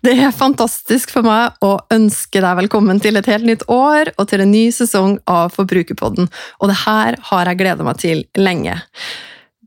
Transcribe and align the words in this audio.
Det 0.00 0.14
er 0.16 0.30
fantastisk 0.32 1.10
for 1.12 1.26
meg 1.28 1.58
å 1.60 1.74
ønske 1.92 2.40
deg 2.40 2.56
velkommen 2.62 3.02
til 3.04 3.20
et 3.20 3.26
helt 3.28 3.44
nytt 3.44 3.66
år 3.68 4.08
og 4.14 4.30
til 4.30 4.40
en 4.40 4.48
ny 4.48 4.70
sesong 4.72 5.18
av 5.28 5.52
Forbrukerpodden, 5.52 6.30
og 6.56 6.70
det 6.70 6.78
her 6.86 7.18
har 7.28 7.50
jeg 7.50 7.60
gleda 7.60 7.84
meg 7.84 8.00
til 8.00 8.22
lenge. 8.40 8.78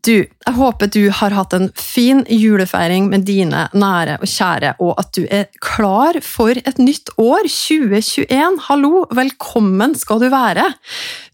Du, 0.03 0.17
jeg 0.19 0.51
håper 0.57 0.89
du 0.91 1.05
har 1.15 1.31
hatt 1.31 1.53
en 1.55 1.69
fin 1.79 2.25
julefeiring 2.27 3.05
med 3.07 3.23
dine 3.23 3.61
nære 3.71 4.17
og 4.17 4.27
kjære, 4.27 4.73
og 4.83 4.97
at 4.99 5.13
du 5.15 5.21
er 5.31 5.45
klar 5.63 6.17
for 6.25 6.59
et 6.59 6.81
nytt 6.81 7.13
år, 7.15 7.47
2021. 7.47 8.57
Hallo, 8.65 9.05
velkommen 9.15 9.95
skal 9.95 10.19
du 10.19 10.27
være! 10.33 10.65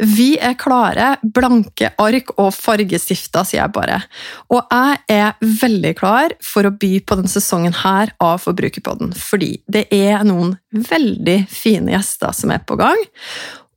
Vi 0.05 0.35
er 0.37 0.53
klare, 0.61 1.15
blanke 1.23 1.89
ark 1.97 2.29
og 2.35 2.51
fargestifter, 2.53 3.47
sier 3.49 3.63
jeg 3.63 3.73
bare. 3.73 4.03
Og 4.53 4.61
jeg 4.61 5.01
er 5.17 5.41
veldig 5.41 5.95
klar 5.97 6.37
for 6.45 6.69
å 6.69 6.75
by 6.83 6.91
på 7.01 7.17
denne 7.17 7.33
sesongen 7.33 7.73
her 7.81 8.13
av 8.21 8.43
Forbrukerpodden, 8.45 9.15
fordi 9.17 9.55
det 9.65 9.87
er 9.89 10.21
noen 10.29 10.59
veldig 10.69 11.39
fine 11.49 11.97
gjester 11.97 12.37
som 12.37 12.53
er 12.53 12.61
på 12.69 12.77
gang. 12.77 13.01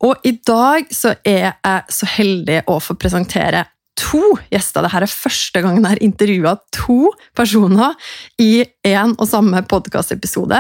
Og 0.03 0.21
i 0.27 0.35
dag 0.45 0.89
så 0.93 1.15
er 1.25 1.55
jeg 1.55 1.95
så 1.95 2.09
heldig 2.19 2.65
å 2.69 2.81
få 2.83 2.99
presentere 2.99 3.71
to 3.99 4.23
gjester. 4.53 4.85
Dette 4.85 5.03
er 5.05 5.13
første 5.13 5.63
gangen 5.63 5.85
jeg 5.85 5.95
har 5.95 6.03
intervjua 6.05 6.55
to 6.75 7.13
personer 7.39 7.97
i 8.41 8.65
én 8.87 9.15
og 9.19 9.29
samme 9.29 9.63
podkastepisode. 9.69 10.59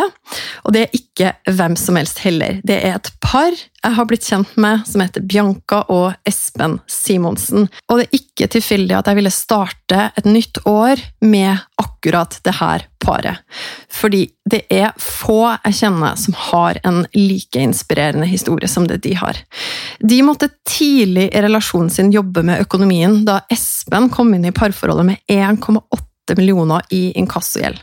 Og 0.64 0.74
det 0.74 0.86
er 0.86 0.96
ikke 0.98 1.32
hvem 1.50 1.76
som 1.78 1.98
helst 2.00 2.22
heller. 2.24 2.60
Det 2.66 2.78
er 2.80 2.98
et 2.98 3.12
par 3.24 3.52
jeg 3.52 3.96
har 3.96 4.06
blitt 4.06 4.26
kjent 4.28 4.52
med, 4.62 4.84
som 4.86 5.02
heter 5.02 5.24
Bianca 5.26 5.80
og 5.90 6.12
Espen 6.28 6.78
Simonsen. 6.86 7.66
Og 7.90 7.98
det 7.98 8.06
er 8.06 8.20
ikke 8.20 8.50
tilfeldig 8.54 8.94
at 9.00 9.10
jeg 9.10 9.18
ville 9.18 9.34
starte 9.34 10.10
et 10.14 10.28
nytt 10.28 10.62
år 10.68 11.02
med 11.26 11.64
akkurat 11.82 12.38
det 12.46 12.56
her 12.60 12.86
paret. 13.02 13.42
Fordi 13.92 14.24
det 14.48 14.62
er 14.72 14.94
få 15.00 15.40
jeg 15.50 15.78
kjenner 15.82 16.18
som 16.20 16.36
har 16.48 16.80
en 16.86 17.02
like 17.16 17.60
inspirerende 17.60 18.28
historie 18.30 18.70
som 18.70 18.86
det 18.88 19.02
de 19.06 19.14
har. 19.18 19.38
De 20.00 20.22
måtte 20.26 20.50
tidlig 20.68 21.28
i 21.30 21.44
relasjonen 21.44 21.90
sin 21.92 22.12
jobbe 22.14 22.44
med 22.46 22.64
økonomien 22.64 23.22
da 23.28 23.42
Espen 23.52 24.10
kom 24.12 24.34
inn 24.34 24.48
i 24.48 24.54
parforholdet 24.54 25.08
med 25.12 25.22
1,8 25.30 26.38
millioner 26.38 26.84
i 26.94 27.10
inkassogjeld 27.18 27.82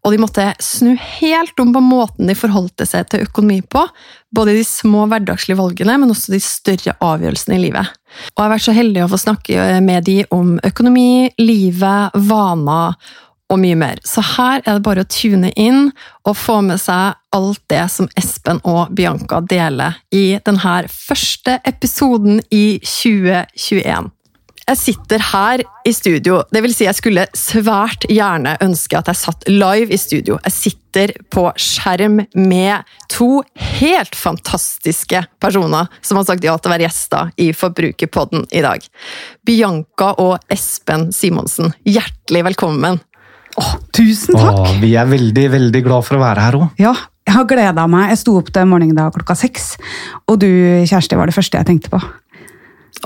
og 0.00 0.14
de 0.14 0.20
måtte 0.20 0.46
snu 0.64 0.94
helt 0.96 1.60
om 1.60 1.74
på 1.74 1.80
måten 1.84 2.30
de 2.30 2.36
forholdte 2.38 2.86
seg 2.88 3.08
til 3.12 3.26
økonomi 3.26 3.60
på, 3.60 3.82
både 4.32 4.54
de 4.56 4.62
små 4.64 5.04
hverdagslige 5.10 5.58
valgene, 5.58 5.98
men 6.00 6.12
også 6.12 6.32
de 6.32 6.40
større 6.40 6.94
avgjørelsene 7.04 7.58
i 7.58 7.64
livet. 7.66 7.90
Og 8.32 8.40
jeg 8.40 8.46
har 8.46 8.54
vært 8.54 8.66
så 8.66 8.76
heldig 8.76 9.02
å 9.04 9.10
få 9.12 9.20
snakke 9.20 9.66
med 9.84 10.08
de 10.08 10.22
om 10.32 10.54
økonomi, 10.64 11.28
livet, 11.42 12.16
vaner 12.30 12.96
og 13.50 13.60
mye 13.62 13.78
mer. 13.78 13.98
Så 14.06 14.22
her 14.36 14.62
er 14.62 14.78
det 14.78 14.86
bare 14.86 15.04
å 15.04 15.10
tune 15.10 15.50
inn 15.58 15.90
og 16.28 16.38
få 16.38 16.60
med 16.66 16.80
seg 16.82 17.18
alt 17.34 17.62
det 17.70 17.82
som 17.92 18.08
Espen 18.18 18.62
og 18.66 18.94
Bianca 18.94 19.42
deler 19.42 19.98
i 20.14 20.38
denne 20.46 20.78
første 20.90 21.58
episoden 21.68 22.40
i 22.54 22.80
2021. 22.86 24.10
Jeg 24.70 24.78
sitter 24.78 25.22
her 25.32 25.62
i 25.88 25.90
studio. 25.90 26.44
Det 26.52 26.60
vil 26.62 26.74
si 26.74 26.84
jeg 26.86 26.94
skulle 26.94 27.24
svært 27.34 28.04
gjerne 28.06 28.52
ønske 28.62 29.00
at 29.00 29.08
jeg 29.10 29.18
satt 29.18 29.48
live 29.50 29.90
i 29.90 29.98
studio. 29.98 30.36
Jeg 30.44 30.54
sitter 30.54 31.14
på 31.32 31.48
skjerm 31.58 32.20
med 32.38 32.92
to 33.10 33.42
helt 33.80 34.14
fantastiske 34.14 35.24
personer 35.42 35.90
som 36.06 36.20
har 36.20 36.28
sagt 36.28 36.46
ja 36.46 36.54
til 36.58 36.70
å 36.70 36.74
være 36.76 36.86
gjester 36.86 37.34
i 37.42 37.50
Forbrukerpodden 37.56 38.46
i 38.54 38.62
dag. 38.62 38.86
Bianca 39.42 40.12
og 40.22 40.38
Espen 40.52 41.08
Simonsen, 41.14 41.74
hjertelig 41.82 42.46
velkommen. 42.52 43.02
Åh, 43.58 43.70
tusen 43.96 44.36
takk! 44.38 44.60
Åh, 44.62 44.74
vi 44.82 44.92
er 44.98 45.08
veldig, 45.10 45.46
veldig 45.56 45.82
glad 45.86 46.06
for 46.06 46.18
å 46.18 46.22
være 46.22 46.44
her 46.46 46.58
òg. 46.60 46.66
Ja, 46.80 46.92
jeg 47.26 47.34
har 47.34 47.46
gleda 47.50 47.86
meg. 47.90 48.10
Jeg 48.12 48.20
sto 48.22 48.36
opp 48.38 48.50
til 48.54 48.68
morgenen 48.70 48.98
da 48.98 49.08
klokka 49.14 49.36
seks, 49.38 49.72
og 50.30 50.38
du, 50.42 50.48
Kjersti, 50.86 51.18
var 51.18 51.30
det 51.30 51.36
første 51.36 51.58
jeg 51.60 51.68
tenkte 51.68 51.92
på. 51.92 52.00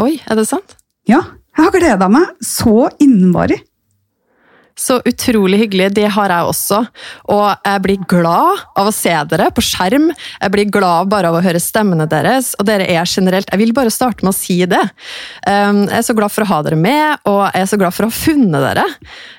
Oi, 0.04 0.18
er 0.28 0.38
det 0.38 0.46
sant? 0.48 0.76
Ja, 1.08 1.22
jeg 1.54 1.66
har 1.66 1.74
gleda 1.74 2.10
meg 2.12 2.30
så 2.44 2.88
innmari. 3.02 3.60
Så 4.76 4.98
utrolig 5.04 5.58
hyggelig. 5.58 5.92
Det 5.94 6.06
har 6.10 6.32
jeg 6.34 6.50
også. 6.50 6.80
Og 7.30 7.44
jeg 7.62 7.82
blir 7.84 8.06
glad 8.10 8.64
av 8.74 8.88
å 8.90 8.94
se 8.94 9.12
dere 9.30 9.46
på 9.54 9.62
skjerm. 9.62 10.08
Jeg 10.10 10.54
blir 10.54 10.72
glad 10.74 11.12
bare 11.12 11.30
av 11.30 11.38
å 11.38 11.42
høre 11.44 11.62
stemmene 11.62 12.08
deres. 12.10 12.52
Og 12.58 12.66
dere 12.66 12.88
er 12.90 13.06
generelt 13.06 13.50
Jeg 13.52 13.60
vil 13.60 13.74
bare 13.76 13.92
starte 13.94 14.26
med 14.26 14.32
å 14.32 14.36
si 14.36 14.58
det. 14.66 14.82
Um, 15.46 15.84
jeg 15.86 16.00
er 16.00 16.08
så 16.08 16.16
glad 16.18 16.34
for 16.34 16.42
å 16.42 16.50
ha 16.50 16.60
dere 16.66 16.80
med, 16.80 17.22
og 17.30 17.40
jeg 17.46 17.62
er 17.62 17.70
så 17.70 17.78
glad 17.78 17.94
for 17.94 18.06
å 18.06 18.10
ha 18.10 18.18
funnet 18.18 18.66
dere. 18.66 18.86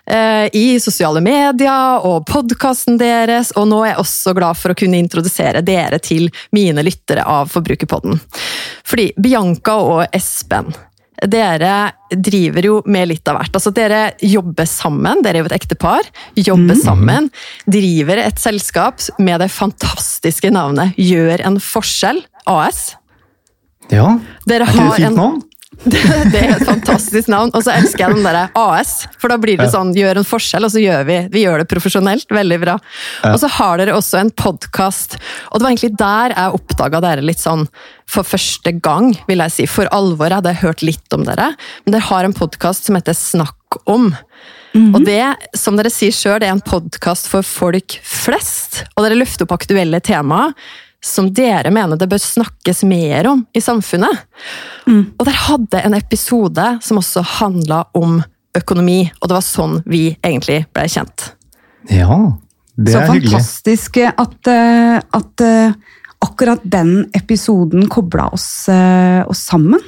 Uh, 0.07 0.47
I 0.55 0.65
sosiale 0.79 1.19
medier 1.25 2.07
og 2.07 2.23
podkasten 2.31 2.99
deres, 3.01 3.51
og 3.59 3.67
nå 3.71 3.83
er 3.83 3.93
jeg 3.93 4.03
også 4.05 4.35
glad 4.39 4.61
for 4.61 4.71
å 4.71 4.79
kunne 4.79 5.03
introdusere 5.03 5.65
dere 5.65 5.99
til 5.99 6.29
mine 6.55 6.85
lyttere 6.85 7.27
av 7.27 7.51
Forbrukerpodden. 7.51 8.21
Fordi 8.87 9.11
Bianca 9.19 9.81
og 9.83 10.05
Espen 10.15 10.71
dere 11.23 11.75
driver 12.11 12.67
jo 12.67 12.75
med 12.91 13.09
litt 13.09 13.27
av 13.31 13.39
hvert. 13.39 13.55
Altså, 13.55 13.71
dere 13.75 14.01
jobber 14.23 14.67
sammen, 14.69 15.23
dere 15.25 15.39
er 15.39 15.45
jo 15.45 15.49
et 15.49 15.57
ektepar. 15.57 16.09
Jobber 16.35 16.75
mm. 16.75 16.83
sammen. 16.83 17.29
Driver 17.71 18.21
et 18.25 18.41
selskap 18.41 19.03
med 19.19 19.39
det 19.43 19.51
fantastiske 19.53 20.51
navnet 20.53 20.95
Gjør 20.99 21.43
en 21.47 21.59
forskjell 21.61 22.21
AS. 22.49 22.95
Ja, 23.93 24.15
dere 24.49 24.65
er 24.65 24.71
ikke 24.73 24.85
det 24.89 25.03
fint 25.03 25.19
navn? 25.19 25.41
Det, 25.83 26.01
det, 26.31 26.39
er 26.39 26.53
et 26.55 26.65
fantastisk 26.65 27.29
navn. 27.31 27.51
Og 27.55 27.65
så 27.65 27.73
elsker 27.75 28.05
jeg 28.05 28.17
den 28.17 28.25
derre 28.25 28.47
AS, 28.57 28.93
for 29.21 29.31
da 29.31 29.37
blir 29.41 29.59
det 29.59 29.67
sånn 29.73 29.93
gjør 29.95 30.21
en 30.21 30.27
forskjell, 30.27 30.67
og 30.67 30.73
så 30.73 30.81
gjør 30.81 31.05
vi 31.07 31.19
vi 31.33 31.43
gjør 31.43 31.61
det 31.61 31.67
profesjonelt. 31.71 32.31
Veldig 32.31 32.59
bra. 32.63 32.77
Og 33.31 33.37
så 33.41 33.49
har 33.57 33.81
dere 33.81 33.97
også 33.97 34.21
en 34.21 34.31
podkast, 34.31 35.17
og 35.51 35.59
det 35.59 35.67
var 35.67 35.73
egentlig 35.73 35.99
der 35.99 36.35
jeg 36.35 36.59
oppdaga 36.59 37.03
dere 37.05 37.25
litt 37.25 37.43
sånn 37.43 37.67
for 38.09 38.27
første 38.27 38.75
gang, 38.85 39.13
vil 39.29 39.41
jeg 39.45 39.53
si. 39.53 39.69
For 39.69 39.89
alvor. 39.95 40.29
Jeg 40.29 40.41
hadde 40.41 40.57
hørt 40.61 40.85
litt 40.85 41.17
om 41.17 41.25
dere, 41.27 41.53
men 41.85 41.95
dere 41.95 42.09
har 42.09 42.27
en 42.27 42.37
podkast 42.37 42.87
som 42.87 42.97
heter 42.97 43.17
Snakk 43.17 43.81
om. 43.83 44.13
Mm 44.75 44.91
-hmm. 44.91 44.95
Og 44.95 45.05
det, 45.05 45.35
som 45.57 45.77
dere 45.77 45.89
sier 45.89 46.11
sjøl, 46.11 46.39
det 46.39 46.47
er 46.47 46.51
en 46.51 46.61
podkast 46.61 47.27
for 47.27 47.41
folk 47.41 47.99
flest. 48.03 48.83
Og 48.95 49.03
dere 49.03 49.15
løfter 49.15 49.43
opp 49.43 49.51
aktuelle 49.51 49.99
temaer 49.99 50.53
som 51.05 51.27
dere 51.33 51.69
mener 51.73 51.99
det 51.99 52.07
bør 52.09 52.21
snakkes 52.21 52.83
mer 52.89 53.29
om 53.29 53.43
i 53.53 53.61
samfunnet. 53.61 54.25
Mm. 54.89 55.03
Og 55.19 55.27
der 55.27 55.43
hadde 55.47 55.83
en 55.85 55.97
episode 55.97 56.65
som 56.81 57.01
også 57.01 57.23
handla 57.37 57.83
om 57.97 58.21
økonomi, 58.55 59.03
og 59.19 59.29
det 59.29 59.37
var 59.37 59.45
sånn 59.45 59.81
vi 59.85 60.07
egentlig 60.23 60.63
ble 60.73 60.87
kjent. 60.89 61.29
Ja, 61.91 62.17
det 62.75 62.95
er 62.95 63.11
hyggelig. 63.11 63.29
Så 63.29 63.37
fantastisk 63.37 63.99
at, 64.07 64.49
eh, 64.49 64.97
at 65.19 65.45
eh, 65.45 65.75
akkurat 66.25 66.63
den 66.63 67.09
episoden 67.13 67.85
kobla 67.91 68.29
oss, 68.33 68.67
eh, 68.71 69.21
oss, 69.27 69.45
sammen. 69.45 69.83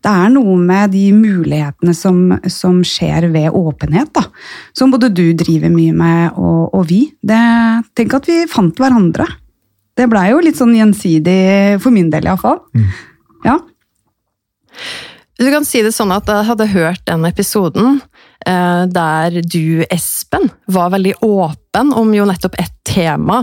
Det 0.00 0.10
er 0.12 0.30
noe 0.32 0.54
med 0.56 0.94
de 0.94 1.10
mulighetene 1.12 1.94
som, 1.96 2.22
som 2.48 2.80
skjer 2.86 3.26
ved 3.34 3.50
åpenhet, 3.56 4.12
da. 4.16 4.24
Som 4.76 4.94
både 4.94 5.10
du 5.12 5.32
driver 5.36 5.72
mye 5.72 5.96
med, 5.96 6.38
og, 6.38 6.70
og 6.76 6.86
vi. 6.88 7.04
Det, 7.20 7.40
tenk 7.98 8.16
at 8.20 8.30
vi 8.30 8.44
fant 8.50 8.78
hverandre. 8.80 9.26
Det 9.98 10.08
blei 10.10 10.30
jo 10.30 10.40
litt 10.44 10.58
sånn 10.60 10.76
gjensidig, 10.76 11.80
for 11.82 11.94
min 11.94 12.10
del 12.12 12.28
iallfall. 12.28 12.60
Mm. 12.76 12.90
Ja. 13.46 13.58
Du 15.40 15.48
kan 15.48 15.64
si 15.64 15.80
det 15.84 15.94
sånn 15.96 16.12
at 16.12 16.28
jeg 16.28 16.48
hadde 16.50 16.68
hørt 16.74 17.02
den 17.08 17.24
episoden 17.24 18.00
eh, 18.46 18.82
der 18.92 19.40
du, 19.40 19.82
Espen, 19.88 20.50
var 20.68 20.92
veldig 20.92 21.16
åpen 21.24 21.94
om 21.96 22.12
jo 22.12 22.26
nettopp 22.28 22.58
et 22.60 22.74
tema 22.84 23.42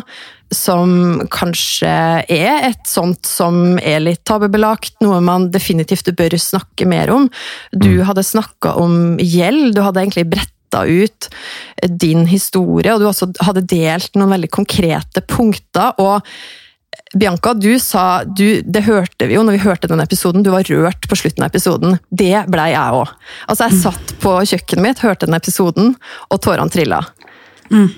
som 0.54 1.24
kanskje 1.34 1.90
er 2.32 2.68
et 2.70 2.86
sånt 2.88 3.26
som 3.28 3.80
er 3.82 4.00
litt 4.04 4.22
tabubelagt, 4.28 4.96
noe 5.04 5.20
man 5.24 5.50
definitivt 5.52 6.14
bør 6.16 6.38
snakke 6.40 6.88
mer 6.88 7.12
om. 7.12 7.28
Du 7.74 7.98
mm. 7.98 8.06
hadde 8.12 8.24
snakka 8.24 8.78
om 8.80 9.18
gjeld, 9.20 9.74
du 9.76 9.82
hadde 9.84 10.06
egentlig 10.06 10.30
bretta 10.32 10.54
ut 10.76 11.30
din 11.88 12.26
historie, 12.28 12.94
og 12.94 13.02
du 13.02 13.08
også 13.08 13.32
hadde 13.46 13.66
delt 13.70 14.16
noen 14.16 14.36
veldig 14.36 14.50
konkrete 14.52 15.24
punkter. 15.24 15.94
og 15.98 16.26
Bianca, 17.14 17.54
du 17.54 17.80
sa 17.80 18.24
du, 18.24 18.62
Det 18.62 18.84
hørte 18.84 19.28
vi 19.28 19.38
jo 19.38 19.44
når 19.46 19.58
vi 19.58 19.64
hørte 19.64 19.88
den 19.88 20.02
episoden. 20.04 20.44
Du 20.44 20.52
var 20.52 20.68
rørt 20.68 21.08
på 21.08 21.16
slutten 21.16 21.46
av 21.46 21.52
episoden. 21.52 22.00
Det 22.10 22.46
blei 22.52 22.72
jeg 22.74 22.98
òg. 23.00 23.14
Altså, 23.48 23.68
jeg 23.68 23.80
satt 23.86 24.16
på 24.24 24.34
kjøkkenet 24.52 24.84
mitt, 24.84 25.04
hørte 25.06 25.30
den 25.30 25.38
episoden, 25.38 25.96
og 26.28 26.42
tårene 26.44 26.74
trilla. 26.74 27.04
Mm. 27.72 27.90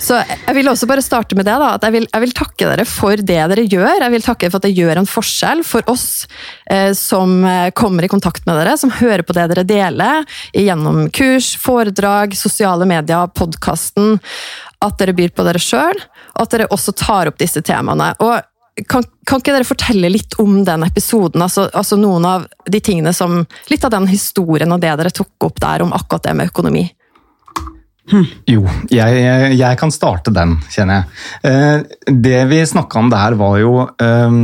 Så 0.00 0.18
jeg 0.22 0.54
vil 0.56 0.70
også 0.70 0.88
bare 0.90 1.04
starte 1.04 1.36
med 1.38 1.46
det. 1.46 1.54
da, 1.60 1.74
at 1.76 1.84
jeg 1.86 1.94
vil, 1.94 2.06
jeg 2.08 2.24
vil, 2.24 2.34
takke 2.36 2.68
dere 2.70 2.86
for 2.88 3.16
det 3.16 3.40
dere 3.52 3.64
gjør. 3.66 4.04
Jeg 4.04 4.14
vil 4.14 4.24
takke 4.24 4.50
for 4.50 4.60
at 4.60 4.66
det 4.66 4.74
gjør 4.76 5.00
en 5.02 5.08
forskjell 5.08 5.64
for 5.66 5.86
oss 5.90 6.06
eh, 6.70 6.92
som 6.96 7.42
eh, 7.48 7.70
kommer 7.76 8.06
i 8.06 8.10
kontakt 8.12 8.46
med 8.48 8.58
dere, 8.60 8.76
som 8.80 8.92
hører 8.94 9.24
på 9.26 9.36
det 9.36 9.48
dere 9.52 9.66
deler 9.68 10.38
gjennom 10.56 11.04
kurs, 11.14 11.52
foredrag, 11.60 12.36
sosiale 12.38 12.88
medier, 12.88 13.30
podkasten. 13.36 14.18
At 14.82 14.98
dere 14.98 15.14
byr 15.14 15.34
på 15.34 15.44
dere 15.46 15.62
sjøl, 15.62 16.00
og 16.32 16.40
at 16.46 16.56
dere 16.56 16.72
også 16.74 16.94
tar 16.98 17.30
opp 17.30 17.38
disse 17.38 17.62
temaene. 17.62 18.12
Og 18.24 18.40
kan, 18.88 19.04
kan, 19.28 19.40
ikke 19.40 19.52
dere 19.52 19.68
fortelle 19.68 20.08
litt 20.08 20.34
om 20.40 20.62
den 20.64 20.86
episoden? 20.86 21.44
Altså, 21.44 21.68
altså, 21.76 21.98
noen 22.00 22.24
av 22.26 22.48
de 22.64 22.80
tingene 22.80 23.12
som, 23.12 23.42
Litt 23.68 23.84
av 23.84 23.92
den 23.92 24.08
historien 24.08 24.72
og 24.72 24.80
det 24.80 24.94
dere 24.98 25.12
tok 25.12 25.48
opp 25.50 25.60
der 25.60 25.84
om 25.84 25.92
akkurat 25.92 26.24
det 26.24 26.34
med 26.38 26.52
økonomi. 26.52 26.86
Jo, 28.10 28.64
jeg, 28.90 29.22
jeg, 29.54 29.78
kan 29.78 29.92
starte 29.94 30.32
den, 30.34 30.56
kjenner 30.72 31.02
jeg. 31.02 31.20
Eh, 31.48 32.12
det 32.26 32.40
vi 32.50 32.60
snakka 32.66 32.98
om 32.98 33.10
der, 33.12 33.36
var 33.38 33.58
jo 33.62 33.74
um, 33.86 34.40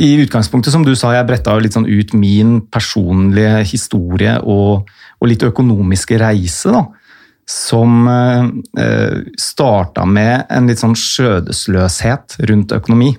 I 0.00 0.08
utgangspunktet, 0.24 0.72
som 0.72 0.84
du 0.86 0.94
sa, 0.96 1.12
jeg 1.14 1.28
bretta 1.28 1.56
litt 1.60 1.76
sånn 1.76 1.88
ut 1.88 2.14
min 2.16 2.62
personlige 2.72 3.60
historie 3.68 4.38
og, 4.42 4.88
og 5.20 5.30
litt 5.30 5.44
økonomiske 5.46 6.20
reise. 6.22 6.72
da 6.72 6.86
som 7.46 8.08
eh, 8.10 9.18
starta 9.38 10.02
med 10.04 10.48
en 10.50 10.66
litt 10.66 10.80
sånn 10.82 10.96
skjødesløshet 10.98 12.40
rundt 12.50 12.74
økonomi. 12.74 13.12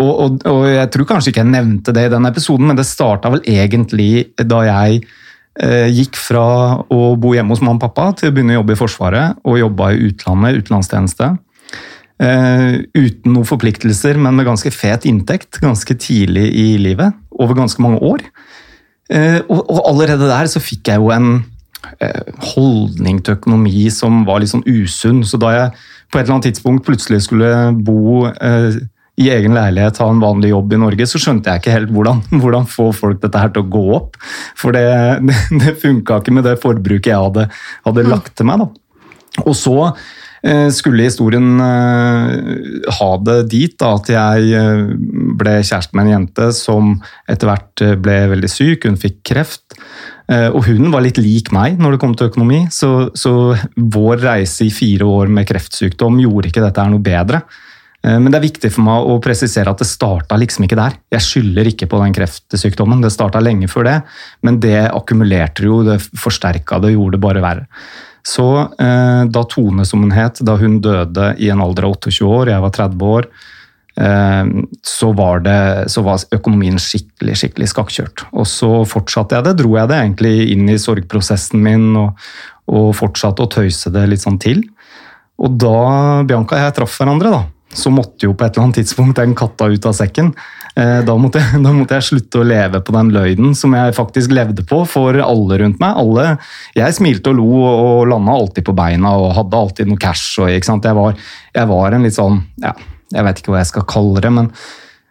Og, 0.00 0.10
og, 0.10 0.38
og, 0.48 0.62
jeg 0.70 0.88
tror 0.94 1.08
kanskje 1.10 1.34
ikke 1.34 1.42
jeg 1.42 1.52
nevnte 1.52 1.92
det 1.92 2.06
i 2.08 2.12
den 2.14 2.28
episoden, 2.30 2.70
men 2.70 2.78
det 2.78 2.88
starta 2.88 3.32
vel 3.34 3.42
egentlig 3.44 4.30
da 4.40 4.62
jeg 4.64 5.02
eh, 5.02 5.10
gikk 5.58 6.14
fra 6.16 6.44
å 6.94 6.98
bo 7.20 7.32
hjemme 7.34 7.52
hos 7.52 7.60
mamma 7.60 7.80
og 7.80 7.82
pappa 7.82 8.04
til 8.16 8.30
å 8.30 8.34
begynne 8.34 8.54
å 8.54 8.60
jobbe 8.60 8.76
i 8.76 8.78
Forsvaret 8.78 9.40
og 9.42 9.58
jobba 9.58 9.90
i 9.92 10.02
utlandet, 10.06 10.60
utenlandstjeneste. 10.62 11.30
Eh, 12.22 12.76
uten 12.94 13.34
noen 13.34 13.48
forpliktelser, 13.48 14.20
men 14.20 14.38
med 14.38 14.46
ganske 14.46 14.70
fet 14.72 15.08
inntekt 15.10 15.58
ganske 15.60 15.96
tidlig 16.00 16.46
i 16.54 16.68
livet. 16.80 17.18
Over 17.34 17.58
ganske 17.58 17.82
mange 17.82 17.98
år. 18.04 18.22
Eh, 19.10 19.40
og, 19.50 19.82
allerede 19.90 20.30
der 20.30 20.48
så 20.52 20.62
fikk 20.62 20.92
jeg 20.92 21.02
jo 21.02 21.10
en 21.16 21.32
Eh, 22.00 22.32
holdning 22.54 23.22
til 23.24 23.38
økonomi 23.38 23.88
som 23.92 24.22
var 24.28 24.40
litt 24.40 24.52
sånn 24.52 24.66
usunn. 24.68 25.22
Så 25.24 25.40
da 25.40 25.52
jeg 25.54 25.72
på 26.12 26.18
et 26.18 26.24
eller 26.24 26.36
annet 26.36 26.50
tidspunkt 26.50 26.86
plutselig 26.86 27.22
skulle 27.26 27.50
bo 27.76 28.26
eh, 28.30 28.80
i 29.20 29.28
egen 29.32 29.56
leilighet, 29.56 30.00
ha 30.00 30.08
en 30.10 30.22
vanlig 30.22 30.52
jobb 30.54 30.74
i 30.74 30.80
Norge, 30.80 31.08
så 31.08 31.20
skjønte 31.20 31.52
jeg 31.52 31.62
ikke 31.62 31.74
helt 31.76 31.92
hvordan, 31.94 32.22
hvordan 32.42 32.70
få 32.70 32.90
folk 32.96 33.20
dette 33.24 33.42
her 33.42 33.52
til 33.54 33.66
å 33.66 33.72
gå 33.76 33.84
opp. 33.98 34.20
For 34.58 34.76
det, 34.76 34.86
det, 35.28 35.36
det 35.60 35.76
funka 35.82 36.20
ikke 36.20 36.36
med 36.38 36.48
det 36.48 36.56
forbruket 36.62 37.12
jeg 37.12 37.28
hadde, 37.28 37.50
hadde 37.88 38.06
mm. 38.06 38.12
lagt 38.14 38.34
til 38.38 38.50
meg. 38.50 38.64
Da. 38.64 39.44
Og 39.46 39.56
så 39.56 39.76
eh, 39.86 40.68
skulle 40.74 41.06
historien 41.06 41.60
ha 41.60 43.10
det 43.26 43.38
dit 43.52 43.76
da, 43.78 43.94
at 43.98 44.10
jeg 44.10 44.64
ble 45.40 45.58
kjæreste 45.60 45.96
med 45.96 46.08
en 46.08 46.14
jente 46.16 46.50
som 46.56 46.96
etter 47.30 47.50
hvert 47.50 47.84
ble 48.02 48.16
veldig 48.34 48.50
syk. 48.50 48.88
Hun 48.88 48.98
fikk 49.00 49.22
kreft. 49.32 49.78
Eh, 50.30 50.48
og 50.48 50.62
hun 50.68 50.92
var 50.92 51.02
litt 51.02 51.18
lik 51.18 51.50
meg 51.54 51.80
når 51.80 51.96
det 51.96 52.02
kom 52.02 52.12
til 52.14 52.30
økonomi, 52.30 52.62
så, 52.72 53.10
så, 53.18 53.56
vår 53.74 54.22
reise 54.22 54.68
i 54.68 54.74
fire 54.74 55.08
år 55.08 55.32
med 55.32 55.48
kreftsykdom 55.48 56.20
gjorde 56.22 56.50
ikke 56.50 56.62
dette 56.62 56.84
her 56.84 56.92
noe 56.92 57.02
bedre. 57.02 57.42
Eh, 58.06 58.18
men 58.18 58.30
det 58.30 58.40
er 58.40 58.46
viktig 58.46 58.72
for 58.74 58.86
meg 58.86 59.08
å 59.12 59.18
presisere 59.22 59.72
at 59.72 59.82
det 59.82 59.88
starta 59.90 60.38
liksom 60.40 60.66
ikke 60.66 60.78
der. 60.80 60.98
Jeg 61.16 61.26
skylder 61.26 61.70
ikke 61.72 61.88
på 61.90 62.02
den 62.02 62.16
kreftsykdommen, 62.16 63.02
det 63.04 63.12
starta 63.14 63.42
lenge 63.44 63.70
før 63.70 63.88
det. 63.88 63.96
Men 64.46 64.60
det 64.62 64.88
akkumulerte 64.88 65.68
jo, 65.68 65.82
det 65.86 66.00
forsterka 66.00 66.80
det, 66.82 66.94
gjorde 66.96 67.18
det 67.18 67.24
bare 67.26 67.44
verre. 67.44 67.68
Så 68.26 68.46
eh, 68.76 69.22
da 69.32 69.46
Tone, 69.48 69.86
som 69.88 70.04
hun 70.04 70.12
het, 70.12 70.42
da 70.44 70.58
hun 70.60 70.82
døde 70.84 71.32
i 71.40 71.48
en 71.52 71.62
alder 71.64 71.88
av 71.88 71.96
28 71.96 72.28
år, 72.28 72.52
jeg 72.52 72.66
var 72.66 72.76
30 72.76 73.10
år, 73.14 73.32
Eh, 74.00 74.46
så 74.82 75.12
var, 75.12 75.40
det, 75.40 75.90
så 75.90 76.02
var, 76.06 76.22
økonomien 76.32 76.78
skikkelig 76.80 77.36
skikkelig 77.42 77.70
skakkjørt. 77.72 78.24
Og 78.32 78.46
så 78.48 78.70
fortsatte 78.88 79.36
jeg 79.36 79.48
det, 79.48 79.56
dro 79.60 79.74
jeg 79.76 79.90
det 79.90 79.98
egentlig 79.98 80.34
inn 80.54 80.68
i 80.70 80.78
sorgprosessen 80.80 81.60
min 81.64 81.90
og, 81.98 82.28
og 82.70 82.92
fortsatte 82.96 83.44
å 83.44 83.50
tøyse 83.50 83.92
det 83.92 84.06
litt 84.08 84.24
sånn 84.24 84.40
til. 84.40 84.62
Og 85.40 85.56
da 85.60 85.76
Bianca 86.28 86.56
og 86.56 86.64
jeg 86.64 86.76
traff 86.78 86.96
hverandre, 87.00 87.32
da, 87.34 87.42
så 87.72 87.92
måtte 87.94 88.26
jo 88.26 88.34
på 88.34 88.44
et 88.44 88.56
eller 88.56 88.68
annet 88.68 88.80
tidspunkt 88.80 89.20
den 89.20 89.36
katta 89.38 89.68
ut 89.70 89.86
av 89.86 89.94
sekken. 89.94 90.32
Eh, 90.74 91.00
da 91.06 91.16
måtte, 91.18 91.42
jeg, 91.42 91.62
da 91.66 91.72
måtte, 91.74 91.98
jeg, 91.98 92.08
slutte 92.08 92.42
å 92.42 92.46
leve 92.46 92.82
på 92.84 92.94
den 92.96 93.12
løgnen 93.14 93.56
som 93.58 93.74
jeg 93.76 93.96
faktisk 93.96 94.34
levde 94.34 94.64
på 94.66 94.82
for 94.90 95.18
alle 95.22 95.60
rundt 95.62 95.82
meg. 95.82 95.98
Alle, 96.02 96.26
jeg 96.76 96.98
smilte 96.98 97.32
og 97.32 97.40
lo 97.40 97.64
og 97.70 98.10
landa 98.10 98.36
alltid 98.36 98.66
på 98.66 98.76
beina 98.76 99.14
og 99.18 99.34
hadde 99.38 99.64
alltid 99.64 99.90
noe 99.90 100.00
cash. 100.02 100.34
Og, 100.42 100.50
jeg, 100.50 100.94
var, 100.98 101.18
jeg 101.56 101.72
var 101.74 101.96
en 101.96 102.06
litt 102.06 102.18
sånn 102.18 102.42
ja, 102.62 102.74
jeg 103.10 103.26
vet 103.26 103.42
ikke 103.42 103.54
hva 103.54 103.64
jeg 103.64 103.72
skal 103.72 103.90
kalle 103.90 104.22
det, 104.22 104.30
men, 104.34 104.52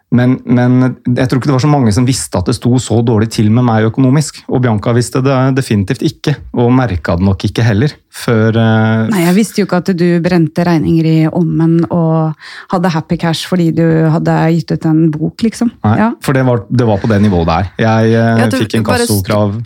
men, 0.10 0.40
men, 0.50 0.96
jeg 1.06 1.30
tror 1.30 1.38
ikke 1.38 1.52
det 1.52 1.54
var 1.54 1.62
så 1.62 1.70
mange 1.70 1.92
som 1.94 2.06
visste 2.08 2.40
at 2.40 2.48
det 2.50 2.56
sto 2.58 2.72
så 2.82 2.98
dårlig 3.06 3.28
til 3.36 3.52
med 3.54 3.68
meg 3.68 3.86
økonomisk. 3.92 4.42
Og 4.50 4.64
Bianca 4.64 4.94
visste 4.98 5.22
det 5.26 5.36
definitivt 5.60 6.02
ikke, 6.06 6.34
og 6.58 6.72
merka 6.74 7.14
det 7.20 7.28
nok 7.28 7.46
ikke 7.46 7.66
heller. 7.68 7.94
Før 8.10 8.58
uh... 8.58 9.06
Nei, 9.12 9.28
Jeg 9.28 9.36
visste 9.38 9.62
jo 9.62 9.68
ikke 9.68 9.82
at 9.84 9.92
du 10.00 10.08
brente 10.26 10.66
regninger 10.66 11.10
i 11.12 11.18
ommen 11.30 11.84
og 11.94 12.34
hadde 12.74 12.94
happy 12.96 13.20
cash 13.22 13.46
fordi 13.50 13.70
du 13.78 13.86
hadde 14.10 14.40
gitt 14.58 14.74
ut 14.74 14.90
en 14.90 15.04
bok, 15.14 15.46
liksom. 15.46 15.70
Nei, 15.86 15.98
ja. 16.02 16.10
for 16.26 16.38
det 16.38 16.46
var, 16.48 16.66
det 16.74 16.90
var, 16.90 17.04
på 17.04 17.12
det 17.12 17.22
nivået 17.28 17.52
der. 17.52 17.70
Jeg 17.86 18.16
uh, 18.18 18.42
ja, 18.42 18.50
fikk 18.56 18.80
inkassokrav 18.82 19.60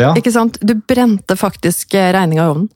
ja. 0.00 0.10
Ikke 0.18 0.32
sant? 0.34 0.58
Du 0.58 0.74
brente 0.74 1.36
faktisk 1.38 1.94
eh, 1.94 2.10
regninga 2.14 2.42
i 2.42 2.50
ovnen. 2.50 2.70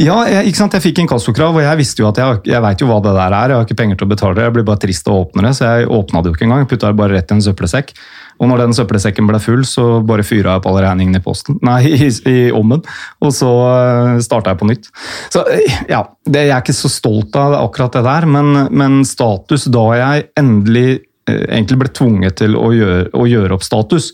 Ja, 0.00 0.18
jeg, 0.28 0.50
ikke 0.50 0.60
sant? 0.60 0.74
jeg 0.76 0.84
fikk 0.84 1.00
inkassokrav, 1.02 1.56
og 1.56 1.64
jeg 1.64 1.78
visste 1.80 2.02
jo 2.02 2.08
at 2.10 2.18
jeg, 2.20 2.42
jeg 2.52 2.60
vet 2.64 2.82
jo 2.82 2.88
hva 2.90 2.98
det 3.04 3.14
der 3.16 3.36
er. 3.36 3.52
Jeg 3.52 3.58
har 3.58 3.68
ikke 3.68 3.78
penger 3.78 4.00
til 4.00 4.08
å 4.08 4.10
betale 4.10 4.36
det, 4.36 4.44
jeg 4.46 4.56
blir 4.56 4.66
bare 4.68 4.82
trist 4.82 5.08
å 5.08 5.20
åpne 5.22 5.46
det, 5.46 5.52
så 5.56 5.70
jeg 5.70 5.88
åpna 5.96 6.20
det 6.20 6.30
jo 6.30 6.36
ikke 6.36 6.46
engang. 6.48 6.66
Putta 6.68 6.90
det 6.90 7.00
bare 7.00 7.16
rett 7.16 7.32
i 7.32 7.36
en 7.36 7.44
søppelsekk. 7.44 7.94
Og 8.42 8.50
når 8.50 8.64
den 8.64 8.74
søppelsekken 8.76 9.28
ble 9.28 9.40
full, 9.42 9.62
så 9.68 9.86
bare 10.06 10.26
fyra 10.26 10.54
jeg 10.54 10.62
opp 10.62 10.68
alle 10.70 10.84
regningene 10.86 11.20
i 11.22 11.24
posten. 11.24 11.58
Nei, 11.64 11.80
i, 12.06 12.10
i 12.28 12.36
ommen. 12.56 12.82
Og 13.24 13.34
så 13.36 13.50
eh, 13.68 14.20
starta 14.24 14.52
jeg 14.52 14.62
på 14.62 14.70
nytt. 14.70 14.90
Så 15.32 15.44
eh, 15.52 15.80
ja, 15.92 16.04
det, 16.26 16.46
jeg 16.48 16.56
er 16.56 16.64
ikke 16.64 16.76
så 16.76 16.92
stolt 16.92 17.38
av 17.38 17.56
akkurat 17.62 17.96
det 17.96 18.04
der, 18.08 18.28
men, 18.28 18.66
men 18.74 19.02
status 19.08 19.68
da 19.72 19.84
jeg 19.98 20.26
endelig 20.40 20.88
uh, 21.30 21.44
egentlig 21.48 21.78
ble 21.84 21.92
tvunget 21.94 22.40
til 22.42 22.58
å 22.58 22.72
gjøre, 22.76 23.04
å 23.16 23.28
gjøre 23.30 23.56
opp 23.56 23.66
status, 23.66 24.10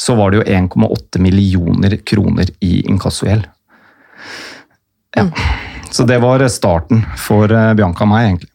så 0.00 0.16
var 0.18 0.32
det 0.32 0.40
jo 0.40 0.60
1,8 0.60 1.22
millioner 1.22 1.98
kroner 2.06 2.52
i 2.64 2.82
inkassogjeld. 2.88 3.48
Ja. 5.20 5.50
Så 5.90 6.06
det 6.06 6.20
var 6.22 6.42
starten 6.48 7.02
for 7.18 7.50
eh, 7.50 7.74
Bianca 7.74 8.06
og 8.06 8.12
meg, 8.12 8.28
egentlig. 8.28 8.50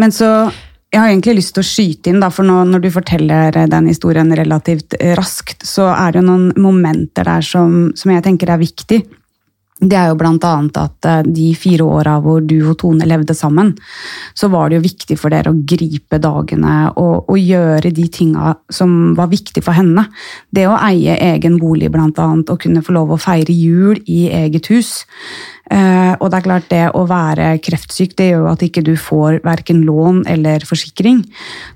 Men 0.00 0.12
så 0.12 0.30
jeg 0.94 1.00
har 1.00 1.10
egentlig 1.10 1.40
lyst 1.40 1.56
til 1.56 1.64
å 1.64 1.66
skyte 1.66 2.10
inn, 2.12 2.20
da, 2.22 2.28
for 2.30 2.46
nå, 2.46 2.60
når 2.70 2.84
du 2.84 2.92
forteller 2.94 3.56
den 3.70 3.88
historien 3.90 4.30
relativt 4.36 4.94
eh, 5.00 5.16
raskt, 5.18 5.66
så 5.66 5.88
er 5.90 6.14
det 6.14 6.22
noen 6.22 6.52
momenter 6.60 7.26
der 7.26 7.42
som, 7.42 7.88
som 7.98 8.12
jeg 8.14 8.22
tenker 8.22 8.52
er 8.54 8.62
viktig. 8.62 9.00
Det 9.84 9.96
er 9.98 10.12
jo 10.12 10.18
annet 10.22 10.76
at 10.78 11.08
eh, 11.10 11.24
de 11.26 11.48
fire 11.58 11.82
åra 11.82 12.14
hvor 12.22 12.44
du 12.46 12.60
og 12.70 12.76
Tone 12.78 13.08
levde 13.10 13.34
sammen, 13.34 13.72
så 14.38 14.46
var 14.52 14.70
det 14.70 14.78
jo 14.78 14.84
viktig 14.84 15.18
for 15.18 15.34
dere 15.34 15.50
å 15.50 15.58
gripe 15.66 16.20
dagene 16.22 16.76
og, 16.94 17.26
og 17.26 17.42
gjøre 17.42 17.90
de 17.90 18.06
tinga 18.06 18.54
som 18.70 19.16
var 19.18 19.32
viktig 19.34 19.64
for 19.66 19.74
henne. 19.74 20.06
Det 20.54 20.68
å 20.70 20.78
eie 20.78 21.18
egen 21.32 21.58
bolig, 21.58 21.90
annet, 21.90 22.54
og 22.54 22.62
kunne 22.62 22.84
få 22.86 22.94
lov 22.94 23.16
å 23.16 23.18
feire 23.18 23.50
jul 23.50 23.98
i 24.06 24.28
eget 24.30 24.70
hus. 24.70 25.00
Eh, 25.72 26.12
og 26.20 26.28
det 26.28 26.38
er 26.38 26.44
klart 26.44 26.66
det 26.68 26.82
å 26.92 27.06
være 27.08 27.54
kreftsyk 27.64 28.12
det 28.18 28.26
gjør 28.30 28.42
jo 28.42 28.50
at 28.50 28.64
ikke 28.66 28.82
du 28.84 28.92
får 29.00 29.38
verken 29.46 29.80
lån 29.86 30.22
eller 30.28 30.66
forsikring. 30.68 31.22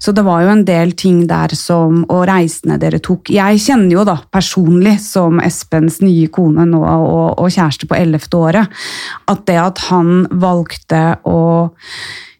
Så 0.03 0.13
det 0.13 0.27
var 0.27 0.45
jo 0.45 0.53
en 0.53 0.67
del 0.69 0.93
ting 0.99 1.25
der 1.29 1.55
som 1.57 2.05
Og 2.09 2.27
reisene 2.29 2.77
dere 2.81 3.01
tok 3.03 3.31
Jeg 3.33 3.61
kjenner 3.63 3.95
jo 3.97 4.05
da 4.07 4.19
personlig, 4.33 4.99
som 5.01 5.41
Espens 5.41 6.01
nye 6.05 6.29
kone 6.33 6.67
nå 6.69 6.83
og, 6.85 7.41
og 7.41 7.51
kjæreste 7.53 7.89
på 7.89 7.97
ellevte 7.97 8.39
året, 8.39 8.81
at 9.29 9.45
det 9.49 9.59
at 9.61 9.85
han 9.89 10.27
valgte 10.31 11.03
å 11.29 11.41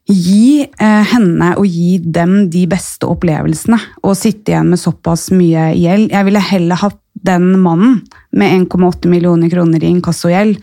gi 0.09 0.65
eh, 0.65 1.05
henne 1.13 1.51
og 1.61 1.67
gi 1.69 1.99
dem 2.01 2.47
de 2.53 2.65
beste 2.71 3.09
opplevelsene 3.09 3.79
og 4.03 4.17
sitte 4.17 4.55
igjen 4.55 4.73
med 4.73 4.81
såpass 4.81 5.29
mye 5.35 5.71
gjeld. 5.77 6.09
Jeg 6.15 6.29
ville 6.29 6.45
heller 6.51 6.81
hatt 6.81 7.01
den 7.23 7.51
mannen 7.61 8.01
med 8.31 8.69
1,8 8.69 9.09
millioner 9.09 9.51
kroner 9.51 9.83
i 9.85 9.91
inkassogjeld 9.95 10.59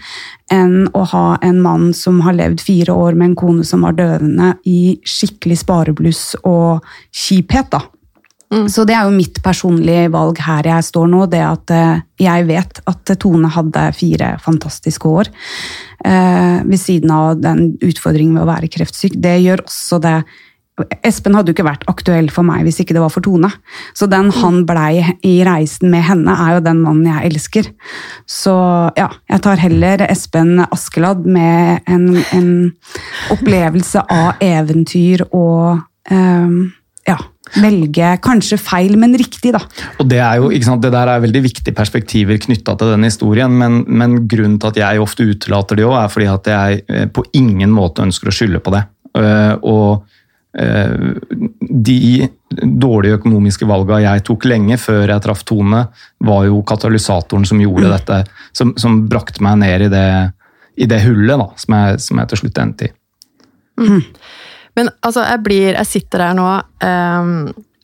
enn 0.53 0.85
å 0.93 1.03
ha 1.11 1.25
en 1.41 1.61
mann 1.63 1.89
som 1.97 2.21
har 2.25 2.37
levd 2.37 2.61
fire 2.61 2.93
år 2.93 3.17
med 3.17 3.31
en 3.31 3.39
kone 3.39 3.65
som 3.65 3.85
var 3.85 3.97
døvende, 3.97 4.53
i 4.65 4.97
skikkelig 5.01 5.59
sparebluss 5.63 6.23
og 6.43 6.85
kjiphet. 7.11 7.71
da. 7.73 7.81
Mm. 8.53 8.67
Så 8.69 8.85
det 8.85 8.93
er 8.93 9.07
jo 9.07 9.15
mitt 9.15 9.39
personlige 9.43 10.09
valg 10.13 10.39
her 10.45 10.67
jeg 10.69 10.85
står 10.85 11.07
nå. 11.11 11.25
Det 11.31 11.41
at 11.41 11.73
eh, 11.73 12.03
jeg 12.21 12.45
vet 12.47 12.81
at 12.87 13.13
Tone 13.21 13.49
hadde 13.51 13.85
fire 13.97 14.35
fantastiske 14.43 15.09
år 15.09 15.31
eh, 16.05 16.61
ved 16.61 16.79
siden 16.79 17.11
av 17.11 17.41
den 17.41 17.73
utfordringen 17.81 18.37
med 18.37 18.45
å 18.45 18.51
være 18.51 18.69
kreftsyk. 18.71 19.17
Det 19.17 19.39
gjør 19.41 19.65
også 19.65 19.99
det 20.03 20.19
Espen 21.07 21.37
hadde 21.37 21.51
jo 21.51 21.55
ikke 21.55 21.67
vært 21.69 21.85
aktuell 21.87 22.27
for 22.33 22.43
meg 22.43 22.65
hvis 22.67 22.81
ikke 22.83 22.95
det 22.97 23.03
var 23.03 23.11
for 23.13 23.23
Tone. 23.23 23.47
Så 23.95 24.09
den 24.11 24.27
han 24.35 24.63
blei 24.67 25.05
i 25.23 25.35
reisen 25.47 25.87
med 25.93 26.03
henne, 26.03 26.35
er 26.35 26.57
jo 26.57 26.65
den 26.65 26.81
mannen 26.83 27.07
jeg 27.07 27.31
elsker. 27.31 27.69
Så 28.27 28.55
ja, 28.99 29.07
jeg 29.31 29.43
tar 29.45 29.61
heller 29.61 30.03
Espen 30.09 30.57
Askeladd 30.65 31.23
med 31.23 31.85
en, 31.87 32.09
en 32.35 32.49
opplevelse 33.31 34.03
av 34.11 34.43
eventyr 34.43 35.23
og 35.29 35.79
um, 36.11 36.57
ja, 37.05 37.17
velge 37.61 38.09
kanskje 38.25 38.57
feil, 38.59 38.97
men 38.99 39.15
riktig, 39.17 39.53
da. 39.55 39.61
Og 40.01 40.09
Det 40.09 40.19
er 40.19 40.41
jo, 40.41 40.49
ikke 40.51 40.67
sant, 40.67 40.83
det 40.83 40.91
der 40.95 41.11
er 41.11 41.23
veldig 41.23 41.43
viktige 41.45 41.75
perspektiver 41.77 42.39
knytta 42.41 42.75
til 42.79 42.91
den 42.95 43.07
historien, 43.07 43.53
men, 43.61 43.83
men, 43.87 44.17
grunnen 44.27 44.57
til 44.59 44.73
at 44.73 44.81
jeg 44.81 45.03
ofte 45.03 45.27
utelater 45.29 45.79
det 45.79 45.87
òg, 45.87 45.95
er 46.01 46.11
fordi 46.11 46.29
at 46.31 46.51
jeg 46.51 46.83
eh, 46.89 47.07
på 47.07 47.23
ingen 47.37 47.71
måte 47.71 48.03
ønsker 48.05 48.31
å 48.31 48.35
skylde 48.35 48.63
på 48.65 48.75
det. 48.75 48.83
Eh, 49.15 49.53
og 49.63 50.03
de 50.55 52.27
dårlige 52.63 53.17
økonomiske 53.19 53.67
valgene 53.67 54.05
jeg 54.05 54.23
tok 54.29 54.45
lenge 54.47 54.77
før 54.79 55.11
jeg 55.11 55.23
traff 55.25 55.43
Tone, 55.47 55.81
var 56.23 56.45
jo 56.47 56.61
katalysatoren 56.67 57.43
som 57.47 57.59
gjorde 57.59 57.89
mm. 57.89 57.93
dette, 57.97 58.19
som, 58.55 58.71
som, 58.79 59.01
brakte 59.11 59.43
meg 59.43 59.59
ned 59.59 59.87
i 59.87 59.91
det, 59.91 60.07
i 60.79 60.87
det 60.87 61.01
hullet 61.03 61.41
da, 61.41 61.49
som 61.59 61.75
jeg, 61.75 62.01
som 62.07 62.21
jeg 62.21 62.31
til 62.31 62.43
slutt 62.43 62.61
endte 62.63 62.87
i. 62.87 62.93
Mm. 63.81 64.01
Men 64.75 64.89
altså, 65.03 65.25
jeg 65.27 65.41
blir 65.43 65.75
Jeg 65.75 65.87
sitter 65.87 66.21
her 66.23 66.35
nå 66.37 66.47
um, 66.47 67.33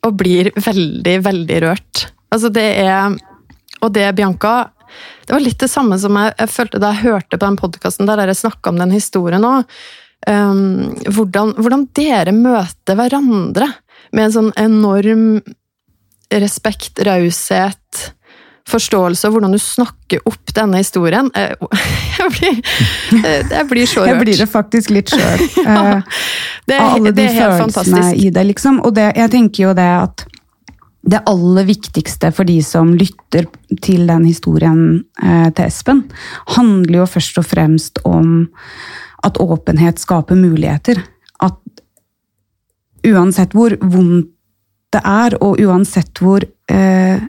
og 0.07 0.13
blir 0.17 0.49
veldig, 0.55 1.17
veldig 1.25 1.57
rørt. 1.65 2.05
Altså, 2.31 2.49
det 2.49 2.63
er 2.79 3.11
Og 3.81 3.91
det, 3.91 4.05
Bianca 4.15 4.71
Det 5.27 5.33
var 5.33 5.43
litt 5.43 5.59
det 5.59 5.69
samme 5.71 5.99
som 5.99 6.15
jeg, 6.15 6.33
jeg 6.39 6.51
følte 6.51 6.79
da 6.79 6.93
jeg 6.93 7.11
hørte 7.11 7.37
på 7.37 7.45
den 7.45 7.59
podkasten 7.59 8.07
der 8.07 8.19
dere 8.23 8.35
snakka 8.35 8.71
om 8.71 8.79
den 8.79 8.95
historien 8.95 9.43
òg. 9.47 9.67
Um, 10.29 10.91
hvordan, 11.09 11.55
hvordan, 11.57 11.87
dere 11.97 12.33
møter 12.35 12.97
hverandre 12.99 13.71
med 14.13 14.27
en 14.27 14.33
sånn 14.35 14.51
enorm 14.59 15.23
respekt, 16.29 17.01
raushet 17.07 18.11
forståelse 18.71 19.27
og 19.27 19.35
hvordan 19.35 19.55
du 19.55 19.59
snakker 19.61 20.21
opp 20.29 20.53
denne 20.55 20.81
historien. 20.81 21.29
Eh, 21.37 21.53
jeg 22.19 22.33
blir, 22.35 22.59
eh, 23.21 23.39
jeg 23.41 23.67
blir 23.69 23.89
så 23.89 24.03
rørt. 24.03 24.11
Jeg 24.11 24.21
blir 24.23 24.41
det 24.43 24.49
faktisk 24.51 24.93
litt 24.95 25.13
sjøl. 25.13 25.45
ja, 25.65 26.01
er 26.71 26.83
alle 26.85 27.15
de 27.15 27.27
følelsene 27.35 28.05
i 28.15 28.29
det, 28.33 28.45
liksom. 28.53 28.81
Og 28.85 28.95
det, 28.97 29.11
jeg 29.19 29.33
tenker 29.33 29.69
jo 29.69 29.75
det 29.77 29.89
at 30.01 30.25
det 31.11 31.23
aller 31.25 31.65
viktigste 31.65 32.29
for 32.35 32.45
de 32.45 32.59
som 32.61 32.91
lytter 32.93 33.47
til 33.81 34.05
den 34.09 34.27
historien 34.29 34.81
eh, 35.23 35.47
til 35.49 35.65
Espen, 35.65 36.03
handler 36.55 37.01
jo 37.01 37.07
først 37.09 37.41
og 37.41 37.47
fremst 37.49 38.03
om 38.05 38.45
at 39.25 39.39
åpenhet 39.41 40.01
skaper 40.01 40.37
muligheter. 40.39 41.01
At 41.41 41.57
uansett 43.07 43.55
hvor 43.57 43.75
vondt 43.81 44.29
det 44.91 45.01
er, 45.07 45.37
og 45.39 45.61
uansett 45.63 46.19
hvor 46.19 46.43
eh, 46.43 47.21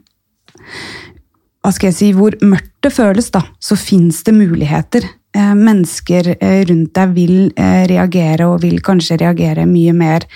hva 1.63 1.71
skal 1.71 1.93
jeg 1.93 1.99
si, 1.99 2.09
hvor 2.17 2.35
mørkt 2.43 2.73
det 2.83 2.91
føles, 2.91 3.29
da, 3.31 3.45
så 3.63 3.79
fins 3.79 4.25
det 4.27 4.35
muligheter. 4.35 5.07
Eh, 5.33 5.53
mennesker 5.57 6.33
eh, 6.35 6.63
rundt 6.69 6.91
deg 6.99 7.13
vil 7.15 7.37
eh, 7.57 7.85
reagere, 7.89 8.49
og 8.51 8.65
vil 8.65 8.83
kanskje 8.85 9.21
reagere 9.23 9.69
mye 9.71 9.95
mer 9.97 10.27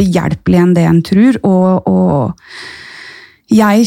behjelpelig 0.00 0.58
enn 0.60 0.74
det 0.76 0.88
en 0.88 0.98
tror. 1.06 1.38
Og, 1.46 1.86
og 1.88 3.52
jeg, 3.52 3.86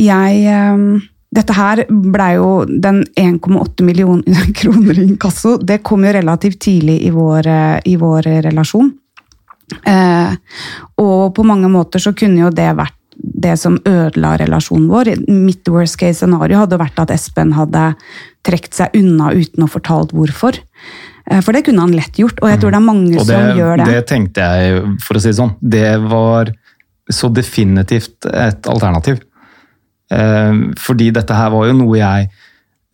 jeg 0.00 1.02
Dette 1.34 1.54
her 1.56 1.84
blei 1.88 2.34
jo 2.36 2.64
den 2.66 3.02
1,8 3.18 3.86
millioner 3.86 4.50
kroner 4.60 4.98
i 4.98 5.06
inkasso. 5.08 5.56
Det 5.58 5.80
kom 5.86 6.04
jo 6.06 6.12
relativt 6.14 6.60
tidlig 6.66 7.00
i 7.08 7.10
vår, 7.14 7.48
i 7.84 7.96
vår 8.00 8.30
relasjon. 8.48 8.92
og 11.00 11.34
på 11.34 11.42
mange 11.42 11.68
måter 11.72 11.98
så 11.98 12.12
kunne 12.12 12.44
jo 12.44 12.50
det 12.54 12.68
vært 12.76 13.00
det 13.16 13.56
som 13.60 13.78
ødela 13.84 14.36
relasjonen 14.40 14.88
vår. 14.90 15.12
Mitt 15.28 15.68
worst 15.70 15.98
case 16.00 16.20
scenario 16.20 16.60
hadde 16.62 16.78
vært 16.80 17.00
at 17.02 17.12
Espen 17.14 17.54
hadde 17.56 17.92
trukket 18.46 18.76
seg 18.76 18.96
unna 18.98 19.32
uten 19.34 19.64
å 19.64 19.70
fortalt 19.70 20.14
hvorfor. 20.16 20.58
Eh, 21.30 21.40
for 21.40 21.56
det 21.56 21.64
kunne 21.68 21.84
han 21.84 21.94
lett 21.96 22.18
gjort, 22.20 22.40
og 22.42 22.50
jeg 22.50 22.60
tror 22.62 22.74
det 22.74 22.80
er 22.80 22.88
mange 22.88 23.14
det, 23.14 23.26
som 23.28 23.60
gjør 23.60 23.80
det. 23.80 23.88
Det 23.92 24.06
tenkte 24.10 24.48
jeg, 24.48 24.82
for 25.04 25.18
å 25.18 25.22
si 25.22 25.30
det 25.30 25.38
sånn. 25.40 25.54
Det 25.60 25.92
var 26.04 26.52
så 27.12 27.30
definitivt 27.32 28.28
et 28.30 28.70
alternativ. 28.70 29.22
Eh, 30.12 30.64
fordi 30.80 31.12
dette 31.14 31.36
her 31.36 31.54
var 31.54 31.70
jo 31.70 31.78
noe 31.78 32.00
jeg 32.00 32.32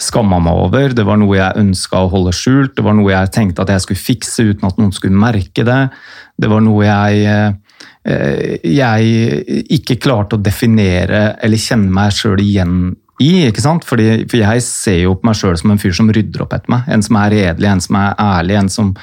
skamma 0.01 0.39
meg 0.41 0.57
over, 0.57 0.95
det 0.97 1.05
var 1.05 1.19
noe 1.21 1.37
jeg 1.37 1.61
ønska 1.61 2.07
å 2.07 2.09
holde 2.09 2.33
skjult, 2.33 2.73
det 2.79 2.85
var 2.87 2.95
noe 2.97 3.11
jeg 3.13 3.33
tenkte 3.35 3.67
at 3.67 3.73
jeg 3.75 3.85
skulle 3.85 4.01
fikse 4.01 4.47
uten 4.49 4.71
at 4.71 4.79
noen 4.81 4.95
skulle 4.97 5.19
merke 5.19 5.65
det. 5.67 5.83
Det 6.41 6.49
var 6.49 6.65
noe 6.65 6.87
jeg 6.87 7.59
Eh, 8.01 8.57
jeg 8.65 9.65
ikke 9.77 9.99
klarte 10.01 10.39
å 10.39 10.41
definere 10.41 11.35
eller 11.45 11.61
kjenne 11.61 11.93
meg 11.93 12.15
sjøl 12.17 12.41
igjen 12.41 12.77
i. 13.21 13.47
ikke 13.51 13.65
sant? 13.65 13.85
Fordi, 13.85 14.25
for 14.31 14.41
jeg 14.41 14.65
ser 14.65 15.03
jo 15.03 15.19
på 15.19 15.29
meg 15.29 15.37
sjøl 15.37 15.59
som 15.61 15.75
en 15.75 15.81
fyr 15.81 15.97
som 15.97 16.09
rydder 16.13 16.47
opp 16.47 16.57
etter 16.57 16.73
meg. 16.73 16.89
En 16.89 17.05
som 17.05 17.19
er 17.21 17.35
redelig, 17.37 17.69
en 17.69 17.85
som 17.85 17.99
er 18.01 18.15
ærlig, 18.25 18.57
en 18.57 18.73
som 18.73 18.95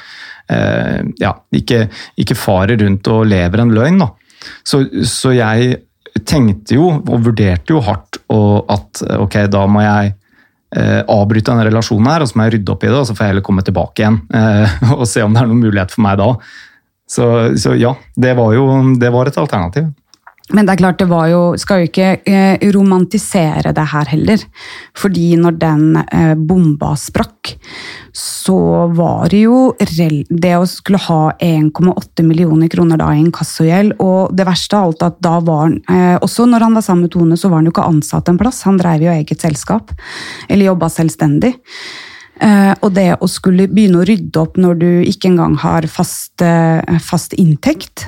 eh, 0.50 1.04
ja, 1.22 1.34
ikke, 1.54 1.84
ikke, 2.18 2.38
farer 2.38 2.80
rundt 2.82 3.12
og 3.14 3.28
lever 3.30 3.62
en 3.62 3.74
løgn. 3.76 4.02
da. 4.02 4.10
Så, 4.66 4.82
så, 5.06 5.32
jeg 5.36 5.78
tenkte 6.28 6.78
jo, 6.78 6.88
og 6.98 7.26
vurderte 7.26 7.74
jo 7.74 7.82
hardt, 7.84 8.20
og 8.34 8.70
at 8.72 9.02
ok, 9.18 9.36
da 9.52 9.64
må 9.70 9.82
jeg 9.84 10.14
eh, 10.76 11.02
avbryte 11.02 11.50
denne 11.50 11.66
relasjonen 11.68 12.10
her, 12.12 12.24
og 12.24 12.30
så 12.30 12.38
må 12.38 12.46
jeg 12.46 12.58
rydde 12.58 12.74
opp 12.74 12.84
i 12.84 12.90
det, 12.90 12.98
og 12.98 13.06
så 13.08 13.16
får 13.16 13.24
jeg 13.24 13.34
heller 13.34 13.46
komme 13.48 13.64
tilbake 13.66 14.04
igjen 14.04 14.18
eh, 14.34 14.80
og 14.98 15.06
se 15.08 15.24
om 15.24 15.34
det 15.34 15.42
er 15.42 15.50
noen 15.50 15.64
mulighet 15.64 15.94
for 15.94 16.04
meg 16.06 16.18
da. 16.20 16.32
Så, 17.08 17.26
så, 17.56 17.72
ja, 17.80 17.94
det 18.20 18.34
var 18.36 18.52
jo 18.52 18.66
det 19.00 19.10
var 19.14 19.30
et 19.30 19.40
alternativ. 19.40 19.88
Men 20.54 20.64
det 20.64 20.74
er 20.74 20.80
klart, 20.80 20.98
det 21.00 21.08
var 21.10 21.28
jo 21.28 21.40
Skal 21.60 21.82
jo 21.82 21.88
ikke 21.90 22.08
eh, 22.28 22.62
romantisere 22.74 23.72
det 23.76 23.84
her 23.92 24.08
heller. 24.12 24.44
Fordi 24.96 25.26
når 25.40 25.58
den 25.60 25.84
eh, 26.00 26.34
bomba 26.38 26.94
sprakk, 26.98 27.52
så 28.16 28.88
var 28.96 29.28
det 29.32 29.42
jo 29.44 29.74
Det 29.78 30.54
å 30.56 30.66
skulle 30.68 31.00
ha 31.04 31.20
1,8 31.44 32.24
millioner 32.26 32.72
kroner 32.72 33.00
da 33.00 33.10
i 33.12 33.22
inkassogjeld, 33.22 33.98
og 34.00 34.34
det 34.36 34.46
verste 34.48 34.78
av 34.78 34.88
alt 34.88 35.06
at 35.06 35.22
da 35.24 35.36
var 35.44 35.66
han 35.66 35.78
eh, 35.84 36.16
Også 36.24 36.48
når 36.48 36.66
han 36.66 36.78
var 36.78 36.86
sammen 36.86 37.06
med 37.06 37.14
Tone, 37.14 37.36
så 37.36 37.50
var 37.50 37.60
han 37.60 37.68
jo 37.68 37.74
ikke 37.74 37.88
ansatt 37.88 38.28
en 38.28 38.40
plass. 38.40 38.64
Han 38.68 38.78
drev 38.80 39.04
jo 39.04 39.12
eget 39.14 39.44
selskap. 39.44 39.92
Eller 40.48 40.70
jobba 40.70 40.88
selvstendig. 40.92 41.54
Og 42.84 42.92
det 42.94 43.16
å 43.18 43.26
skulle 43.26 43.66
begynne 43.66 43.98
å 43.98 44.06
rydde 44.06 44.38
opp 44.38 44.58
når 44.62 44.76
du 44.78 44.90
ikke 45.10 45.32
engang 45.32 45.56
har 45.58 45.88
fast, 45.90 46.44
fast 47.02 47.34
inntekt 47.34 48.04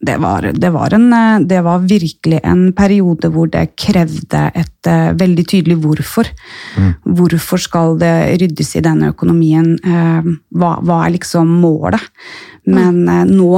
det, 0.00 0.16
var, 0.22 0.46
det, 0.54 0.70
var 0.70 0.94
en, 0.94 1.08
det, 1.48 1.60
var, 1.66 1.78
virkelig 1.78 2.40
en 2.46 2.68
periode 2.76 3.30
hvor 3.34 3.50
det 3.50 3.72
krevde 3.78 4.44
et 4.54 4.90
veldig 5.18 5.44
tydelig 5.50 5.78
hvorfor. 5.82 6.30
Mm. 6.78 6.92
Hvorfor 7.18 7.60
skal 7.62 7.98
det 7.98 8.12
ryddes 8.40 8.76
i 8.78 8.84
denne 8.84 9.10
økonomien? 9.10 9.74
Hva, 9.82 10.76
hva 10.86 11.00
er 11.02 11.16
liksom 11.16 11.50
målet? 11.64 12.04
Men 12.68 13.02
nå, 13.32 13.50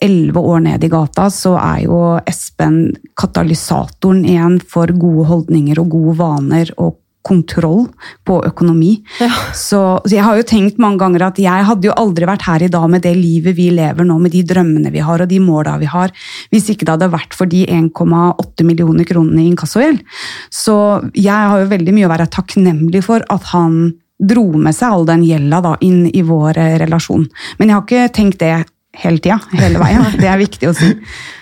elleve 0.00 0.40
år 0.40 0.60
ned 0.68 0.84
i 0.84 0.90
gata, 0.92 1.26
så 1.34 1.56
er 1.58 1.82
jo 1.88 1.98
Espen 2.28 2.80
katalysatoren 3.18 4.24
igjen 4.28 4.58
for 4.62 4.90
gode 4.94 5.26
holdninger 5.32 5.82
og 5.82 5.92
gode 5.96 6.16
vaner 6.22 6.72
og 6.78 6.98
kontroll 7.28 7.86
på 8.26 8.40
økonomi. 8.48 8.94
Ja. 9.20 9.30
Så, 9.52 9.78
så, 10.04 10.14
jeg 10.14 10.24
har 10.24 10.38
jo 10.38 10.46
tenkt 10.48 10.80
mange 10.82 11.02
ganger 11.02 11.28
at 11.28 11.40
jeg 11.42 11.66
hadde 11.68 11.88
jo 11.88 11.96
aldri 11.98 12.26
vært 12.28 12.46
her 12.48 12.64
i 12.64 12.70
dag 12.72 12.88
med 12.90 13.04
det 13.04 13.14
livet 13.18 13.56
vi 13.58 13.68
lever 13.74 14.08
nå, 14.08 14.18
med 14.22 14.34
de 14.34 14.42
drømmene 14.48 14.92
vi 14.94 15.04
har 15.04 15.22
og 15.22 15.30
de 15.30 15.40
måla 15.42 15.76
vi 15.80 15.90
har, 15.90 16.12
hvis 16.52 16.70
ikke 16.72 16.88
det 16.88 16.96
hadde 16.96 17.12
vært 17.12 17.36
for 17.36 17.50
de 17.50 17.64
1,8 17.68 18.66
millioner 18.66 19.08
kronene 19.08 19.44
i 19.44 19.50
inkassogjeld. 19.52 20.02
Så 20.50 20.76
jeg 21.14 21.52
har 21.52 21.62
jo 21.62 21.70
veldig 21.70 21.94
mye 21.96 22.08
å 22.08 22.12
være 22.12 22.30
takknemlig 22.34 23.04
for 23.06 23.24
at 23.32 23.52
han 23.52 23.78
dro 24.18 24.48
med 24.58 24.74
seg 24.74 24.90
all 24.90 25.06
den 25.06 25.22
gjelda 25.26 25.76
inn 25.86 26.08
i 26.10 26.24
vår 26.26 26.58
relasjon. 26.82 27.28
Men 27.58 27.70
jeg 27.70 27.76
har 27.76 27.86
ikke 27.86 28.14
tenkt 28.16 28.42
det 28.42 28.54
hele 28.98 29.22
tida, 29.22 29.38
hele 29.54 29.78
veien. 29.78 30.06
Det 30.18 30.26
er 30.26 30.40
viktig 30.40 30.70
å 30.70 30.74
si. 30.76 30.90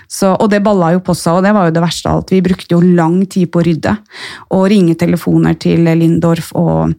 Så, 0.08 0.32
og 0.34 0.50
det 0.52 0.62
balla 0.64 0.92
jo 0.94 1.02
på 1.04 1.14
seg, 1.18 1.40
og 1.40 1.46
det 1.46 1.54
var 1.56 1.68
jo 1.68 1.74
det 1.76 1.82
verste 1.82 2.10
av 2.10 2.20
alt. 2.20 2.34
Vi 2.34 2.44
brukte 2.44 2.76
jo 2.76 2.82
lang 2.84 3.18
tid 3.30 3.50
på 3.52 3.62
å 3.62 3.66
rydde. 3.66 3.96
Og 4.54 4.68
ringe 4.72 4.94
telefoner 4.98 5.58
til 5.60 5.88
Lindorf 5.98 6.52
og 6.56 6.94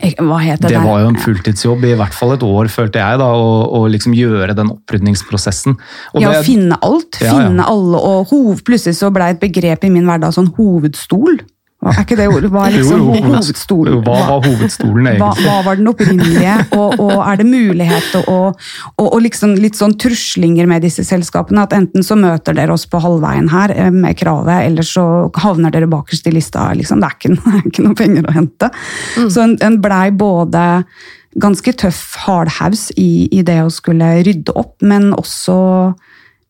eh, 0.00 0.16
hva 0.16 0.40
het 0.40 0.64
det? 0.64 0.72
Det 0.72 0.82
var 0.84 1.02
jo 1.04 1.12
en 1.12 1.20
fulltidsjobb 1.20 1.86
i 1.90 1.94
hvert 2.00 2.16
fall 2.16 2.34
et 2.36 2.46
år, 2.46 2.70
følte 2.72 3.02
jeg, 3.02 3.20
da, 3.20 3.30
å, 3.36 3.84
liksom 3.92 4.16
gjøre 4.16 4.56
den 4.58 4.72
opprydningsprosessen. 4.72 5.76
Og 6.14 6.24
ja, 6.24 6.32
det, 6.38 6.44
finne 6.48 6.80
alt. 6.80 7.20
Ja, 7.20 7.36
finne 7.36 7.66
ja. 7.66 7.70
alle, 7.72 8.00
og 8.00 8.32
hov, 8.32 8.64
plutselig 8.66 8.96
så 9.00 9.12
ble 9.14 9.32
et 9.34 9.42
begrep 9.42 9.84
i 9.84 9.92
min 9.92 10.08
hverdag 10.08 10.34
sånn 10.36 10.52
hovedstol. 10.56 11.42
Er 11.82 12.04
ikke 12.04 12.16
det 12.18 12.28
ordet? 12.30 12.50
Hva 12.52 12.66
er 12.68 12.74
liksom 12.76 13.00
jo, 13.02 13.14
jo, 13.16 13.30
hovedstolen? 13.32 14.02
Hva 14.06 14.18
var 14.28 14.44
hovedstolen 14.44 15.08
egentlig? 15.10 15.22
Hva, 15.22 15.46
hva 15.48 15.64
var 15.66 15.80
den 15.80 15.90
opprinnelige? 15.90 16.56
Og, 16.78 17.00
og, 17.02 17.14
er 17.26 17.40
det 17.40 17.46
mulighet 17.48 18.18
og, 18.20 18.60
og, 18.92 19.08
og 19.08 19.18
liksom 19.24 19.56
litt 19.58 19.78
sånn 19.78 19.96
truslinger 20.00 20.68
med 20.70 20.86
disse 20.86 21.04
selskapene? 21.06 21.64
At 21.66 21.74
enten 21.76 22.06
så 22.06 22.18
møter 22.18 22.54
dere 22.58 22.76
oss 22.76 22.86
på 22.90 23.00
halvveien 23.02 23.50
her 23.50 23.74
eh, 23.74 23.90
med 23.94 24.14
kravet, 24.20 24.68
eller 24.68 24.86
så 24.86 25.06
havner 25.42 25.74
dere 25.74 25.90
bakerst 25.90 26.30
i 26.30 26.36
lista. 26.36 26.68
Liksom. 26.78 27.02
Det, 27.02 27.10
er 27.10 27.18
ikke, 27.18 27.34
det 27.34 27.56
er 27.58 27.66
ikke 27.72 27.88
noe 27.88 27.98
penger 27.98 28.30
å 28.30 28.36
hente. 28.36 28.70
Mm. 29.16 29.26
Så 29.26 29.44
en, 29.48 29.58
en 29.66 29.80
blei 29.82 30.06
både 30.14 30.68
ganske 31.42 31.72
tøff 31.80 32.02
hardhaus 32.26 32.90
i, 33.00 33.26
i 33.32 33.42
det 33.46 33.58
å 33.64 33.72
skulle 33.72 34.18
rydde 34.22 34.54
opp, 34.58 34.76
men 34.84 35.10
også 35.16 35.56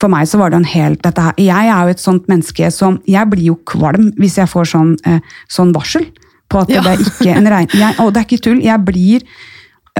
for 0.02 0.10
meg 0.12 0.26
så 0.30 0.40
var 0.40 0.52
det 0.52 0.60
en 0.60 0.68
helt 0.72 1.02
dette 1.06 1.22
her. 1.28 1.38
Jeg 1.40 1.70
er 1.70 1.86
jo 1.86 1.94
et 1.94 2.02
sånt 2.02 2.28
menneske 2.30 2.68
som 2.74 2.98
Jeg 3.08 3.30
blir 3.30 3.52
jo 3.52 3.56
kvalm 3.68 4.10
hvis 4.18 4.36
jeg 4.40 4.50
får 4.50 4.68
sånn, 4.74 4.92
eh, 5.06 5.22
sånn 5.50 5.72
varsel 5.76 6.08
på 6.52 6.62
at 6.64 6.70
Ja. 6.74 6.82
det 6.84 6.92
er 6.96 7.04
ikke 7.06 7.36
en 7.38 7.48
regn... 7.48 7.68
Jeg, 7.72 7.96
og 8.02 8.12
det 8.12 8.20
er 8.22 8.26
ikke 8.28 8.44
tull. 8.44 8.60
Jeg 8.60 8.84
blir 8.84 9.22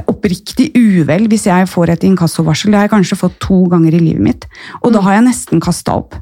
oppriktig 0.09 0.71
uvel 0.75 1.27
hvis 1.29 1.47
jeg 1.47 1.69
får 1.69 1.93
et 1.93 2.05
inkassovarsel. 2.07 2.71
Det 2.73 2.79
har 2.79 2.87
jeg 2.87 2.93
kanskje 2.95 3.17
fått 3.19 3.39
to 3.43 3.63
ganger 3.71 3.93
i 3.93 4.01
livet 4.01 4.25
mitt. 4.25 4.47
Og 4.81 4.93
da 4.93 5.01
har 5.05 5.19
jeg 5.19 5.27
nesten 5.29 5.61
kasta 5.63 5.97
opp. 6.01 6.17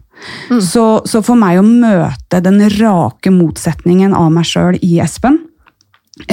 Så, 0.61 1.01
så 1.09 1.21
for 1.25 1.39
meg 1.39 1.57
å 1.57 1.63
møte 1.65 2.41
den 2.45 2.59
rake 2.77 3.31
motsetningen 3.33 4.13
av 4.13 4.29
meg 4.35 4.45
sjøl 4.45 4.77
i 4.85 4.99
Espen 5.01 5.39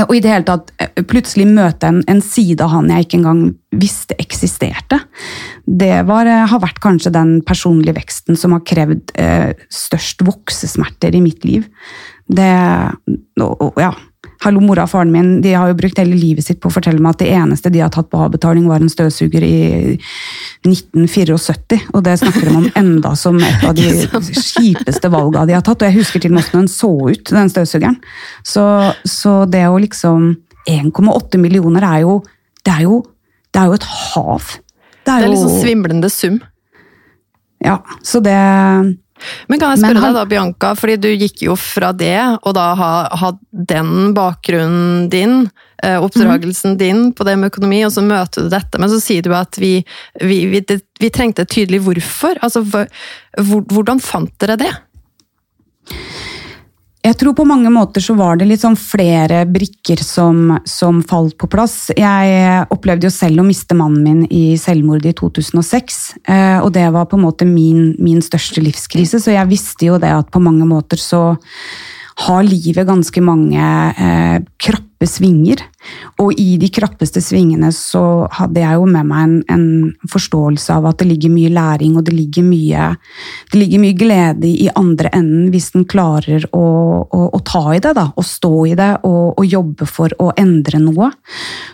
og 0.05 0.15
i 0.15 0.21
det 0.23 0.31
hele 0.33 0.47
tatt 0.49 0.73
eh, 0.83 1.03
plutselig 1.09 1.47
møte 1.51 1.89
en, 1.89 2.03
en 2.11 2.21
side 2.25 2.65
av 2.65 2.73
han 2.75 2.91
jeg 2.93 3.07
ikke 3.07 3.21
engang 3.21 3.43
visste 3.79 4.17
eksisterte. 4.21 5.01
Det 5.65 6.03
var, 6.09 6.29
eh, 6.29 6.47
har 6.51 6.63
vært 6.63 6.83
kanskje 6.85 7.15
den 7.15 7.39
personlige 7.47 7.97
veksten 8.01 8.39
som 8.39 8.57
har 8.57 8.65
krevd 8.69 9.15
eh, 9.21 9.53
størst 9.73 10.25
voksesmerter 10.27 11.17
i 11.17 11.25
mitt 11.25 11.47
liv. 11.49 11.69
Det, 12.29 12.53
og, 13.41 13.55
og, 13.55 13.81
ja. 13.81 13.95
Hallo, 14.45 14.61
mora 14.63 14.85
og 14.87 14.93
faren 14.93 15.11
min 15.11 15.41
de 15.43 15.51
har 15.57 15.71
jo 15.71 15.77
brukt 15.81 15.99
hele 15.99 16.15
livet 16.15 16.47
sitt 16.47 16.61
på 16.63 16.71
å 16.71 16.75
fortelle 16.75 17.03
meg 17.03 17.17
at 17.17 17.23
det 17.25 17.31
eneste 17.35 17.73
de 17.75 17.81
har 17.83 17.91
tatt 17.95 18.07
på 18.13 18.21
avbetaling, 18.23 18.69
var 18.71 18.85
en 18.85 18.93
støvsuger 18.93 19.43
i 19.43 19.59
1974. 20.67 21.81
Og 21.91 22.05
det 22.07 22.15
snakker 22.23 22.47
de 22.47 22.55
om 22.61 22.69
enda 22.83 23.15
som 23.19 23.39
et 23.43 23.65
av 23.67 23.75
de 23.75 23.89
kjipeste 24.31 25.11
valga 25.11 25.43
de 25.49 25.57
har 25.59 25.65
tatt. 25.67 25.83
Og 25.83 25.91
jeg 25.91 25.99
husker 25.99 26.23
til 26.23 26.31
og 26.31 26.39
med 26.39 26.47
hvordan 26.47 26.69
den 26.69 26.73
så 26.73 26.93
ut, 27.09 27.33
den 27.35 27.51
støvsugeren. 27.51 27.99
Så, 28.47 28.67
så 29.03 29.35
det 29.51 29.65
å 29.67 29.81
liksom 29.83 30.31
1,8 30.69 31.43
millioner 31.43 31.87
er 31.89 32.05
jo 32.07 32.21
det 32.67 32.75
er 32.75 32.85
jo, 32.85 33.03
det 33.55 33.61
er 33.61 33.71
jo 33.71 33.77
et 33.79 33.89
hav. 33.89 34.55
Det 35.07 35.15
er 35.15 35.31
liksom 35.31 35.61
svimlende 35.63 36.11
sum. 36.13 36.39
Ja, 37.65 37.81
så 38.07 38.21
det 38.23 38.39
Men 39.49 39.61
kan 39.61 39.75
jeg 39.75 39.85
spørre 39.85 40.03
han- 40.03 40.15
deg 40.15 40.19
da, 40.21 40.25
Bianca, 40.25 40.75
fordi 40.75 40.97
du 41.01 41.09
gikk 41.17 41.43
jo 41.43 41.57
fra 41.57 41.93
det, 41.93 42.19
og 42.43 42.55
da 42.55 42.75
ha, 42.79 42.91
ha 43.11 43.33
den 43.53 44.15
bakgrunnen 44.15 45.09
din, 45.13 45.51
oppdragelsen 45.79 46.03
oppdragelsen 46.03 46.77
din 46.79 47.13
på 47.13 47.25
det 47.25 47.37
med 47.39 47.53
økonomi, 47.53 47.85
og 47.87 47.93
så 47.95 48.03
møter 48.03 48.43
du 48.43 48.49
dette, 48.51 48.79
men 48.83 48.91
så 48.91 48.99
sier 49.01 49.23
du 49.23 49.33
at 49.35 49.55
vi, 49.61 49.85
vi, 50.21 50.41
vi, 50.51 50.63
vi 51.01 51.11
trengte 51.15 51.43
et 51.43 51.53
tydelig 51.55 51.81
hvorfor. 51.87 52.39
Altså, 52.43 52.65
hvordan 53.39 54.01
fant 54.03 54.33
dere 54.43 54.57
det? 54.59 54.73
Jeg 57.09 57.17
tror 57.17 57.33
på 57.39 57.45
mange 57.49 57.71
måter 57.73 58.03
så 58.05 58.13
var 58.19 58.37
det 58.37 58.51
litt 58.51 58.61
sånn 58.61 58.77
flere 58.77 59.45
brikker 59.49 60.01
som, 60.05 60.59
som 60.69 60.99
falt 61.09 61.39
på 61.41 61.49
plass. 61.49 61.89
Jeg 61.97 62.67
opplevde 62.75 63.09
jo 63.09 63.13
selv 63.15 63.41
å 63.41 63.47
miste 63.47 63.77
mannen 63.79 64.03
min 64.05 64.27
i 64.29 64.59
selvmord 64.61 65.07
i 65.09 65.15
2006. 65.17 65.97
eh, 66.29 66.59
Og 66.61 66.69
det 66.77 66.85
var 66.93 67.09
på 67.09 67.17
en 67.17 67.25
måte 67.25 67.49
min, 67.49 67.95
min 67.97 68.21
største 68.25 68.61
livskrise, 68.61 69.23
så 69.25 69.33
jeg 69.33 69.49
visste 69.49 69.89
jo 69.89 69.97
det 70.03 70.11
at 70.19 70.29
på 70.35 70.43
mange 70.43 70.69
måter 70.69 71.01
så 71.01 71.23
har 72.19 72.43
livet 72.43 72.87
ganske 72.89 73.23
mange 73.23 73.63
eh, 73.95 74.39
krappe 74.59 75.07
svinger. 75.07 75.61
Og 76.19 76.35
i 76.41 76.57
de 76.59 76.67
krappeste 76.75 77.21
svingene 77.23 77.71
så 77.75 78.27
hadde 78.35 78.65
jeg 78.65 78.81
jo 78.81 78.89
med 78.91 79.07
meg 79.07 79.23
en, 79.23 79.37
en 79.55 80.09
forståelse 80.11 80.75
av 80.75 80.89
at 80.91 80.99
det 80.99 81.07
ligger 81.13 81.31
mye 81.31 81.53
læring 81.55 81.95
og 81.97 82.09
det 82.09 82.17
ligger 82.17 82.43
mye, 82.49 82.89
det 83.53 83.61
ligger 83.61 83.83
mye 83.85 83.99
glede 83.99 84.51
i 84.51 84.67
andre 84.75 85.13
enden 85.15 85.53
hvis 85.55 85.71
den 85.77 85.87
klarer 85.89 86.49
å, 86.51 86.67
å, 87.07 87.23
å 87.39 87.43
ta 87.47 87.63
i 87.77 87.83
det, 87.85 87.95
da, 88.01 88.09
og 88.11 88.27
stå 88.27 88.55
i 88.67 88.75
det 88.79 88.91
og, 89.07 89.39
og 89.39 89.47
jobbe 89.47 89.87
for 89.87 90.15
å 90.19 90.33
endre 90.35 90.83
noe. 90.83 91.13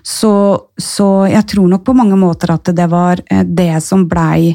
Så, 0.04 0.34
så 0.76 1.08
jeg 1.30 1.48
tror 1.54 1.72
nok 1.72 1.88
på 1.88 1.96
mange 1.96 2.20
måter 2.20 2.52
at 2.52 2.68
det 2.76 2.90
var 2.92 3.24
eh, 3.24 3.46
det 3.48 3.80
som 3.84 4.04
blei 4.10 4.52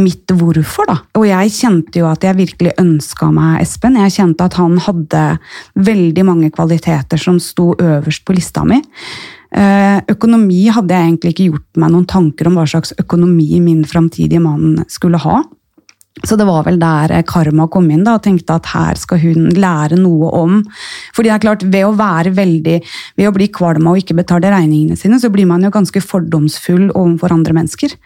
mitt 0.00 0.32
hvorfor, 0.32 0.88
da. 0.88 0.96
Og 1.18 1.26
jeg 1.28 1.52
kjente 1.52 2.00
jo 2.00 2.08
at 2.08 2.24
jeg 2.24 2.38
virkelig 2.38 2.72
ønska 2.80 3.28
meg 3.34 3.60
Espen. 3.60 3.98
Jeg 4.00 4.14
kjente 4.16 4.48
at 4.48 4.56
han 4.60 4.78
hadde 4.80 5.22
veldig 5.76 6.24
mange 6.28 6.50
kvaliteter 6.54 7.20
som 7.20 7.40
sto 7.42 7.72
øverst 7.76 8.24
på 8.24 8.36
lista 8.36 8.64
mi. 8.68 8.80
Eh, 9.52 9.98
Økonomi 10.08 10.64
hadde 10.72 10.96
jeg 10.96 11.10
egentlig 11.10 11.34
ikke 11.34 11.48
gjort 11.50 11.82
meg 11.82 11.92
noen 11.92 12.06
tanker 12.08 12.48
om 12.48 12.56
hva 12.56 12.64
slags 12.68 12.94
økonomi 13.00 13.60
min 13.60 13.82
framtidige 13.88 14.40
mann 14.40 14.80
skulle 14.88 15.20
ha. 15.20 15.42
Så 16.20 16.36
det 16.36 16.44
var 16.44 16.66
vel 16.66 16.76
der 16.80 17.12
eh, 17.16 17.24
karma 17.26 17.64
kom 17.72 17.88
inn 17.90 18.04
da, 18.04 18.18
og 18.18 18.24
tenkte 18.26 18.58
at 18.58 18.68
her 18.74 18.98
skal 19.00 19.20
hun 19.22 19.48
lære 19.56 19.96
noe 19.96 20.28
om 20.36 20.58
Fordi 21.16 21.30
det 21.30 21.34
er 21.38 21.44
klart, 21.46 21.64
ved 21.64 21.86
å 21.88 21.96
være 21.96 22.34
veldig, 22.36 22.76
ved 23.16 23.30
å 23.30 23.34
bli 23.34 23.48
kvalm 23.48 23.88
og 23.88 24.02
ikke 24.02 24.18
betale 24.20 24.52
regningene 24.52 24.98
sine, 24.98 25.18
så 25.20 25.32
blir 25.32 25.48
man 25.48 25.64
jo 25.64 25.72
ganske 25.72 26.04
fordomsfull 26.04 26.90
overfor 26.90 27.32
andre 27.34 27.56
mennesker. 27.56 27.96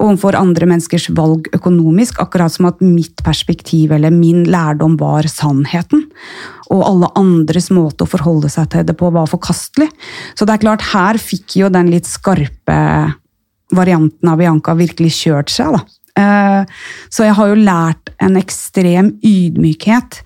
Overfor 0.00 0.38
andre 0.38 0.68
menneskers 0.70 1.10
valg 1.18 1.50
økonomisk, 1.56 2.22
akkurat 2.22 2.54
som 2.54 2.70
at 2.70 2.80
mitt 2.84 3.20
perspektiv 3.26 3.92
eller 3.92 4.14
min 4.14 4.46
lærdom 4.48 4.94
var 5.00 5.26
sannheten. 5.28 6.06
Og 6.70 6.84
alle 6.86 7.10
andres 7.18 7.68
måte 7.74 8.06
å 8.06 8.10
forholde 8.10 8.48
seg 8.52 8.70
til 8.72 8.86
det 8.86 8.96
på 8.96 9.10
var 9.12 9.28
forkastelig. 9.28 9.90
Så 10.38 10.46
det 10.46 10.56
er 10.56 10.64
klart, 10.64 10.86
her 10.94 11.18
fikk 11.20 11.58
jo 11.60 11.72
den 11.74 11.90
litt 11.92 12.08
skarpe 12.08 12.78
varianten 13.74 14.30
av 14.30 14.38
Bianca 14.40 14.74
virkelig 14.78 15.12
kjørt 15.18 15.52
seg, 15.52 15.76
da. 15.76 15.84
Eh, 16.20 16.64
Så 17.10 17.26
jeg 17.26 17.36
har 17.38 17.50
jo 17.50 17.58
lært 17.58 18.12
en 18.20 18.36
ekstrem 18.38 19.14
ydmykhet 19.24 20.20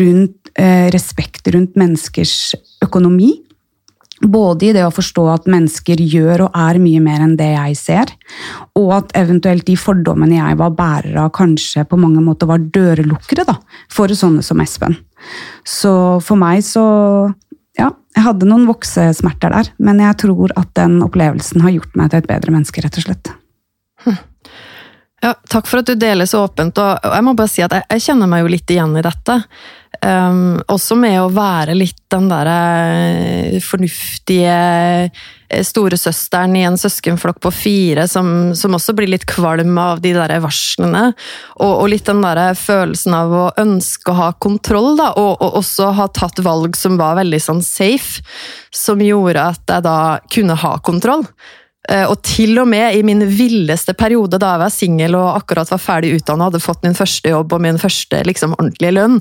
rundt 0.00 0.50
eh, 0.58 0.88
respekt 0.94 1.48
rundt 1.54 1.76
menneskers 1.78 2.54
økonomi. 2.84 3.34
Både 4.24 4.70
i 4.70 4.72
det 4.72 4.80
å 4.86 4.94
forstå 4.94 5.26
at 5.28 5.48
mennesker 5.50 6.00
gjør 6.00 6.46
og 6.46 6.54
er 6.56 6.78
mye 6.80 7.02
mer 7.04 7.20
enn 7.20 7.34
det 7.36 7.50
jeg 7.50 7.76
ser, 7.76 8.12
og 8.78 8.94
at 8.96 9.10
eventuelt 9.20 9.66
de 9.68 9.74
fordommene 9.76 10.38
jeg 10.38 10.56
var 10.56 10.72
bærer 10.78 11.18
av, 11.20 11.34
kanskje 11.36 11.84
på 11.84 11.98
mange 12.00 12.22
måter 12.24 12.48
var 12.48 12.64
dørlukkere 12.64 13.44
da, 13.44 13.58
for 13.92 14.08
sånne 14.08 14.40
som 14.46 14.62
Espen. 14.64 14.96
Så 15.68 15.92
for 16.24 16.40
meg 16.40 16.64
så 16.64 16.86
Ja, 17.76 17.90
jeg 18.16 18.24
hadde 18.24 18.46
noen 18.48 18.62
voksesmerter 18.64 19.52
der, 19.52 19.68
men 19.76 19.98
jeg 20.00 20.16
tror 20.22 20.54
at 20.56 20.70
den 20.78 20.94
opplevelsen 21.04 21.60
har 21.60 21.74
gjort 21.74 21.98
meg 22.00 22.08
til 22.08 22.22
et 22.22 22.30
bedre 22.30 22.54
menneske, 22.54 22.80
rett 22.80 22.96
og 22.96 23.04
slett. 23.04 23.34
Ja, 25.24 25.32
takk 25.48 25.66
for 25.66 25.80
at 25.80 25.88
du 25.88 25.96
deler 25.96 26.28
så 26.28 26.42
åpent, 26.44 26.76
og 26.76 27.08
jeg 27.08 27.24
må 27.24 27.32
bare 27.36 27.50
si 27.50 27.64
at 27.64 27.72
jeg, 27.72 27.86
jeg 27.94 28.04
kjenner 28.10 28.28
meg 28.28 28.44
jo 28.44 28.52
litt 28.52 28.72
igjen 28.72 28.98
i 29.00 29.04
dette. 29.04 29.40
Um, 30.04 30.58
også 30.68 30.96
med 30.98 31.16
å 31.22 31.30
være 31.32 31.72
litt 31.76 32.02
den 32.12 32.26
derre 32.28 33.60
fornuftige 33.64 34.52
eh, 35.08 35.62
storesøsteren 35.64 36.52
i 36.58 36.66
en 36.68 36.76
søskenflokk 36.78 37.40
på 37.42 37.52
fire, 37.54 38.04
som, 38.10 38.52
som 38.58 38.76
også 38.76 38.92
blir 38.98 39.08
litt 39.14 39.24
kvalm 39.30 39.78
av 39.80 40.02
de 40.04 40.12
der 40.16 40.36
varslene. 40.44 41.08
Og, 41.56 41.72
og 41.72 41.88
litt 41.94 42.06
den 42.10 42.20
der 42.22 42.52
følelsen 42.58 43.16
av 43.16 43.32
å 43.32 43.44
ønske 43.62 44.12
å 44.12 44.18
ha 44.20 44.30
kontroll, 44.36 44.92
da, 45.00 45.14
og, 45.16 45.40
og 45.40 45.60
også 45.62 45.94
ha 45.96 46.10
tatt 46.12 46.44
valg 46.44 46.76
som 46.76 47.00
var 47.00 47.16
veldig 47.22 47.40
sånn 47.42 47.64
safe, 47.64 48.20
som 48.74 49.00
gjorde 49.00 49.48
at 49.56 49.78
jeg 49.78 49.88
da 49.88 50.00
kunne 50.28 50.60
ha 50.60 50.76
kontroll. 50.84 51.24
Eh, 51.88 52.04
Og 52.10 52.18
til 52.26 52.58
og 52.58 52.68
med 52.68 52.96
i 52.96 53.02
min 53.06 53.22
villeste 53.30 53.94
periode 53.94 54.40
da 54.42 54.54
jeg 54.54 54.62
var 54.62 54.72
singel 54.74 55.16
og 55.18 55.36
akkurat 55.36 55.70
var 55.70 55.82
ferdig 55.82 56.14
utdannet, 56.16 56.50
hadde 56.50 56.62
fått 56.62 56.82
min 56.86 56.96
første 56.98 57.30
jobb 57.30 57.52
og 57.54 57.62
min 57.62 57.78
første 57.78 58.22
liksom, 58.26 58.56
ordentlige 58.58 58.94
lønn, 58.96 59.20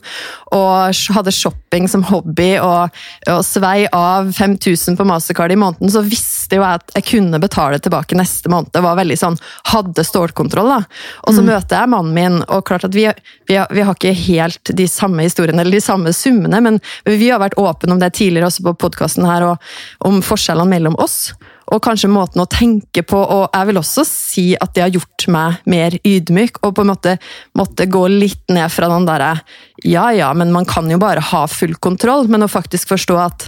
og 0.55 0.95
hadde 1.15 1.33
shopping 1.35 1.89
som 1.91 2.05
hobby 2.09 2.55
og, 2.61 2.93
og 3.31 3.41
svei 3.45 3.85
av 3.93 4.31
5000 4.33 4.97
på 4.97 5.07
Mastercard 5.07 5.53
i 5.53 5.59
måneden, 5.59 5.91
så 5.93 6.03
visste 6.05 6.57
jo 6.57 6.63
jeg 6.65 6.81
at 6.81 6.95
jeg 6.97 7.07
kunne 7.11 7.41
betale 7.41 7.79
tilbake 7.81 8.17
neste 8.17 8.49
måned. 8.51 8.71
Det 8.73 8.83
var 8.85 8.97
veldig 8.99 9.17
sånn, 9.19 9.37
hadde 9.71 10.05
stålkontroll. 10.05 10.71
da. 10.71 10.81
Og 11.27 11.35
så 11.37 11.45
møter 11.45 11.81
jeg 11.81 11.91
mannen 11.93 12.15
min, 12.15 12.41
og 12.49 12.65
klart 12.67 12.87
at 12.87 12.95
vi, 12.95 13.07
vi, 13.49 13.57
har, 13.59 13.69
vi 13.73 13.85
har 13.85 13.97
ikke 13.97 14.15
helt 14.25 14.73
de 14.77 14.87
samme 14.89 15.25
historiene 15.25 15.61
eller 15.61 15.77
de 15.77 15.83
samme 15.83 16.13
summene, 16.15 16.61
men 16.65 16.79
vi 17.05 17.29
har 17.29 17.41
vært 17.43 17.59
åpne 17.61 17.97
om 17.97 18.01
det 18.01 18.13
tidligere 18.17 18.49
også 18.49 18.65
på 18.69 18.77
podkasten 18.85 19.27
her, 19.27 19.51
og 19.51 20.07
om 20.07 20.21
forskjellene 20.25 20.71
mellom 20.71 20.97
oss 21.01 21.33
og 21.73 21.81
kanskje 21.85 22.11
måten 22.11 22.43
å 22.43 22.47
tenke 22.49 23.01
på, 23.07 23.17
og 23.17 23.47
jeg 23.49 23.69
vil 23.69 23.79
også 23.81 24.05
si 24.07 24.45
at 24.61 24.75
det 24.75 24.83
har 24.85 24.93
gjort 24.93 25.27
meg 25.33 25.61
mer 25.69 25.97
ydmyk, 26.05 26.61
og 26.61 26.75
på 26.77 26.85
en 26.85 26.91
måte 26.91 27.15
måtte 27.57 27.87
gå 27.89 28.03
litt 28.11 28.43
ned 28.53 28.69
fra 28.73 28.89
den 28.91 29.07
derre 29.09 29.31
ja 29.85 30.09
ja, 30.15 30.31
men 30.37 30.53
man 30.53 30.67
kan 30.69 30.89
jo 30.91 30.99
bare 31.01 31.23
ha 31.31 31.45
full 31.51 31.75
kontroll, 31.81 32.29
men 32.29 32.45
å 32.45 32.51
faktisk 32.51 32.93
forstå 32.93 33.17
at 33.21 33.47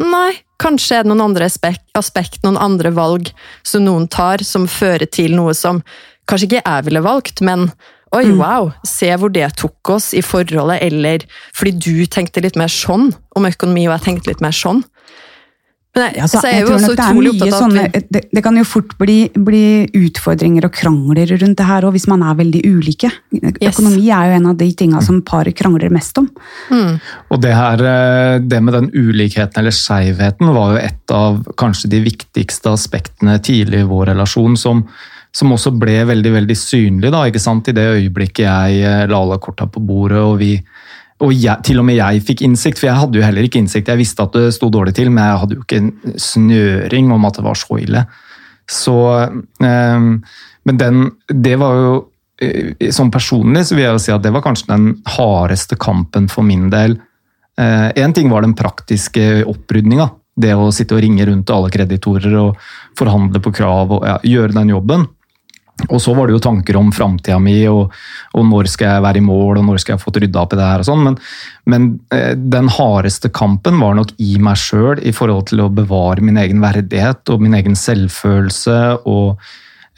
nei, 0.00 0.32
kanskje 0.62 0.98
er 0.98 1.04
det 1.04 1.12
noen 1.12 1.28
andre 1.28 1.48
aspekt, 1.48 2.40
noen 2.44 2.58
andre 2.60 2.92
valg 2.94 3.30
som 3.66 3.84
noen 3.84 4.08
tar, 4.10 4.42
som 4.46 4.68
fører 4.70 5.06
til 5.10 5.36
noe 5.36 5.54
som 5.56 5.82
kanskje 6.28 6.48
ikke 6.50 6.64
jeg 6.64 6.88
ville 6.88 7.04
valgt, 7.04 7.44
men 7.44 7.70
Oi, 8.16 8.24
wow, 8.32 8.70
se 8.88 9.10
hvor 9.20 9.28
det 9.28 9.44
tok 9.60 9.90
oss 9.92 10.14
i 10.16 10.22
forholdet, 10.24 10.80
eller 10.86 11.26
fordi 11.52 11.74
du 11.76 12.06
tenkte 12.08 12.40
litt 12.40 12.56
mer 12.56 12.70
sånn 12.72 13.10
om 13.36 13.44
økonomi, 13.44 13.82
og 13.84 13.98
jeg 13.98 14.04
tenkte 14.06 14.30
litt 14.30 14.40
mer 14.40 14.56
sånn. 14.56 14.80
Men 15.98 16.06
jeg, 16.06 16.18
Ja, 16.18 16.26
så 16.30 16.40
så 16.40 16.50
jeg 16.50 16.62
jeg 16.62 16.66
tror 16.68 16.82
nok 16.82 16.96
det 16.98 17.04
er 17.04 17.18
mye 17.18 17.50
sånne 17.52 17.84
det, 18.14 18.22
det 18.34 18.42
kan 18.44 18.58
jo 18.58 18.64
fort 18.66 18.94
bli, 19.00 19.16
bli 19.34 19.62
utfordringer 19.98 20.68
og 20.68 20.74
krangler 20.74 21.34
rundt 21.34 21.58
det 21.58 21.66
her, 21.66 21.86
òg, 21.88 21.96
hvis 21.96 22.08
man 22.10 22.22
er 22.26 22.38
veldig 22.38 22.62
ulike. 22.68 23.10
Økonomi 23.34 24.08
er 24.14 24.30
jo 24.30 24.38
en 24.38 24.48
av 24.52 24.56
de 24.60 24.70
tinga 24.78 25.02
som 25.04 25.20
par 25.26 25.48
krangler 25.58 25.92
mest 25.94 26.18
om. 26.20 26.28
Og 27.32 27.42
det 27.42 27.54
her, 27.56 27.84
eh, 27.90 28.38
det 28.40 28.62
med 28.64 28.76
den 28.76 28.90
ulikheten 28.94 29.62
eller 29.62 29.74
skeivheten 29.74 30.52
var 30.54 30.74
jo 30.74 30.82
et 30.82 31.14
av 31.14 31.40
kanskje 31.60 31.90
de 31.92 32.02
viktigste 32.06 32.72
aspektene 32.72 33.38
tidlig 33.44 33.82
i 33.84 33.88
vår 33.88 34.12
relasjon, 34.12 34.56
som, 34.60 34.84
som 35.34 35.54
også 35.54 35.74
ble 35.78 36.00
veldig 36.08 36.34
veldig 36.38 36.58
synlig 36.58 37.12
da, 37.14 37.24
ikke 37.28 37.42
sant? 37.42 37.68
i 37.68 37.76
det 37.76 37.86
øyeblikket 37.96 38.46
jeg 38.46 38.82
eh, 38.84 39.06
la 39.10 39.22
alle 39.22 39.40
korta 39.42 39.68
på 39.70 39.82
bordet. 39.84 40.22
og 40.22 40.38
vi 40.42 40.54
og 41.18 41.32
jeg, 41.34 41.64
til 41.66 41.80
og 41.80 41.86
med 41.88 41.98
jeg 41.98 42.22
fikk 42.28 42.44
innsikt, 42.46 42.78
for 42.78 42.88
jeg 42.90 43.00
hadde 43.00 43.18
jo 43.18 43.24
heller 43.26 43.46
ikke 43.46 43.58
innsikt. 43.58 43.90
Jeg 43.90 43.98
visste 43.98 44.22
at 44.22 44.36
det 44.36 44.52
sto 44.54 44.68
dårlig 44.70 44.94
til, 44.94 45.10
men 45.10 45.24
jeg 45.24 45.40
hadde 45.42 45.56
jo 45.56 45.64
ikke 45.64 45.80
en 45.82 45.90
snøring 46.22 47.10
om 47.14 47.26
at 47.26 47.40
det 47.40 47.44
var 47.46 47.58
så 47.58 47.78
ille. 47.82 48.04
Så, 48.70 48.94
eh, 49.64 50.06
men 50.68 50.78
den, 50.78 51.10
det 51.32 51.56
var 51.58 51.78
jo 51.80 51.92
eh, 52.44 52.90
Sånn 52.94 53.10
personlig 53.10 53.64
så 53.66 53.74
vil 53.74 53.86
jeg 53.86 53.96
jo 53.96 54.02
si 54.04 54.14
at 54.14 54.22
det 54.22 54.34
var 54.34 54.44
kanskje 54.44 54.70
den 54.70 54.88
hardeste 55.16 55.78
kampen 55.80 56.28
for 56.30 56.46
min 56.46 56.68
del. 56.72 56.98
Én 57.58 58.12
ting 58.14 58.28
var 58.30 58.44
den 58.44 58.54
praktiske 58.54 59.40
opprydninga. 59.50 60.04
Det 60.38 60.52
å 60.54 60.68
sitte 60.70 60.94
og 60.94 61.00
ringe 61.02 61.24
rundt 61.26 61.48
til 61.48 61.56
alle 61.56 61.72
kreditorer 61.74 62.36
og 62.38 62.60
forhandle 62.94 63.40
på 63.42 63.50
krav 63.56 63.96
og 63.96 64.06
ja, 64.06 64.14
gjøre 64.22 64.54
den 64.54 64.70
jobben. 64.70 65.08
Og 65.86 66.00
så 66.02 66.12
var 66.14 66.26
det 66.26 66.34
jo 66.34 66.42
tanker 66.42 66.76
om 66.80 66.90
framtida 66.94 67.38
mi, 67.42 67.60
og, 67.70 67.92
og, 68.34 68.42
når 68.50 68.70
skal 68.72 68.96
jeg 68.96 69.04
være 69.04 69.20
i 69.20 69.24
mål, 69.28 69.60
og 69.60 69.68
når 69.68 69.82
skal 69.82 69.94
jeg 69.94 70.02
få 70.02 70.12
rydda 70.16 70.42
opp 70.42 70.56
i 70.56 70.58
det 70.58 70.66
her 70.66 70.82
og 70.82 70.88
sånn. 70.88 71.04
Men, 71.06 71.18
men 71.70 71.86
eh, 72.14 72.32
den 72.34 72.70
hardeste 72.74 73.30
kampen 73.34 73.78
var 73.78 73.94
nok 73.98 74.10
i 74.18 74.34
meg 74.42 74.58
sjøl 74.58 74.98
i 75.06 75.14
forhold 75.14 75.48
til 75.52 75.62
å 75.62 75.70
bevare 75.72 76.24
min 76.24 76.40
egen 76.42 76.62
verdighet 76.64 77.30
og 77.30 77.44
min 77.44 77.54
egen 77.60 77.78
selvfølelse 77.78 78.78
og, 79.06 79.38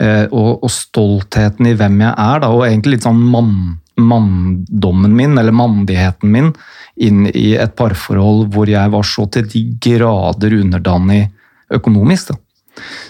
eh, 0.03 0.27
og, 0.29 0.51
og 0.61 0.75
stoltheten 0.75 1.73
i 1.73 1.75
hvem 1.81 2.05
jeg 2.05 2.13
er. 2.13 2.45
Da, 2.45 2.53
og 2.53 2.67
egentlig 2.69 2.99
litt 2.99 3.09
sånn 3.09 3.25
mann, 3.33 3.57
manndommen 3.97 5.17
min, 5.17 5.41
eller 5.41 5.57
mandigheten 5.57 6.37
min, 6.37 6.53
inn 7.01 7.25
i 7.33 7.55
et 7.57 7.73
parforhold 7.79 8.51
hvor 8.53 8.69
jeg 8.69 8.93
var 8.93 9.09
så 9.09 9.25
til 9.33 9.49
de 9.49 9.65
grader 9.81 10.61
underdanig 10.61 11.25
økonomisk. 11.73 12.35
da. 12.35 12.43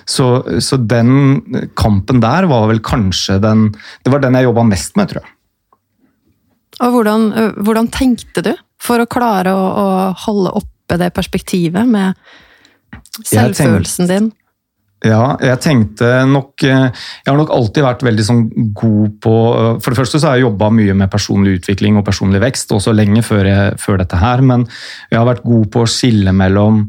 Så, 0.08 0.28
så, 0.62 0.78
den 0.80 1.70
kampen 1.78 2.22
der 2.22 2.48
var 2.50 2.68
vel 2.70 2.82
kanskje 2.84 3.38
den 3.42 3.68
Det 4.04 4.12
var 4.12 4.24
den 4.24 4.38
jeg 4.38 4.48
jobba 4.48 4.66
mest 4.70 4.98
med, 4.98 5.12
tror 5.12 5.22
jeg. 5.22 5.36
Og 6.80 6.94
hvordan, 6.96 7.24
hvordan 7.60 7.90
tenkte 7.92 8.44
du 8.44 8.52
for 8.80 9.02
å 9.02 9.08
klare 9.10 9.52
å, 9.52 9.64
å 9.68 9.88
holde 10.26 10.54
oppe 10.62 10.96
det 11.00 11.10
perspektivet 11.16 11.88
med 11.88 12.16
selvfølelsen 13.20 14.08
din? 14.10 14.30
Ja, 15.00 15.38
jeg 15.40 15.56
tenkte 15.64 16.08
nok 16.28 16.60
Jeg 16.60 16.90
har 17.24 17.36
nok 17.38 17.52
alltid 17.54 17.86
vært 17.86 18.02
veldig 18.04 18.24
sånn 18.26 18.42
god 18.76 19.14
på 19.24 19.34
For 19.80 19.88
det 19.88 19.96
første 19.96 20.20
så 20.20 20.28
har 20.28 20.36
jeg 20.36 20.44
jobba 20.44 20.68
mye 20.76 20.96
med 20.96 21.08
personlig 21.12 21.56
utvikling 21.60 21.96
og 21.96 22.04
personlig 22.04 22.42
vekst, 22.42 22.74
også 22.76 22.92
lenge 22.92 23.22
før, 23.24 23.48
jeg, 23.48 23.78
før 23.80 24.02
dette 24.02 24.20
her, 24.20 24.44
men 24.44 24.66
jeg 25.08 25.16
har 25.16 25.28
vært 25.28 25.46
god 25.46 25.70
på 25.72 25.84
å 25.84 25.88
skille 25.88 26.34
mellom 26.36 26.82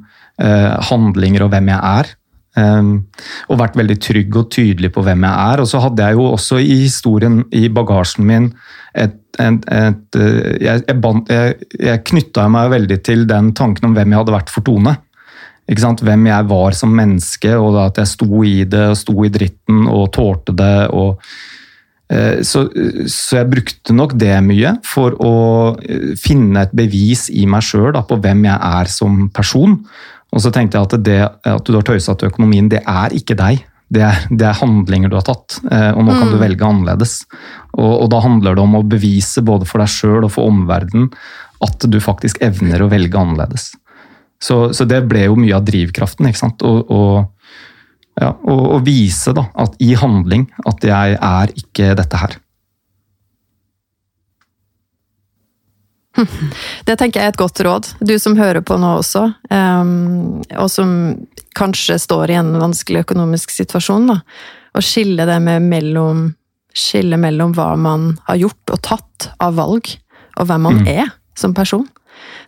eh, 0.43 0.73
handlinger 0.89 1.45
og 1.45 1.53
hvem 1.53 1.71
jeg 1.71 1.79
er. 1.79 2.11
Um, 2.51 3.05
og 3.47 3.61
vært 3.61 3.77
veldig 3.79 3.95
trygg 4.03 4.35
og 4.35 4.49
tydelig 4.51 4.89
på 4.91 5.03
hvem 5.05 5.23
jeg 5.23 5.51
er. 5.53 5.61
Og 5.63 5.69
så 5.71 5.79
hadde 5.85 6.07
jeg 6.07 6.17
jo 6.19 6.25
også 6.33 6.59
i 6.59 6.81
historien, 6.83 7.43
i 7.55 7.69
bagasjen 7.71 8.27
min, 8.27 8.49
et, 8.91 9.15
et, 9.39 9.69
et, 9.71 10.19
jeg, 10.59 10.83
jeg, 10.83 11.13
jeg, 11.31 11.69
jeg 11.79 12.03
knytta 12.09 12.49
meg 12.51 12.73
veldig 12.73 12.99
til 13.07 13.23
den 13.29 13.53
tanken 13.55 13.87
om 13.87 13.95
hvem 13.95 14.11
jeg 14.11 14.23
hadde 14.23 14.35
vært 14.35 14.51
for 14.51 14.67
Tone. 14.67 14.97
Hvem 15.71 16.27
jeg 16.27 16.49
var 16.49 16.75
som 16.75 16.91
menneske, 16.91 17.55
og 17.55 17.79
at 17.79 18.01
jeg 18.01 18.11
sto 18.11 18.43
i 18.43 18.65
det, 18.67 18.83
og 18.91 18.99
sto 18.99 19.15
i 19.23 19.31
dritten 19.31 19.85
og 19.87 20.09
tålte 20.17 20.55
det. 20.57 20.75
og 20.91 21.21
så, 22.43 22.65
så, 23.07 23.37
jeg 23.37 23.47
brukte 23.47 23.93
nok 23.95 24.17
det 24.19 24.33
mye 24.43 24.73
for 24.83 25.15
å 25.23 25.35
finne 26.19 26.65
et 26.65 26.73
bevis 26.75 27.29
i 27.31 27.45
meg 27.47 27.63
sjøl 27.63 27.95
på 27.95 28.17
hvem 28.19 28.49
jeg 28.49 28.57
er 28.59 28.91
som 28.91 29.29
person. 29.31 29.77
Og 30.31 30.43
så 30.43 30.51
tenkte 30.53 30.79
jeg 30.79 30.87
at 30.87 31.03
det 31.03 31.19
at 31.51 31.67
du 31.67 31.75
har 31.75 31.85
tøysa 31.85 32.15
til 32.15 32.31
økonomien, 32.31 32.69
det 32.71 32.81
er 32.87 33.13
ikke 33.15 33.37
deg. 33.39 33.65
Det 33.91 34.03
er, 34.07 34.21
det 34.31 34.45
er, 34.47 34.55
handlinger 34.55 35.11
du 35.11 35.17
har 35.17 35.25
tatt, 35.27 35.57
og 35.67 35.97
nå 36.07 36.13
kan 36.15 36.29
du 36.31 36.37
velge 36.39 36.63
annerledes. 36.63 37.17
Og, 37.75 37.89
og, 37.89 38.05
da 38.13 38.21
handler 38.23 38.55
det 38.55 38.63
om 38.63 38.77
å 38.79 38.85
bevise 38.87 39.43
både 39.43 39.67
for 39.67 39.83
deg 39.83 39.91
sjøl 39.91 40.23
og 40.23 40.31
for 40.31 40.47
omverdenen 40.47 41.09
at 41.61 41.83
du 41.91 41.97
faktisk 41.99 42.39
evner 42.45 42.85
å 42.85 42.87
velge 42.91 43.19
annerledes. 43.19 43.73
Så, 44.41 44.71
så 44.73 44.87
det 44.89 45.03
ble 45.11 45.27
jo 45.27 45.35
mye 45.37 45.57
av 45.59 45.67
drivkraften. 45.67 46.29
ikke 46.29 46.39
sant? 46.39 46.63
Og, 46.65 46.87
og, 46.87 47.51
ja, 48.21 48.31
og 48.31 48.79
vise 48.87 49.35
da, 49.37 49.45
at 49.59 49.75
i 49.83 49.91
handling 49.99 50.47
at 50.67 50.87
jeg 50.87 51.19
er 51.19 51.53
ikke 51.59 51.91
dette 51.99 52.23
her. 52.23 52.39
Det 56.87 56.97
tenker 56.99 57.21
jeg 57.21 57.29
er 57.29 57.33
et 57.33 57.39
godt 57.39 57.61
råd. 57.65 57.91
Du 58.03 58.13
som 58.19 58.37
hører 58.39 58.63
på 58.65 58.77
nå 58.79 58.95
også, 58.99 59.25
um, 59.51 60.41
og 60.57 60.67
som 60.71 60.91
kanskje 61.57 61.99
står 62.01 62.33
i 62.33 62.39
en 62.39 62.53
vanskelig 62.61 63.05
økonomisk 63.05 63.53
situasjon. 63.53 64.09
Da. 64.11 64.19
Å 64.75 64.83
skille 64.83 65.27
det 65.27 65.39
med 65.43 65.67
mellom, 65.71 66.27
skille 66.75 67.19
mellom 67.19 67.55
hva 67.57 67.73
man 67.79 68.13
har 68.27 68.39
gjort 68.43 68.75
og 68.75 68.83
tatt 68.87 69.31
av 69.43 69.57
valg, 69.59 69.91
og 70.39 70.47
hvem 70.47 70.67
man 70.67 70.83
mm. 70.83 70.91
er 70.91 71.11
som 71.37 71.55
person. 71.55 71.87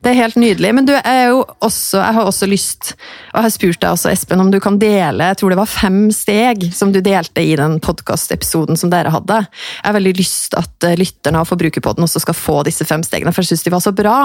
Det 0.03 0.11
er 0.11 0.17
helt 0.19 0.35
nydelig. 0.35 0.71
Men 0.75 0.87
du 0.87 0.91
jo 0.93 1.43
også, 1.63 2.01
jeg 2.01 2.15
har 2.17 2.27
også 2.27 2.47
lyst, 2.51 2.93
og 3.31 3.37
jeg 3.39 3.45
har 3.45 3.53
spurt 3.55 3.79
deg 3.79 3.95
også, 3.95 4.11
Espen, 4.11 4.41
om 4.43 4.49
du 4.51 4.59
kan 4.63 4.75
dele 4.81 5.29
Jeg 5.31 5.39
tror 5.39 5.53
det 5.53 5.59
var 5.61 5.69
fem 5.71 5.99
steg 6.11 6.65
som 6.75 6.91
du 6.91 6.99
delte 7.03 7.43
i 7.43 7.53
den 7.59 7.77
podkastepisoden 7.83 8.79
som 8.79 8.91
dere 8.91 9.13
hadde. 9.13 9.39
Jeg 9.47 9.87
har 9.87 9.95
veldig 9.95 10.15
lyst 10.19 10.57
at 10.59 10.89
eh, 10.89 10.97
lytterne 10.99 11.39
av 11.39 11.47
Forbrukerpodden 11.47 12.03
også 12.03 12.23
skal 12.25 12.35
få 12.35 12.57
disse 12.67 12.87
fem 12.89 13.05
stegene, 13.05 13.31
for 13.31 13.45
jeg 13.45 13.53
syns 13.53 13.63
de 13.63 13.75
var 13.75 13.85
så 13.85 13.95
bra. 13.95 14.17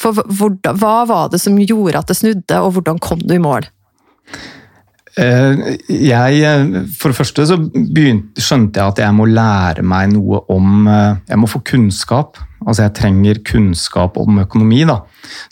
For 0.00 0.20
Hva 0.20 0.96
var 1.08 1.32
det 1.32 1.40
som 1.40 1.56
gjorde 1.56 2.04
at 2.04 2.12
det 2.12 2.18
snudde, 2.20 2.60
og 2.60 2.76
hvordan 2.76 3.00
kom 3.00 3.24
du 3.24 3.32
i 3.38 3.42
mål? 3.42 3.70
Jeg, 5.14 6.80
for 6.98 7.12
det 7.12 7.16
første 7.16 7.44
så 7.46 7.58
begynte, 7.60 8.42
skjønte 8.42 8.80
jeg 8.80 8.94
at 8.94 9.02
jeg 9.04 9.14
må 9.14 9.28
lære 9.30 9.84
meg 9.86 10.10
noe 10.10 10.40
om 10.50 10.88
Jeg 10.88 11.38
må 11.38 11.46
få 11.46 11.60
kunnskap. 11.62 12.40
Altså 12.64 12.86
jeg 12.86 12.94
trenger 12.96 13.40
kunnskap 13.44 14.16
om 14.20 14.38
økonomi. 14.40 14.82
da. 14.88 15.02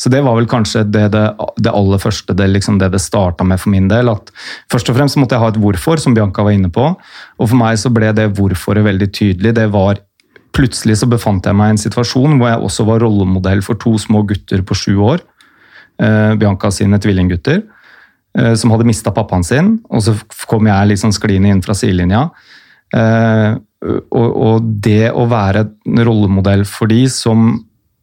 Så 0.01 0.11
det 0.13 0.23
var 0.25 0.37
vel 0.39 0.49
kanskje 0.51 0.85
det, 0.89 1.11
det, 1.13 1.25
det 1.61 1.73
aller 1.73 2.01
første, 2.01 2.35
det, 2.35 2.49
liksom 2.51 2.79
det 2.81 2.93
det 2.93 3.03
starta 3.05 3.45
med 3.45 3.61
for 3.61 3.71
min 3.71 3.89
del. 3.89 4.09
at 4.09 4.33
Først 4.73 4.91
og 4.91 4.97
fremst 4.97 5.21
måtte 5.21 5.37
jeg 5.37 5.45
ha 5.45 5.51
et 5.53 5.61
hvorfor, 5.61 6.01
som 6.01 6.15
Bianca 6.17 6.43
var 6.43 6.57
inne 6.57 6.73
på. 6.73 6.89
Og 7.39 7.49
for 7.49 7.59
meg 7.61 7.79
så 7.81 7.93
ble 7.93 8.13
det 8.17 8.33
hvorforet 8.39 8.85
veldig 8.85 9.13
tydelig. 9.13 9.55
Det 9.61 9.69
var 9.73 10.01
Plutselig 10.53 10.99
så 11.01 11.07
befant 11.09 11.47
jeg 11.49 11.57
meg 11.57 11.71
i 11.71 11.73
en 11.73 11.79
situasjon 11.81 12.35
hvor 12.37 12.51
jeg 12.51 12.61
også 12.61 12.85
var 12.85 13.01
rollemodell 13.01 13.63
for 13.65 13.79
to 13.81 13.95
små 13.97 14.21
gutter 14.29 14.61
på 14.69 14.77
sju 14.77 14.99
år. 15.01 15.23
Eh, 15.97 16.35
Bianca 16.37 16.69
sine 16.69 16.99
tvillinggutter. 17.01 17.63
Eh, 18.39 18.55
som 18.55 18.73
hadde 18.73 18.89
mista 18.89 19.13
pappaen 19.13 19.45
sin. 19.45 19.75
Og 19.93 20.05
så 20.07 20.15
kom 20.49 20.69
jeg 20.71 20.93
liksom 20.93 21.13
skliende 21.15 21.53
inn 21.53 21.63
fra 21.65 21.77
sidelinja. 21.77 22.25
Eh, 22.97 23.59
og, 23.83 24.65
det 24.85 25.11
å 25.11 25.27
være 25.29 25.67
en 25.91 26.03
rollemodell 26.07 26.65
for 26.69 26.91
de 26.93 27.03
som 27.11 27.51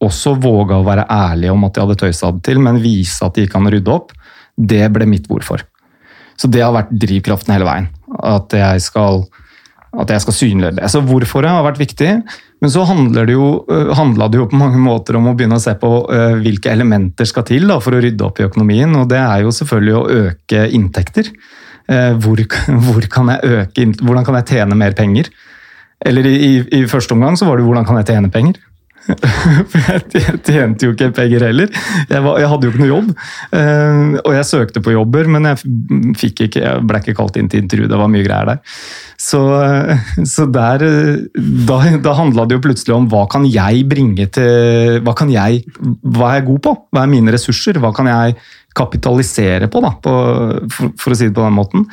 også 0.03 0.35
våga 0.39 0.79
å 0.79 0.85
være 0.85 1.07
ærlige 1.11 1.53
om 1.53 1.65
at 1.67 1.75
de 1.75 1.83
hadde 1.83 1.97
tøysa 1.99 2.31
det 2.35 2.43
til, 2.47 2.59
men 2.63 2.81
vise 2.83 3.23
at 3.25 3.35
de 3.35 3.45
kan 3.51 3.67
rydde 3.67 3.91
opp, 3.91 4.13
det 4.55 4.85
ble 4.95 5.07
mitt 5.07 5.27
hvorfor. 5.27 5.63
Så 6.39 6.47
det 6.51 6.61
har 6.63 6.75
vært 6.75 6.91
drivkraften 6.95 7.55
hele 7.55 7.67
veien. 7.67 7.89
At 8.23 8.53
jeg 8.55 8.83
skal, 8.83 9.25
at 9.89 10.11
jeg 10.13 10.21
skal 10.21 10.35
synliggjøre 10.37 10.77
det. 10.77 10.89
Så 10.93 11.01
hvorforet 11.05 11.49
har 11.49 11.65
vært 11.65 11.81
viktig. 11.81 12.11
Men 12.61 12.71
så 12.73 12.83
handler 12.85 13.25
det 13.25 13.33
jo, 13.33 13.63
det 13.65 14.37
jo 14.37 14.49
på 14.51 14.59
mange 14.59 14.81
måter 14.83 15.17
om 15.17 15.29
å 15.31 15.33
begynne 15.37 15.57
å 15.57 15.63
se 15.63 15.73
på 15.79 15.89
hvilke 16.43 16.69
elementer 16.73 17.25
skal 17.29 17.45
til 17.47 17.65
da, 17.71 17.79
for 17.81 17.95
å 17.95 18.01
rydde 18.03 18.25
opp 18.25 18.41
i 18.41 18.45
økonomien. 18.45 18.93
Og 18.99 19.07
det 19.09 19.21
er 19.21 19.45
jo 19.45 19.53
selvfølgelig 19.55 19.95
å 19.95 20.07
øke 20.25 20.65
inntekter. 20.77 21.31
Hvor, 22.21 22.43
hvor 22.85 23.07
kan 23.09 23.33
øke, 23.33 23.87
hvordan 24.03 24.27
kan 24.27 24.41
jeg 24.41 24.49
tjene 24.51 24.77
mer 24.77 24.97
penger? 24.97 25.31
Eller 26.05 26.29
i, 26.29 26.35
i, 26.35 26.51
i 26.79 26.85
første 26.87 27.15
omgang 27.15 27.39
så 27.39 27.47
var 27.49 27.59
det 27.59 27.65
hvordan 27.67 27.87
kan 27.87 27.97
jeg 27.99 28.11
tjene 28.11 28.31
penger? 28.31 28.59
For 29.71 29.79
jeg 29.89 30.39
tjente 30.45 30.87
jo 30.87 30.93
ikke 30.93 31.09
penger 31.17 31.45
heller. 31.49 31.71
Jeg, 32.09 32.23
var, 32.25 32.39
jeg, 32.41 32.49
hadde 32.51 32.67
jo 32.67 32.73
ikke 32.73 32.83
noe 32.83 32.91
jobb. 32.91 33.09
og 34.23 34.31
jeg 34.35 34.47
søkte 34.49 34.83
på 34.85 34.93
jobber, 34.93 35.29
men 35.31 35.49
jeg 35.49 35.61
fikk 36.19 36.45
ikke, 36.47 36.63
jeg 36.65 36.85
ble 36.89 37.01
ikke 37.01 37.17
kalt 37.17 37.39
inn 37.39 37.49
til 37.51 37.63
intervju. 37.63 37.89
Det 37.91 37.99
var 37.99 38.11
mye 38.11 38.25
greier 38.25 38.51
der. 38.53 38.61
Så, 39.19 39.41
så 40.33 40.47
der 40.49 40.85
Da, 41.69 41.79
da 42.01 42.15
handla 42.17 42.45
det 42.47 42.57
jo 42.57 42.63
plutselig 42.63 42.95
om 42.95 43.09
hva 43.11 43.25
kan 43.31 43.45
jeg 43.49 43.83
bringe 43.89 44.29
til 44.31 45.01
Hva 45.03 45.13
kan 45.17 45.31
jeg 45.33 45.65
Hva 45.75 46.29
er 46.29 46.39
jeg 46.39 46.47
god 46.47 46.61
på? 46.65 46.73
Hva 46.93 47.03
er 47.03 47.11
mine 47.11 47.33
ressurser? 47.35 47.79
Hva 47.81 47.91
kan 47.95 48.09
jeg 48.09 48.37
kapitalisere 48.77 49.67
på, 49.67 49.81
da, 49.83 49.89
på, 49.99 50.11
for, 50.71 50.93
for, 51.01 51.11
å 51.11 51.17
si 51.17 51.27
det 51.27 51.35
på 51.35 51.43
den 51.43 51.55
måten. 51.57 51.85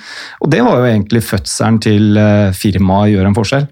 Og 0.45 0.51
det 0.53 0.61
var 0.63 0.77
jo 0.79 0.91
egentlig 0.91 1.25
fødselen 1.25 1.81
til 1.83 2.19
firmaet 2.55 3.15
Gjør 3.15 3.31
en 3.31 3.37
forskjell. 3.37 3.65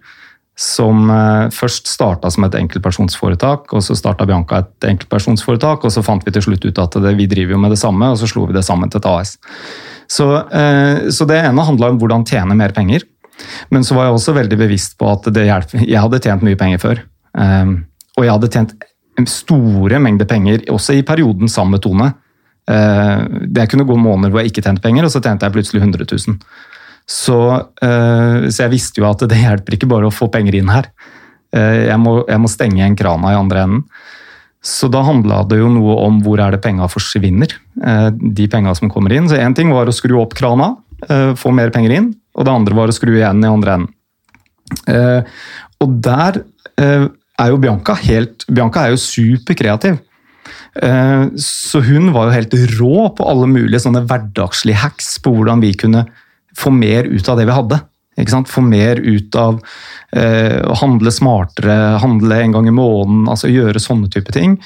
Som 0.55 1.09
eh, 1.11 1.51
først 1.51 1.89
starta 1.91 2.31
som 2.31 2.47
et 2.47 2.55
enkeltpersonsforetak, 2.59 3.73
og 3.75 3.83
så 3.83 3.97
starta 3.99 4.27
Bianca 4.29 4.61
et 4.63 4.87
enkeltpersonsforetak, 4.93 5.83
og 5.83 5.91
så 5.91 6.03
fant 6.07 6.23
vi 6.27 6.35
til 6.35 6.45
slutt 6.47 6.67
ut 6.67 6.79
at 6.79 6.99
det, 7.03 7.15
vi 7.19 7.27
driver 7.31 7.57
jo 7.57 7.63
med 7.65 7.75
det 7.75 7.81
samme, 7.81 8.13
og 8.13 8.21
så 8.21 8.29
slo 8.31 8.47
vi 8.47 8.55
det 8.55 8.63
sammen 8.67 8.93
til 8.93 9.03
et 9.03 9.09
AS. 9.11 9.35
Så, 10.11 10.29
eh, 10.55 11.11
så 11.11 11.27
det 11.27 11.41
ene 11.43 11.67
handla 11.67 11.91
om 11.91 11.99
hvordan 11.99 12.27
tjene 12.29 12.55
mer 12.59 12.75
penger. 12.77 13.03
Men 13.75 13.83
så 13.83 13.97
var 13.97 14.07
jeg 14.07 14.15
også 14.15 14.37
veldig 14.37 14.59
bevisst 14.61 14.95
på 15.01 15.09
at 15.11 15.27
det 15.35 15.49
hjelp, 15.49 15.75
jeg 15.83 16.03
hadde 16.05 16.21
tjent 16.23 16.45
mye 16.47 16.59
penger 16.61 16.83
før. 16.83 17.01
Eh, 17.35 17.73
og 18.15 18.23
jeg 18.23 18.37
hadde 18.37 18.53
tjent 18.55 18.77
store 19.31 19.99
mengder 20.03 20.29
penger, 20.31 20.63
også 20.71 20.95
i 20.95 21.07
perioden 21.07 21.51
sammen 21.51 21.77
med 21.77 21.83
Tone. 21.83 22.15
Det 22.65 23.67
kunne 23.69 23.85
gå 23.87 23.95
måneder 24.01 24.33
hvor 24.33 24.41
jeg 24.41 24.51
ikke 24.51 24.63
tjente 24.65 24.83
penger, 24.83 25.05
og 25.05 25.13
så 25.13 25.21
tjente 25.23 25.45
jeg 25.47 25.55
plutselig 25.55 25.83
100 25.83 26.07
000. 26.09 26.39
Så, 27.05 27.37
uh, 27.61 28.37
så, 28.49 28.65
jeg 28.65 28.73
visste 28.73 29.03
jo 29.03 29.09
at 29.11 29.25
det 29.29 29.41
hjelper 29.41 29.77
ikke 29.77 29.91
bare 29.91 30.09
å 30.09 30.15
få 30.15 30.31
penger 30.33 30.57
inn 30.59 30.73
her. 30.73 30.89
Uh, 31.55 31.85
jeg, 31.91 31.99
må, 32.01 32.19
jeg, 32.25 32.41
må, 32.41 32.51
stenge 32.51 32.81
igjen 32.81 32.99
krana 32.99 33.35
i 33.35 33.39
andre 33.39 33.65
enden. 33.67 33.83
Så 34.65 34.89
da 34.89 35.03
handla 35.05 35.43
det 35.45 35.59
jo 35.61 35.69
noe 35.69 35.99
om 36.07 36.23
hvor 36.25 36.41
er 36.41 36.55
det 36.55 36.63
penga 36.65 36.89
forsvinner. 36.89 37.53
Uh, 37.77 38.09
de 38.15 38.49
penga 38.51 38.73
som 38.77 38.93
kommer 38.93 39.13
inn. 39.13 39.29
Så 39.29 39.37
én 39.37 39.57
ting 39.57 39.73
var 39.75 39.91
å 39.91 39.97
skru 39.97 40.17
opp 40.23 40.37
krana, 40.39 40.75
få 41.37 41.51
mer 41.53 41.69
penger 41.69 41.93
inn. 41.93 42.07
Og 42.33 42.47
det 42.47 42.53
andre 42.55 42.77
var 42.79 42.89
å 42.89 42.95
skru 42.97 43.11
igjen 43.13 43.43
i 43.45 43.51
andre 43.51 43.75
enden. 43.77 43.91
og 45.85 45.91
der 46.01 46.39
er 46.81 47.51
jo 47.51 47.59
Bianca 47.61 47.97
helt 47.99 48.47
Bianca 48.49 48.87
er 48.87 48.95
jo 48.95 49.03
superkreativ. 49.03 49.99
Så 51.45 51.83
hun 51.85 52.09
var 52.15 52.31
jo 52.31 52.37
helt 52.39 52.57
rå 52.79 53.05
på 53.19 53.27
alle 53.29 53.51
mulige 53.51 53.83
sånne 53.85 54.07
hverdagslige 54.09 54.81
hacks 54.81 55.19
på 55.21 55.35
hvordan 55.35 55.61
vi 55.61 55.75
kunne 55.77 56.07
få 56.59 56.73
mer 56.75 57.05
ut 57.05 57.29
av 57.29 57.39
det 57.39 57.49
vi 57.49 57.59
hadde. 57.59 57.81
Få 58.47 58.63
mer 58.63 59.01
ut 59.03 59.35
av 59.35 59.61
eh, 60.15 60.61
å 60.63 60.75
handle 60.79 61.11
smartere, 61.11 61.99
handle 62.03 62.41
en 62.41 62.55
gang 62.55 62.69
i 62.71 62.75
måneden, 62.75 63.25
altså 63.29 63.51
gjøre 63.51 63.83
sånne 63.83 64.11
type 64.13 64.33
ting. 64.35 64.59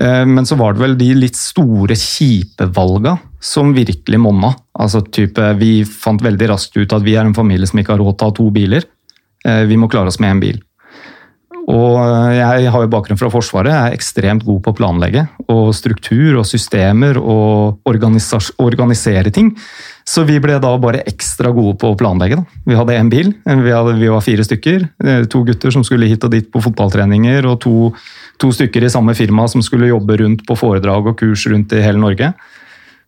Eh, 0.00 0.24
men 0.26 0.46
så 0.46 0.58
var 0.58 0.74
det 0.74 0.82
vel 0.82 0.98
de 0.98 1.12
litt 1.14 1.38
store, 1.38 1.94
kjipe 1.94 2.66
valga 2.74 3.16
som 3.40 3.74
virkelig 3.76 4.18
monna. 4.18 4.54
Altså 4.78 5.04
type, 5.06 5.52
Vi 5.60 5.84
fant 5.84 6.22
veldig 6.22 6.50
raskt 6.50 6.76
ut 6.76 6.92
at 6.92 7.02
vi 7.06 7.14
er 7.14 7.24
en 7.24 7.36
familie 7.36 7.66
som 7.66 7.78
ikke 7.78 7.94
har 7.94 8.02
råd 8.02 8.18
til 8.18 8.26
å 8.26 8.30
ha 8.30 8.38
to 8.40 8.50
biler. 8.50 8.86
Eh, 9.46 9.64
vi 9.70 9.78
må 9.78 9.88
klare 9.88 10.10
oss 10.10 10.18
med 10.18 10.34
én 10.34 10.42
bil. 10.42 10.62
Og 11.64 11.96
jeg 12.36 12.68
har 12.68 12.82
jo 12.82 12.90
bakgrunn 12.92 13.16
fra 13.16 13.30
Forsvaret, 13.32 13.72
jeg 13.72 13.88
er 13.88 13.96
ekstremt 13.96 14.44
god 14.44 14.60
på 14.64 14.72
å 14.74 14.76
planlegge. 14.76 15.22
Og 15.48 15.70
struktur 15.72 16.40
og 16.42 16.48
systemer 16.48 17.16
og 17.16 17.80
organisere 17.88 19.32
ting. 19.32 19.54
Så 20.04 20.26
vi 20.28 20.36
ble 20.42 20.58
da 20.60 20.70
bare 20.80 21.00
ekstra 21.08 21.48
gode 21.56 21.78
på 21.80 21.90
å 21.90 21.96
planlegge. 21.96 22.36
Da. 22.36 22.62
Vi 22.68 22.76
hadde 22.76 22.96
én 23.00 23.10
bil, 23.12 23.30
vi, 23.40 23.72
hadde, 23.72 23.94
vi, 23.96 24.10
var 24.12 24.24
fire 24.24 24.44
stykker. 24.44 24.84
Eh, 25.00 25.22
to 25.32 25.40
gutter 25.48 25.72
som 25.72 25.84
skulle 25.86 26.10
hit 26.10 26.26
og 26.26 26.34
dit 26.34 26.50
på 26.52 26.60
fotballtreninger, 26.66 27.48
og 27.48 27.56
to, 27.64 27.76
to, 28.40 28.52
stykker 28.52 28.84
i 28.84 28.92
samme 28.92 29.16
firma 29.16 29.48
som 29.48 29.64
skulle 29.64 29.88
jobbe 29.88 30.18
rundt 30.20 30.44
på 30.44 30.58
foredrag 30.60 31.08
og 31.08 31.16
kurs 31.22 31.46
rundt 31.48 31.72
i 31.72 31.80
hele 31.84 32.02
Norge. 32.02 32.34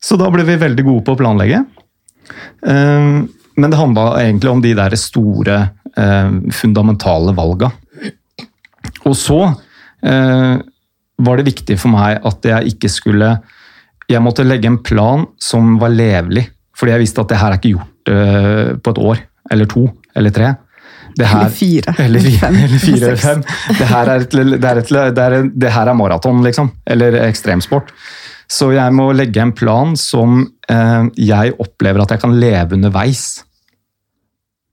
Så 0.00 0.16
da 0.20 0.30
ble 0.32 0.46
vi 0.48 0.56
veldig 0.62 0.86
gode 0.86 1.04
på 1.04 1.16
å 1.16 1.20
planlegge. 1.20 1.60
Eh, 2.64 3.12
men 3.56 3.72
det 3.72 3.80
handla 3.80 4.08
egentlig 4.22 4.54
om 4.54 4.64
de 4.64 4.72
der 4.80 4.96
store, 5.00 5.60
eh, 6.00 6.32
fundamentale 6.56 7.36
valga. 7.36 7.72
Og 9.04 9.14
så 9.16 9.40
var 10.06 11.38
det 11.40 11.46
viktig 11.46 11.74
for 11.80 11.90
meg 11.90 12.20
at 12.28 12.44
jeg 12.46 12.74
ikke 12.74 12.90
skulle 12.92 13.30
Jeg 14.06 14.22
måtte 14.22 14.44
legge 14.46 14.68
en 14.68 14.76
plan 14.78 15.24
som 15.42 15.80
var 15.80 15.90
levelig 15.90 16.44
fordi 16.76 16.94
jeg 16.94 17.04
visste 17.06 17.24
at 17.24 17.32
det 17.32 17.40
her 17.40 17.54
er 17.54 17.60
ikke 17.60 17.74
gjort 17.74 18.12
uh, 18.12 18.70
på 18.78 18.94
et 18.94 19.02
år 19.10 19.24
eller 19.54 19.70
to 19.70 19.88
eller 20.16 20.34
tre. 20.34 20.54
Her, 21.16 21.46
eller 21.46 21.52
fire. 21.54 21.94
Eller, 22.04 22.20
fire, 22.20 22.48
eller 22.52 22.78
fire 22.82 22.96
eller 23.06 23.20
fem. 23.20 23.42
Det 23.78 23.88
her 23.88 24.10
er, 24.12 24.24
et, 24.26 24.34
det 24.36 24.68
er, 24.68 24.80
et, 24.82 24.90
det 25.16 25.24
er, 25.24 25.36
det 25.64 25.72
her 25.72 25.88
er 25.88 25.96
maraton, 25.96 26.42
liksom. 26.44 26.70
Eller 26.92 27.16
ekstremsport. 27.24 27.88
Så 28.52 28.68
jeg 28.74 28.92
må 28.94 29.08
legge 29.16 29.40
en 29.42 29.54
plan 29.56 29.96
som 29.98 30.42
eh, 30.70 31.08
jeg 31.18 31.56
opplever 31.62 32.04
at 32.04 32.14
jeg 32.14 32.22
kan 32.22 32.36
leve 32.36 32.76
underveis. 32.76 33.24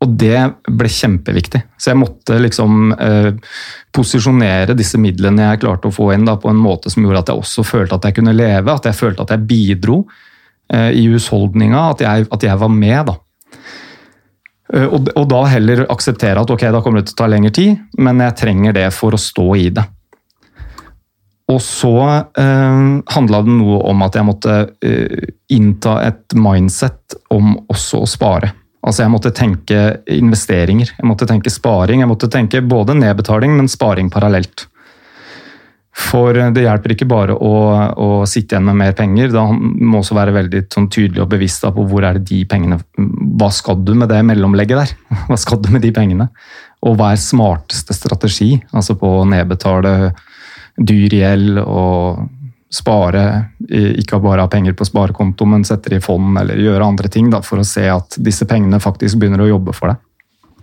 Og 0.04 0.18
det 0.20 0.36
ble 0.68 0.92
kjempeviktig. 0.92 1.64
Så 1.80 1.94
jeg 1.94 2.02
måtte 2.02 2.38
liksom 2.44 2.92
eh, 2.92 3.32
posisjonere 3.96 4.76
disse 4.78 5.00
midlene 5.00 5.48
jeg 5.48 5.64
klarte 5.64 5.90
å 5.90 5.96
få 5.96 6.12
inn, 6.14 6.28
da, 6.28 6.36
på 6.42 6.52
en 6.52 6.60
måte 6.60 6.92
som 6.92 7.06
gjorde 7.06 7.24
at 7.24 7.32
jeg 7.32 7.46
også 7.46 7.66
følte 7.66 7.98
at 7.98 8.10
jeg 8.10 8.20
kunne 8.20 8.36
leve, 8.36 8.76
at 8.76 8.92
jeg 8.92 9.00
følte 9.00 9.24
at 9.24 9.34
jeg 9.38 9.48
bidro. 9.48 10.02
Eh, 10.74 10.92
i 10.98 11.06
husholdninga, 11.12 11.90
at 11.92 12.02
at 12.34 12.44
jeg 12.44 12.58
var 12.60 12.72
med. 12.74 13.06
da. 13.06 13.18
Eh, 14.74 14.88
og, 14.88 15.10
og, 15.16 15.28
da 15.30 15.44
heller 15.52 15.86
akseptere 15.92 16.42
at 16.42 16.50
ok, 16.50 16.70
da 16.74 16.82
kommer 16.82 17.02
det 17.02 17.12
til 17.12 17.18
å 17.18 17.22
ta 17.24 17.30
lengre 17.30 17.54
tid, 17.54 17.84
men 18.02 18.24
jeg 18.24 18.38
trenger 18.40 18.74
det 18.80 18.88
for 18.96 19.14
å 19.14 19.22
stå 19.22 19.48
i 19.60 19.68
det. 19.76 19.86
Og 21.54 21.60
så 21.62 21.94
eh, 22.40 22.82
handla 23.14 23.44
det 23.44 23.54
noe 23.60 23.82
om 23.92 24.04
at 24.06 24.18
jeg 24.18 24.26
måtte 24.26 24.58
eh, 24.82 25.30
innta 25.54 26.00
et 26.08 26.34
mindset 26.34 27.20
om 27.36 27.58
også 27.68 28.02
å 28.02 28.10
spare. 28.10 28.54
Altså 28.84 29.06
Jeg 29.06 29.14
måtte 29.14 29.32
tenke 29.32 29.82
investeringer, 30.12 30.90
jeg 30.98 31.08
måtte 31.08 31.28
tenke 31.28 31.52
sparing. 31.54 32.02
Jeg 32.02 32.10
måtte 32.10 32.28
tenke 32.32 32.60
både 32.60 32.98
nedbetaling, 32.98 33.54
men 33.56 33.70
sparing 33.72 34.10
parallelt. 34.12 34.66
For 35.94 36.34
det 36.34 36.64
hjelper 36.64 36.96
ikke 36.96 37.06
bare 37.10 37.36
å, 37.38 37.54
å, 38.02 38.08
sitte 38.30 38.56
igjen 38.56 38.66
med 38.66 38.80
mer 38.80 38.96
penger. 38.98 39.30
Da 39.34 39.46
må 39.54 40.00
også 40.00 40.18
være 40.18 40.34
veldig 40.34 40.64
sånn, 40.74 40.90
tydelig 40.90 41.22
og 41.22 41.30
bevisst 41.36 41.66
på 41.76 41.86
hvor 41.90 42.08
er 42.08 42.18
det 42.18 42.26
de 42.32 42.40
pengene 42.50 42.80
Hva 43.38 43.52
skal 43.54 43.78
du 43.86 43.94
med 43.98 44.10
det 44.10 44.24
mellomlegget 44.26 44.80
der? 44.80 44.94
Hva 45.30 45.38
skal 45.38 45.62
du 45.62 45.70
med 45.74 45.86
de 45.86 45.94
pengene? 45.94 46.32
Og 46.84 46.98
hva 47.00 47.14
er 47.14 47.22
smarteste 47.22 47.96
strategi? 47.96 48.58
Altså 48.74 48.98
på 49.00 49.08
å 49.22 49.28
nedbetale 49.30 50.12
dyr 50.76 51.14
gjeld 51.16 51.62
og 51.62 52.26
spare, 52.74 53.22
ikke 53.70 54.18
bare 54.20 54.44
ha 54.44 54.50
penger 54.50 54.74
på 54.74 54.88
sparekonto, 54.90 55.46
men 55.46 55.64
sette 55.68 55.94
det 55.94 56.00
i 56.02 56.04
fond 56.04 56.40
eller 56.42 56.58
gjøre 56.58 56.88
andre 56.90 57.12
ting 57.14 57.30
da, 57.32 57.44
for 57.46 57.62
å 57.62 57.68
se 57.68 57.86
at 57.86 58.18
disse 58.18 58.48
pengene 58.50 58.82
faktisk 58.82 59.22
begynner 59.22 59.46
å 59.46 59.52
jobbe 59.52 59.76
for 59.78 59.94
deg. 59.94 60.02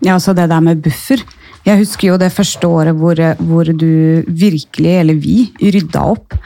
Ja, 0.01 0.17
altså 0.17 0.35
det 0.37 0.49
der 0.51 0.65
med 0.65 0.83
buffer. 0.85 1.23
Jeg 1.67 1.77
husker 1.83 2.07
jo 2.09 2.17
det 2.17 2.31
første 2.33 2.65
året 2.65 2.97
hvor, 2.97 3.19
hvor, 3.45 3.69
du 3.69 4.25
virkelig, 4.25 4.93
eller 5.03 5.19
vi, 5.21 5.51
rydda 5.61 6.05
opp. 6.15 6.37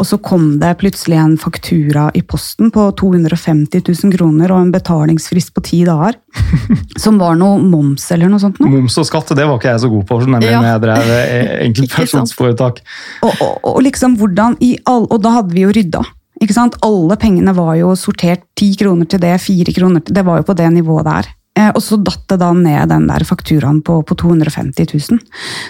Og 0.00 0.08
så 0.08 0.18
kom 0.18 0.56
det 0.58 0.72
plutselig 0.80 1.20
en 1.22 1.36
faktura 1.38 2.08
i 2.18 2.24
posten 2.26 2.72
på 2.74 2.88
250 2.98 3.84
000 3.86 4.16
kroner 4.16 4.50
og 4.50 4.64
en 4.64 4.72
betalingsfrist 4.74 5.54
på 5.54 5.62
ti 5.68 5.84
dager. 5.86 6.18
Som 7.04 7.20
var 7.22 7.38
noe 7.38 7.60
moms 7.62 8.08
eller 8.16 8.32
noe 8.32 8.42
sånt. 8.42 8.58
Noe. 8.58 8.72
Moms 8.74 8.98
og 8.98 9.06
skatt, 9.06 9.30
det 9.38 9.46
var 9.46 9.62
ikke 9.62 9.70
jeg 9.76 9.84
så 9.84 9.92
god 9.94 10.04
på, 10.10 10.20
nemlig 10.26 10.50
ja. 10.50 10.58
når 10.58 10.70
jeg 10.72 10.84
drev 10.88 11.14
enkeltpersonsforetak. 11.68 12.82
Og, 13.22 13.30
og, 13.30 13.54
og, 13.62 13.80
liksom 13.86 14.18
hvordan 14.18 14.58
i 14.64 14.74
all, 14.90 15.06
og 15.06 15.22
da 15.22 15.36
hadde 15.38 15.54
vi 15.54 15.68
jo 15.68 15.70
rydda. 15.76 16.02
Ikke 16.42 16.56
sant? 16.56 16.74
Alle 16.82 17.14
pengene 17.20 17.54
var 17.54 17.76
jo 17.78 17.94
sortert. 17.94 18.42
Ti 18.58 18.72
kroner 18.80 19.06
til 19.06 19.22
det, 19.22 19.36
fire 19.42 19.70
kroner 19.74 20.02
til 20.02 20.18
Det 20.18 20.26
var 20.26 20.42
jo 20.42 20.50
på 20.50 20.58
det 20.58 20.66
nivået 20.74 21.06
der. 21.06 21.30
Eh, 21.54 21.70
og 21.70 21.78
så 21.82 21.96
datt 22.02 22.24
det 22.32 22.40
da 22.42 22.48
ned 22.56 22.90
den 22.90 23.04
der 23.06 23.22
fakturaen 23.26 23.78
på, 23.86 24.00
på, 24.02 24.16
250 24.18 24.88
000. 25.12 25.20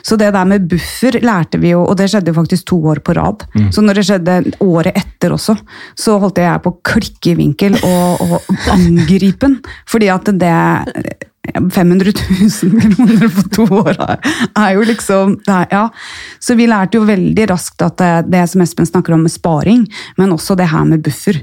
Så 0.03 0.17
det 0.21 0.31
der 0.33 0.49
med 0.49 0.65
buffer 0.71 1.19
lærte 1.21 1.61
vi 1.61 1.75
jo, 1.75 1.83
og 1.85 1.99
det 2.01 2.09
skjedde 2.13 2.33
jo 2.33 2.39
faktisk 2.39 2.71
to 2.71 2.79
år 2.93 3.03
på 3.05 3.17
rad. 3.19 3.45
Mm. 3.53 3.69
Så 3.75 3.85
når 3.85 4.01
det 4.01 4.07
skjedde 4.09 4.39
året 4.65 4.97
etter 4.97 5.37
også, 5.37 5.59
så 5.99 6.17
holdt 6.23 6.41
jeg 6.41 6.65
på 6.65 6.73
å 6.73 6.81
klikke 6.89 7.35
i 7.35 7.39
vinkel 7.43 7.77
og, 7.83 8.25
og 8.25 8.67
angripen. 8.73 9.61
Fordi 9.91 10.11
at 10.15 10.33
det 10.41 10.57
500 11.53 12.13
000 12.63 12.95
kroner 12.97 13.29
på 13.35 13.45
to 13.53 13.67
år 13.77 13.99
er 14.01 14.71
jo 14.77 14.87
liksom 14.89 15.39
er, 15.47 15.67
Ja. 15.71 15.85
Så 16.41 16.57
vi 16.59 16.67
lærte 16.69 16.99
jo 16.99 17.07
veldig 17.09 17.47
raskt 17.51 17.83
at 17.85 17.97
det, 18.01 18.13
det, 18.33 18.43
som 18.51 18.63
Espen 18.65 18.89
snakker 18.89 19.15
om 19.17 19.25
med 19.25 19.33
sparing, 19.33 19.85
men 20.21 20.33
også 20.33 20.57
det 20.59 20.69
her 20.73 20.85
med 20.89 21.03
buffer. 21.05 21.41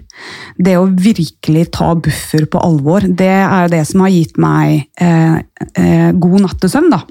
Det 0.58 0.76
å 0.78 0.90
virkelig 0.90 1.72
ta 1.78 1.94
buffer 1.96 2.46
på 2.46 2.62
alvor, 2.62 3.06
det 3.06 3.32
er 3.42 3.66
jo 3.66 3.74
det 3.74 3.82
som 3.90 4.06
har 4.06 4.14
gitt 4.14 4.38
meg 4.42 4.86
eh, 5.02 5.42
eh, 5.74 6.12
god 6.14 6.46
nattesøvn, 6.48 6.94
da. 6.94 7.02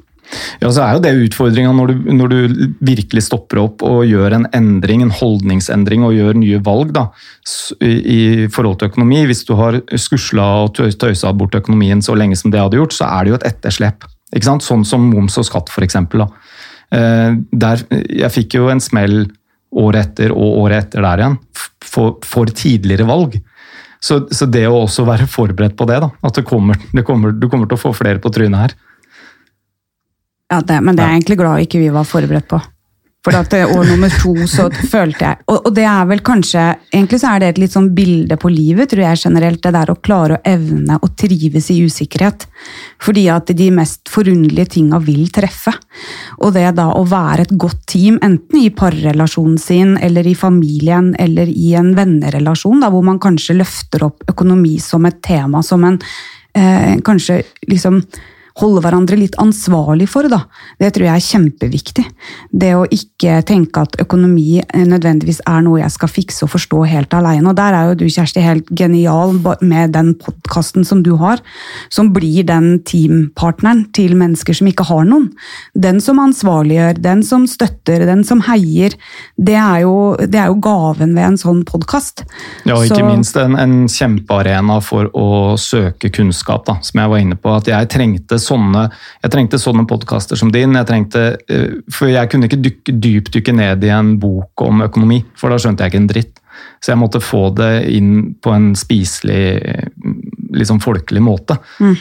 Ja, 0.61 0.71
så 0.71 0.85
er 0.85 0.95
jo 0.95 1.03
det 1.05 1.13
utfordringa 1.27 1.73
når, 1.75 1.93
når, 2.13 2.33
du 2.33 2.77
virkelig 2.85 3.25
stopper 3.27 3.63
opp 3.65 3.85
og 3.87 4.05
gjør 4.07 4.37
en 4.37 4.47
endring, 4.57 5.03
en 5.05 5.15
holdningsendring 5.15 6.05
og 6.07 6.15
gjør 6.17 6.39
nye 6.39 6.61
valg 6.65 6.93
da, 6.97 7.07
i 7.81 8.47
forhold 8.53 8.81
til 8.81 8.93
økonomi. 8.93 9.25
Hvis 9.29 9.43
du 9.49 9.55
har 9.59 9.81
skusla 9.99 10.47
og 10.67 10.77
tøysa 10.77 11.33
bort 11.37 11.59
økonomien 11.59 12.03
så 12.05 12.17
lenge 12.19 12.39
som 12.39 12.53
det 12.53 12.63
hadde 12.63 12.81
gjort, 12.81 12.97
så 12.97 13.09
er 13.09 13.27
det 13.27 13.33
jo 13.33 13.41
et 13.41 13.49
etterslep. 13.51 14.07
Ikke 14.37 14.47
sant? 14.47 14.67
Sånn 14.67 14.87
som 14.87 15.09
moms 15.11 15.39
og 15.41 15.49
skatt, 15.49 15.73
f.eks. 15.73 15.99
Eh, 15.99 17.31
der, 17.65 17.85
jeg 18.23 18.35
fikk 18.35 18.59
jo 18.61 18.71
en 18.71 18.83
smell 18.83 19.25
året 19.81 20.11
etter 20.11 20.35
og 20.35 20.65
året 20.65 20.87
etter 20.87 21.07
der 21.07 21.23
igjen 21.23 21.39
for, 21.87 22.19
for 22.27 22.51
tidligere 22.55 23.07
valg. 23.09 23.39
Så, 24.01 24.23
så, 24.33 24.47
det 24.49 24.65
å 24.65 24.79
også 24.81 25.05
være 25.05 25.27
forberedt 25.29 25.77
på 25.77 25.85
det, 25.91 25.99
da, 26.01 26.09
at 26.25 26.39
det 26.39 26.47
kommer, 26.49 26.79
det 26.97 27.05
kommer, 27.05 27.35
du 27.37 27.51
kommer 27.53 27.69
til 27.69 27.77
å 27.77 27.83
få 27.83 27.93
flere 27.97 28.23
på 28.23 28.33
trynet 28.33 28.63
her 28.63 28.79
ja, 30.51 30.61
det, 30.67 30.81
men 30.83 30.97
det 30.97 31.05
er 31.05 31.15
jeg 31.15 31.23
egentlig 31.23 31.41
glad 31.41 31.65
ikke 31.65 31.81
vi 31.83 31.95
var 31.95 32.09
forberedt 32.09 32.51
på. 32.51 32.61
For 33.21 33.37
at 33.37 33.51
det 33.53 33.67
år 33.69 33.85
nummer 33.85 34.13
to 34.23 34.33
så 34.49 34.71
følte 34.73 35.27
jeg 35.27 35.45
og, 35.45 35.67
og 35.69 35.75
det 35.77 35.83
er 35.85 36.07
vel 36.09 36.23
kanskje 36.25 36.63
Egentlig 36.89 37.19
så 37.21 37.35
er 37.35 37.43
det 37.43 37.51
et 37.51 37.59
litt 37.61 37.75
sånn 37.75 37.91
bilde 37.93 38.39
på 38.41 38.49
livet, 38.49 38.89
tror 38.91 39.03
jeg 39.05 39.21
generelt. 39.21 39.61
Det 39.61 39.73
der 39.77 39.93
å 39.93 39.99
klare 40.01 40.39
å 40.39 40.41
evne 40.49 40.97
å 41.05 41.11
trives 41.21 41.69
i 41.71 41.77
usikkerhet. 41.85 42.47
Fordi 43.05 43.27
at 43.31 43.53
de 43.57 43.69
mest 43.77 44.11
forunderlige 44.11 44.73
tinga 44.79 44.99
vil 45.05 45.29
treffe. 45.35 45.75
Og 46.41 46.57
det 46.57 46.65
da 46.79 46.89
å 46.97 47.05
være 47.09 47.45
et 47.47 47.55
godt 47.61 47.85
team, 47.93 48.19
enten 48.25 48.59
i 48.63 48.73
parrelasjonen 48.75 49.61
sin, 49.61 49.95
eller 50.01 50.27
i 50.27 50.35
familien, 50.35 51.13
eller 51.21 51.53
i 51.53 51.75
en 51.79 51.93
vennerelasjon, 51.99 52.83
da, 52.83 52.91
hvor 52.91 53.07
man 53.07 53.21
kanskje 53.23 53.61
løfter 53.61 54.09
opp 54.09 54.27
økonomi 54.33 54.79
som 54.83 55.07
et 55.07 55.21
tema, 55.23 55.63
som 55.63 55.87
en 55.87 56.01
eh, 56.57 56.99
kanskje 57.07 57.43
liksom 57.71 58.03
holde 58.61 58.83
hverandre 58.85 59.19
litt 59.19 59.37
ansvarlig 59.41 60.09
for. 60.11 60.29
Da. 60.31 60.45
Det 60.81 60.93
tror 60.95 61.07
jeg 61.09 61.17
er 61.17 61.27
kjempeviktig. 61.27 62.07
Det 62.53 62.73
å 62.77 62.87
ikke 62.93 63.41
tenke 63.49 63.85
at 63.85 63.97
økonomi 64.03 64.61
nødvendigvis 64.75 65.43
er 65.49 65.65
noe 65.67 65.83
jeg 65.83 65.95
skal 65.95 66.13
fikse 66.13 66.47
og 66.47 66.53
forstå 66.55 66.85
helt 66.91 67.17
alene. 67.17 67.51
Og 67.51 67.59
der 67.59 67.77
er 67.77 67.91
jo 67.91 67.99
du, 68.03 68.07
Kjersti, 68.11 68.43
helt 68.45 68.71
genial 68.77 69.37
med 69.61 69.95
den 69.97 70.13
podkasten 70.21 70.87
som 70.87 71.05
du 71.07 71.15
har, 71.21 71.43
som 71.93 72.13
blir 72.15 72.47
den 72.49 72.81
teampartneren 72.87 73.87
til 73.97 74.17
mennesker 74.19 74.57
som 74.57 74.71
ikke 74.71 74.87
har 74.91 75.07
noen. 75.09 75.31
Den 75.75 76.01
som 76.05 76.21
ansvarliggjør, 76.23 77.01
den 77.03 77.25
som 77.27 77.47
støtter, 77.51 78.07
den 78.09 78.25
som 78.27 78.43
heier. 78.49 78.97
Det 79.37 79.57
er 79.59 79.85
jo, 79.85 79.95
det 80.21 80.41
er 80.41 80.51
jo 80.53 80.61
gaven 80.63 81.15
ved 81.17 81.33
en 81.33 81.41
sånn 81.41 81.63
podkast. 81.69 82.25
Ja, 82.69 82.77
og 82.77 82.87
ikke 82.87 83.03
Så, 83.03 83.09
minst 83.09 83.41
en, 83.41 83.57
en 83.59 83.77
kjempearena 83.91 84.81
for 84.85 85.11
å 85.17 85.57
søke 85.61 86.11
kunnskap, 86.15 86.67
da, 86.69 86.79
som 86.85 87.03
jeg 87.03 87.13
var 87.13 87.25
inne 87.25 87.39
på. 87.39 87.55
At 87.55 87.71
jeg 87.71 87.91
trengte 87.93 88.41
sånne, 88.51 88.85
jeg 89.23 89.33
trengte 89.33 89.61
sånne 89.63 89.87
podkaster 89.89 90.39
som 90.39 90.53
din. 90.53 90.77
Jeg 90.77 90.89
trengte, 90.91 91.25
eh, 91.49 91.81
for 91.93 92.11
jeg 92.11 92.31
kunne 92.31 92.51
ikke 92.51 92.61
dykke, 92.67 92.99
dypdykke 93.07 93.57
ned 93.57 93.87
i 93.87 93.95
en 93.95 94.17
bok 94.21 94.67
om 94.67 94.85
økonomi, 94.87 95.23
for 95.39 95.51
da 95.51 95.59
skjønte 95.61 95.87
jeg 95.87 95.95
ikke 95.95 96.03
en 96.05 96.13
dritt. 96.13 96.41
Så 96.81 96.93
jeg 96.93 97.01
måtte 97.01 97.23
få 97.25 97.49
det 97.57 97.73
inn 97.93 98.35
på 98.43 98.53
en 98.53 98.73
spiselig, 98.77 99.43
liksom 100.57 100.81
folkelig 100.83 101.23
måte. 101.25 101.57
Mm. 101.81 101.97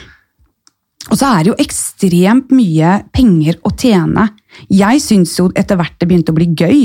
Og 1.09 1.17
så 1.17 1.29
er 1.29 1.43
det 1.43 1.51
jo 1.51 1.59
ekstremt 1.63 2.51
mye 2.53 2.99
penger 3.15 3.57
å 3.65 3.71
tjene. 3.73 4.27
Jeg 4.69 5.01
syns 5.01 5.37
jo 5.39 5.47
etter 5.57 5.79
hvert 5.79 5.95
det 5.97 6.09
begynte 6.09 6.33
å 6.33 6.37
bli 6.37 6.49
gøy. 6.53 6.81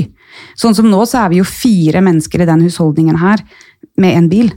Sånn 0.58 0.76
som 0.76 0.88
nå 0.90 1.02
så 1.08 1.24
er 1.24 1.32
vi 1.32 1.40
jo 1.40 1.48
fire 1.48 2.02
mennesker 2.04 2.42
i 2.42 2.48
den 2.48 2.62
husholdningen 2.64 3.18
her 3.20 3.42
med 4.00 4.16
en 4.18 4.30
bil. 4.30 4.52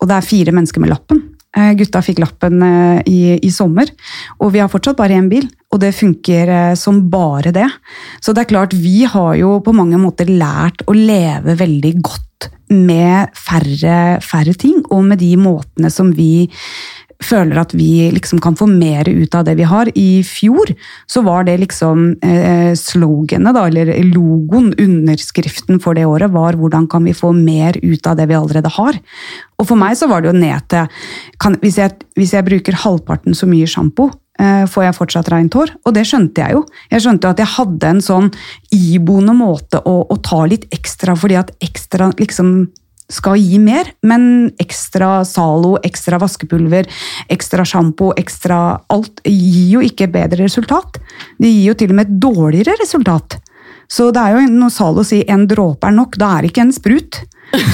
Og 0.00 0.08
det 0.08 0.16
er 0.16 0.26
fire 0.26 0.54
mennesker 0.54 0.82
med 0.82 0.92
lappen. 0.94 1.22
Eh, 1.52 1.74
gutta 1.76 2.00
fikk 2.00 2.22
lappen 2.22 2.62
eh, 2.64 3.00
i, 3.12 3.18
i, 3.44 3.50
sommer, 3.52 3.90
og 4.40 4.54
vi 4.54 4.62
har 4.62 4.70
fortsatt 4.72 4.96
bare 4.96 5.18
én 5.20 5.28
bil. 5.28 5.44
Og 5.72 5.80
det 5.82 5.92
funker 5.96 6.48
eh, 6.48 6.74
som 6.80 7.02
bare 7.12 7.52
det. 7.52 7.68
Så 8.24 8.32
det 8.32 8.46
er 8.46 8.52
klart, 8.54 8.76
vi 8.76 9.04
har 9.04 9.34
jo 9.36 9.58
på 9.64 9.74
mange 9.76 10.00
måter 10.00 10.32
lært 10.32 10.84
å 10.88 10.96
leve 10.96 11.56
veldig 11.60 11.92
godt 12.00 12.48
med 12.72 13.36
færre, 13.36 14.18
færre 14.24 14.56
ting, 14.56 14.80
og 14.88 15.04
med 15.10 15.20
de 15.20 15.34
måtene 15.36 15.92
som 15.92 16.14
vi 16.16 16.48
føler 17.24 17.58
at 17.62 17.74
vi 17.76 18.10
liksom 18.14 18.40
kan 18.42 18.56
få 18.58 18.66
mer 18.70 19.08
ut 19.08 19.34
av 19.34 19.46
det 19.46 19.56
vi 19.58 19.66
har. 19.68 19.90
I 19.98 20.22
fjor 20.26 20.72
så 21.10 21.22
var 21.26 21.46
det 21.48 21.58
liksom 21.62 22.04
eh, 22.24 22.72
sloganet, 22.78 23.54
da, 23.56 23.66
eller 23.68 23.92
logoen, 24.10 24.72
underskriften 24.80 25.80
for 25.82 25.98
det 25.98 26.06
året, 26.08 26.32
var 26.32 26.58
'hvordan 26.58 26.88
kan 26.90 27.04
vi 27.04 27.14
få 27.16 27.32
mer 27.32 27.78
ut 27.82 28.06
av 28.06 28.16
det 28.16 28.28
vi 28.28 28.34
allerede 28.34 28.70
har'? 28.70 29.00
Og 29.58 29.68
for 29.68 29.76
meg 29.78 29.96
så 29.96 30.08
var 30.08 30.22
det 30.22 30.32
jo 30.32 30.40
ned 30.40 30.68
til 30.68 30.88
kan, 31.38 31.56
hvis, 31.62 31.78
jeg, 31.78 31.94
hvis, 32.16 32.34
jeg, 32.34 32.44
bruker 32.44 32.72
halvparten 32.74 33.34
så 33.34 33.46
mye 33.46 33.66
sjampo, 33.66 34.10
eh, 34.38 34.66
får 34.66 34.84
jeg 34.84 34.98
fortsatt 34.98 35.30
rent 35.30 35.54
hår? 35.54 35.70
Og 35.86 35.94
det 35.94 36.06
skjønte 36.06 36.42
jeg 36.42 36.52
jo. 36.52 36.64
Jeg 36.90 37.04
skjønte 37.04 37.26
jo 37.26 37.30
at 37.30 37.42
jeg 37.42 37.54
hadde 37.56 37.88
en 37.88 38.00
sånn 38.00 38.30
iboende 38.72 39.34
måte 39.34 39.82
å, 39.84 40.02
å 40.10 40.16
ta 40.22 40.44
litt 40.46 40.66
ekstra, 40.74 41.14
fordi 41.14 41.38
at 41.38 41.54
ekstra 41.62 42.12
liksom 42.18 42.72
skal 43.12 43.38
gi 43.40 43.60
mer, 43.62 43.92
men 44.08 44.24
ekstra 44.62 45.22
Zalo, 45.28 45.76
ekstra 45.84 46.18
vaskepulver, 46.22 46.88
ekstra 47.32 47.66
sjampo, 47.68 48.12
ekstra 48.18 48.58
alt 48.92 49.22
gir 49.28 49.76
jo 49.76 49.84
ikke 49.84 50.10
bedre 50.12 50.46
resultat. 50.46 51.00
Det 51.38 51.50
gir 51.50 51.72
jo 51.72 51.78
til 51.78 51.92
og 51.92 51.98
med 52.00 52.08
et 52.08 52.20
dårligere 52.22 52.78
resultat. 52.80 53.38
Så 53.92 54.08
det 54.14 54.22
er 54.22 54.38
jo 54.38 54.48
når 54.48 54.72
Zalo 54.72 55.04
sier 55.04 55.28
'en 55.28 55.46
dråpe 55.48 55.86
er 55.86 55.92
nok', 55.92 56.16
da 56.16 56.36
er 56.36 56.42
det 56.42 56.52
ikke 56.52 56.66
en 56.66 56.72
sprut. 56.72 57.22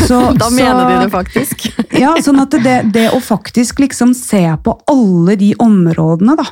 Så, 0.09 0.19
da 0.41 0.51
mener 0.51 0.83
så, 0.83 0.89
de 0.89 1.05
det 1.05 1.11
faktisk. 1.13 1.67
ja, 2.03 2.15
sånn 2.23 2.41
at 2.43 2.57
det, 2.65 2.79
det, 2.93 3.11
å 3.15 3.21
faktisk 3.23 3.79
liksom 3.79 4.15
se 4.15 4.43
på 4.65 4.75
alle 4.91 5.37
de 5.39 5.53
områdene, 5.55 6.35
da, 6.39 6.47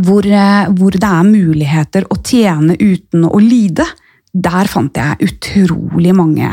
hvor, 0.00 0.24
eh, 0.24 0.70
hvor 0.78 0.96
det 0.96 1.10
er 1.10 1.28
muligheter 1.28 2.06
å 2.08 2.16
tjene 2.22 2.78
uten 2.78 3.26
å 3.28 3.38
lide, 3.42 3.84
der 4.30 4.68
fant 4.70 4.94
jeg 4.94 5.26
utrolig 5.26 6.12
mange 6.14 6.46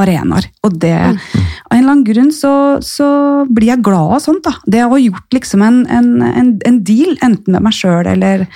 arenaer. 0.00 0.46
Og 0.64 0.78
det, 0.80 0.94
av 0.96 1.74
en 1.74 1.82
eller 1.82 1.90
annen 1.90 2.04
grunn 2.06 2.30
så, 2.32 2.52
så, 2.84 3.08
blir 3.52 3.68
jeg 3.68 3.84
glad 3.84 4.14
av 4.16 4.22
sånt. 4.24 4.44
da. 4.46 4.54
Det 4.64 4.80
å 4.84 4.92
ha 4.94 5.00
gjort 5.00 5.36
liksom 5.36 5.64
en, 5.66 5.82
en, 5.92 6.08
en, 6.24 6.52
en 6.68 6.78
deal, 6.86 7.18
enten 7.20 7.52
med 7.52 7.66
meg 7.66 7.76
sjøl 7.76 8.08
eller 8.08 8.46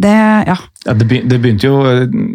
det 0.00 0.14
Ja. 0.46 0.56
ja 0.86 0.94
det, 0.96 1.08
begynte 1.08 1.68
jo 1.68 1.80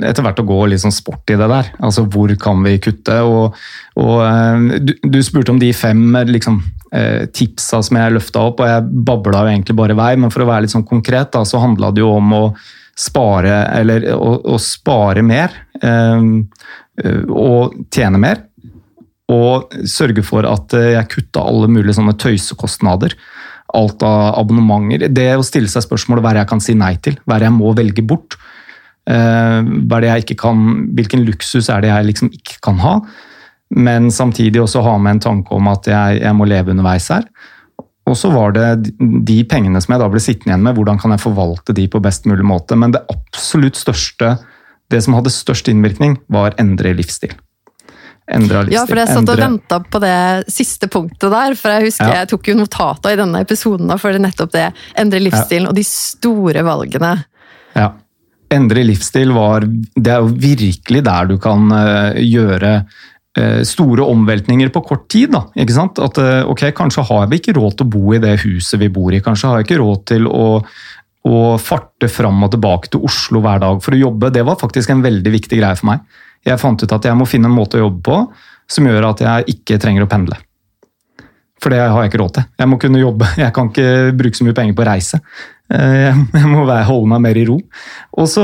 etter 0.06 0.26
hvert 0.26 0.42
å 0.42 0.46
gå 0.50 0.60
litt 0.70 0.84
sånn 0.84 0.94
sport 0.94 1.34
i 1.34 1.38
det 1.40 1.50
der. 1.50 1.72
Altså 1.82 2.06
hvor 2.06 2.34
kan 2.42 2.62
vi 2.66 2.76
kutte? 2.82 3.18
Og, 3.26 3.58
og 4.02 4.22
eh, 4.26 4.78
du, 4.86 4.94
du, 5.02 5.18
spurte 5.26 5.56
om 5.56 5.62
de 5.62 5.72
fem 5.74 6.04
liksom, 6.30 6.60
eh, 6.94 7.26
tipsa 7.34 7.82
som 7.82 7.98
jeg 7.98 8.18
løfta 8.18 8.46
opp, 8.52 8.62
og 8.62 8.70
jeg 8.70 9.02
babla 9.10 9.48
jo 9.48 9.56
egentlig 9.56 9.78
bare 9.82 9.98
vei, 9.98 10.14
men 10.22 10.34
for 10.34 10.46
å 10.46 10.52
være 10.52 10.68
litt 10.68 10.76
sånn 10.76 10.86
konkret, 10.86 11.34
da, 11.34 11.42
så 11.48 11.64
handla 11.64 11.90
det 11.96 12.06
jo 12.06 12.14
om 12.20 12.38
å 12.38 12.44
spare, 13.02 13.64
eller 13.80 14.06
å, 14.14 14.36
å 14.54 14.58
spare 14.62 15.24
mer 15.26 15.56
eh, 15.82 16.26
og 17.28 17.78
tjene 17.94 18.22
mer. 18.22 18.46
Og 19.32 19.72
sørge 19.88 20.24
for 20.28 20.46
at 20.46 20.76
jeg 20.76 21.10
kutta 21.14 21.46
alle 21.48 21.70
mulige 21.72 21.96
sånne 21.98 22.18
tøysekostnader. 22.20 23.16
Alt 23.80 24.04
av 24.04 24.36
abonnementer. 24.42 25.08
Det 25.08 25.30
å 25.40 25.46
stille 25.48 25.72
seg 25.72 25.86
spørsmålet 25.86 26.26
hva 26.26 26.34
jeg 26.36 26.50
kan 26.50 26.64
si 26.64 26.76
nei 26.76 26.98
til, 27.04 27.16
hva 27.24 27.40
jeg 27.40 27.54
må 27.56 27.72
velge 27.78 28.04
bort. 28.04 28.36
Eh, 29.10 29.60
hva 29.90 30.02
jeg 30.04 30.26
ikke 30.26 30.38
kan, 30.44 30.66
hvilken 30.98 31.24
luksus 31.26 31.72
er 31.72 31.82
det 31.82 31.94
jeg 31.94 32.10
liksom 32.12 32.34
ikke 32.36 32.60
kan 32.68 32.82
ha? 32.84 32.98
Men 33.72 34.12
samtidig 34.12 34.62
også 34.62 34.84
ha 34.84 34.98
med 35.00 35.18
en 35.18 35.26
tanke 35.30 35.56
om 35.56 35.72
at 35.72 35.88
jeg, 35.88 36.20
jeg 36.22 36.36
må 36.38 36.46
leve 36.50 36.76
underveis 36.76 37.08
her. 37.14 37.26
Og 38.12 38.18
så 38.20 38.32
var 38.34 38.52
det 38.56 38.66
de 39.00 39.38
pengene 39.48 39.80
som 39.82 39.96
jeg 39.96 40.02
da 40.02 40.10
ble 40.12 40.22
sittende 40.24 40.52
igjen 40.52 40.66
med, 40.66 40.76
hvordan 40.76 41.00
kan 41.00 41.14
jeg 41.16 41.24
forvalte 41.24 41.76
de 41.78 41.88
på 41.92 42.02
best 42.04 42.28
mulig 42.28 42.44
måte. 42.48 42.76
Men 42.76 42.92
det 42.96 43.06
absolutt 43.12 43.80
største, 43.80 44.36
det 44.92 45.00
som 45.06 45.16
hadde 45.16 45.32
størst 45.32 45.72
innvirkning, 45.72 46.18
var 46.32 46.58
endre 46.62 46.92
livsstil. 46.98 47.38
Endre 48.32 48.66
livsstil. 48.66 48.76
Ja, 48.76 48.84
for 48.90 49.00
jeg 49.00 49.12
satt 49.16 49.32
og 49.32 49.40
venta 49.40 49.80
på 49.88 50.02
det 50.04 50.52
siste 50.52 50.92
punktet 50.92 51.32
der. 51.32 51.56
For 51.60 51.78
jeg 51.78 51.88
husker 51.88 52.12
ja. 52.12 52.22
jeg 52.22 52.32
tok 52.34 52.52
jo 52.52 52.60
notata 52.60 53.14
i 53.14 53.20
denne 53.20 53.44
episoden 53.48 53.96
for 54.02 54.24
nettopp 54.28 54.54
det. 54.58 54.68
Endre 55.00 55.24
livsstilen 55.24 55.70
ja. 55.70 55.72
og 55.72 55.80
de 55.80 55.88
store 55.88 56.66
valgene. 56.68 57.16
Ja. 57.78 57.94
Endre 58.52 58.84
livsstil 58.84 59.30
var 59.32 59.64
Det 59.64 60.12
er 60.12 60.26
jo 60.26 60.34
virkelig 60.36 61.06
der 61.08 61.30
du 61.30 61.38
kan 61.40 61.70
uh, 61.72 62.18
gjøre 62.20 62.74
Eh, 62.76 63.11
store 63.64 64.04
omveltninger 64.04 64.70
på 64.70 64.82
kort 64.82 65.08
tid. 65.12 65.32
Da, 65.32 65.46
ikke 65.56 65.76
sant? 65.76 66.00
At 66.04 66.20
eh, 66.20 66.42
ok, 66.50 66.66
Kanskje 66.76 67.06
har 67.08 67.30
vi 67.32 67.40
ikke 67.40 67.56
råd 67.56 67.78
til 67.80 67.88
å 67.88 67.94
bo 67.94 68.16
i 68.16 68.20
det 68.20 68.36
huset 68.44 68.80
vi 68.82 68.92
bor 68.92 69.14
i. 69.14 69.22
Kanskje 69.24 69.48
har 69.48 69.62
jeg 69.62 69.70
ikke 69.70 69.80
råd 69.80 70.04
til 70.12 70.28
å, 70.28 70.48
å 71.28 71.40
farte 71.62 72.12
fram 72.12 72.44
og 72.44 72.52
tilbake 72.56 72.92
til 72.92 73.06
Oslo 73.08 73.44
hver 73.44 73.64
dag 73.64 73.82
for 73.84 73.96
å 73.96 74.02
jobbe. 74.02 74.34
Det 74.36 74.44
var 74.48 74.60
faktisk 74.60 74.92
en 74.92 75.06
veldig 75.06 75.36
viktig 75.38 75.62
greie 75.62 75.80
for 75.80 75.94
meg. 75.94 76.04
Jeg 76.48 76.60
fant 76.60 76.84
ut 76.84 76.96
at 76.98 77.08
jeg 77.08 77.18
må 77.18 77.30
finne 77.30 77.48
en 77.48 77.56
måte 77.56 77.80
å 77.80 77.86
jobbe 77.86 78.04
på 78.04 78.22
som 78.72 78.88
gjør 78.88 79.12
at 79.12 79.24
jeg 79.24 79.56
ikke 79.56 79.80
trenger 79.84 80.08
å 80.08 80.12
pendle. 80.12 80.40
For 81.62 81.70
det 81.72 81.82
har 81.84 82.00
jeg 82.02 82.10
ikke 82.10 82.24
råd 82.24 82.36
til. 82.36 82.46
Jeg 82.58 82.72
må 82.72 82.78
kunne 82.82 83.02
jobbe. 83.04 83.28
Jeg 83.44 83.54
kan 83.54 83.68
ikke 83.70 83.90
bruke 84.18 84.38
så 84.38 84.48
mye 84.48 84.58
penger 84.58 84.76
på 84.76 84.82
å 84.82 84.88
reise. 84.88 85.20
Eh, 85.72 86.08
jeg 86.34 86.48
må 86.50 86.66
holde 86.66 87.12
meg 87.12 87.22
mer 87.24 87.38
i 87.38 87.44
ro. 87.48 87.60
Og 88.18 88.26
så, 88.28 88.44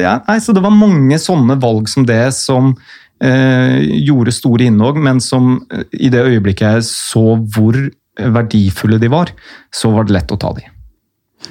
ja, 0.00 0.16
nei, 0.26 0.40
så 0.42 0.54
Det 0.56 0.62
var 0.64 0.72
mange 0.74 1.20
sånne 1.22 1.58
valg 1.60 1.86
som 1.92 2.06
det 2.08 2.32
som 2.34 2.72
Eh, 2.72 3.07
gjorde 3.18 4.34
store 4.34 4.68
innhogg, 4.68 5.00
men 5.02 5.18
som 5.22 5.56
eh, 5.74 5.86
i 5.98 6.10
det 6.12 6.22
øyeblikket 6.22 6.78
jeg 6.78 6.88
så 6.88 7.24
hvor 7.54 7.78
verdifulle 8.18 8.98
de 8.98 9.10
var, 9.10 9.32
så 9.74 9.90
var 9.94 10.06
det 10.06 10.16
lett 10.16 10.34
å 10.34 10.40
ta 10.40 10.52
de. 10.56 10.66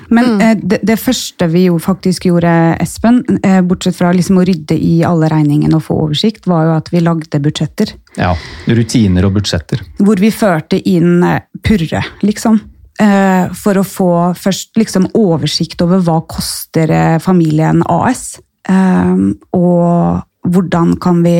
Men 0.07 0.25
mm. 0.25 0.41
eh, 0.41 0.57
det, 0.63 0.79
det, 0.83 0.97
første 0.99 1.47
vi 1.51 1.65
jo 1.67 1.79
faktisk 1.81 2.27
gjorde, 2.29 2.51
Espen, 2.83 3.21
eh, 3.43 3.59
bortsett 3.65 3.97
fra 3.97 4.11
liksom 4.15 4.41
å 4.41 4.45
rydde 4.47 4.77
i 4.77 4.99
alle 5.07 5.29
regningene 5.31 5.79
og 5.79 5.85
få 5.87 5.99
oversikt, 6.07 6.47
var 6.49 6.67
jo 6.67 6.77
at 6.77 6.91
vi 6.93 7.03
lagde 7.03 7.41
budsjetter. 7.43 7.93
Ja, 8.17 8.33
Rutiner 8.67 9.27
og 9.27 9.37
budsjetter. 9.39 9.83
Hvor 9.99 10.19
vi 10.21 10.31
førte 10.33 10.79
inn 10.79 11.21
eh, 11.25 11.43
purre, 11.63 12.03
liksom. 12.25 12.59
Eh, 12.99 13.53
for 13.53 13.77
å 13.77 13.85
få 13.85 14.11
først 14.37 14.79
liksom 14.79 15.11
oversikt 15.17 15.83
over 15.85 16.01
hva 16.03 16.21
koster 16.29 16.91
familien 17.23 17.83
AS. 17.85 18.39
og 18.67 20.23
hvordan 20.53 20.95
kan 21.03 21.23
vi 21.25 21.39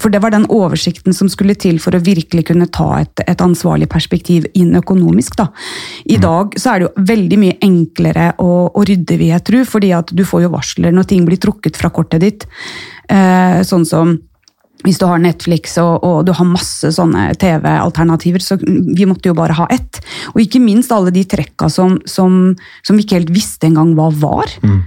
for 0.00 0.12
det 0.12 0.22
var 0.22 0.32
den 0.32 0.46
oversikten 0.48 1.12
som 1.12 1.28
skulle 1.28 1.56
til 1.60 1.76
for 1.82 1.92
å 1.92 2.00
virkelig 2.00 2.46
kunne 2.48 2.68
ta 2.72 3.02
et, 3.02 3.20
et 3.28 3.42
ansvarlig 3.44 3.88
perspektiv 3.92 4.46
inn 4.56 4.72
økonomisk. 4.78 5.36
Da. 5.36 5.50
I 6.06 6.16
mm. 6.16 6.22
dag 6.24 6.56
så 6.56 6.72
er 6.72 6.80
det 6.80 6.88
jo 6.88 7.04
veldig 7.10 7.40
mye 7.42 7.58
enklere 7.66 8.30
å, 8.40 8.50
å 8.72 8.86
rydde, 8.86 9.18
vil 9.20 9.32
jeg 9.34 9.46
tro, 9.50 9.62
fordi 9.68 9.92
at 9.96 10.14
du 10.16 10.24
får 10.24 10.46
jo 10.46 10.54
varsler 10.54 10.96
når 10.96 11.10
ting 11.10 11.28
blir 11.28 11.40
trukket 11.42 11.76
fra 11.76 11.92
kortet 11.92 12.24
ditt. 12.24 12.48
Eh, 13.12 13.60
sånn 13.66 13.84
som 13.88 14.16
hvis 14.86 14.96
du 14.96 15.04
har 15.04 15.20
Netflix 15.20 15.74
og, 15.82 16.04
og 16.06 16.22
du 16.24 16.32
har 16.32 16.48
masse 16.48 16.88
sånne 16.96 17.34
TV-alternativer, 17.40 18.40
så 18.40 18.56
vi 18.62 19.04
måtte 19.08 19.28
jo 19.28 19.36
bare 19.36 19.58
ha 19.58 19.66
ett. 19.72 20.00
Og 20.32 20.40
ikke 20.40 20.62
minst 20.64 20.92
alle 20.96 21.12
de 21.12 21.26
trekka 21.28 21.68
som, 21.68 21.98
som, 22.08 22.54
som 22.86 22.96
vi 22.96 23.04
ikke 23.04 23.18
helt 23.18 23.34
visste 23.34 23.68
engang 23.68 23.92
hva 23.98 24.08
var. 24.22 24.54
Mm. 24.64 24.80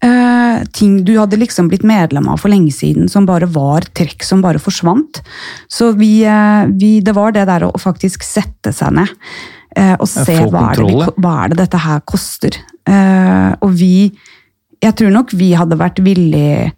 Uh, 0.00 0.64
ting 0.72 1.02
du 1.04 1.12
hadde 1.18 1.36
liksom 1.36 1.66
blitt 1.68 1.82
medlem 1.84 2.28
av 2.32 2.40
for 2.40 2.48
lenge 2.48 2.72
siden, 2.72 3.08
som 3.12 3.26
bare 3.28 3.48
var 3.52 3.84
trekk 3.96 4.24
som 4.24 4.40
bare 4.40 4.60
forsvant. 4.62 5.20
Så 5.68 5.90
vi, 5.98 6.22
uh, 6.24 6.64
vi, 6.72 6.98
det 7.04 7.12
var 7.16 7.34
det 7.36 7.44
der 7.50 7.66
å 7.68 7.74
faktisk 7.80 8.24
sette 8.24 8.72
seg 8.72 8.96
ned 8.96 9.12
uh, 9.76 9.96
og 9.98 10.08
se 10.08 10.38
hva 10.40 10.70
er, 10.70 10.80
vi, 10.80 10.96
hva 11.20 11.34
er, 11.42 11.52
det 11.52 11.60
dette 11.66 11.84
her 11.84 12.00
koster. 12.08 12.56
og 13.60 13.70
vi 13.76 14.10
Jeg 14.82 14.94
tror 14.96 15.12
nok 15.12 15.34
vi 15.36 15.52
hadde 15.54 15.76
vært 15.78 16.00
villige 16.00 16.70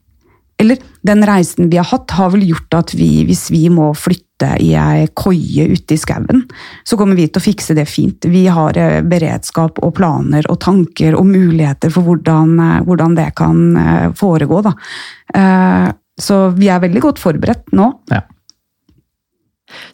eller 0.63 0.83
den 1.03 1.25
reisen 1.27 1.71
vi 1.71 1.81
har 1.81 1.89
hatt, 1.91 2.11
har 2.15 2.31
vel 2.35 2.45
gjort 2.47 2.77
at 2.79 2.95
vi, 2.95 3.25
hvis 3.27 3.49
vi 3.51 3.67
må 3.73 3.91
flytte 3.99 4.55
i 4.63 4.73
ei 4.79 5.07
koie 5.19 5.69
ute 5.75 5.95
i 5.95 6.01
skauen, 6.01 6.45
så 6.87 6.99
kommer 6.99 7.19
vi 7.19 7.29
til 7.29 7.43
å 7.43 7.45
fikse 7.45 7.77
det 7.79 7.87
fint. 7.91 8.27
Vi 8.31 8.45
har 8.51 8.79
eh, 8.79 9.01
beredskap 9.07 9.83
og 9.83 9.95
planer 9.99 10.47
og 10.51 10.61
tanker 10.63 11.19
og 11.19 11.27
muligheter 11.31 11.93
for 11.95 12.07
hvordan, 12.07 12.55
eh, 12.63 12.79
hvordan 12.87 13.19
det 13.19 13.29
kan 13.39 13.65
eh, 13.79 14.07
foregå. 14.19 14.63
Da. 14.67 14.77
Så 16.23 16.39
vi 16.59 16.69
er 16.69 16.83
veldig 16.83 17.01
godt 17.03 17.21
forberedt 17.23 17.73
nå. 17.75 17.87
Ja. 18.13 18.21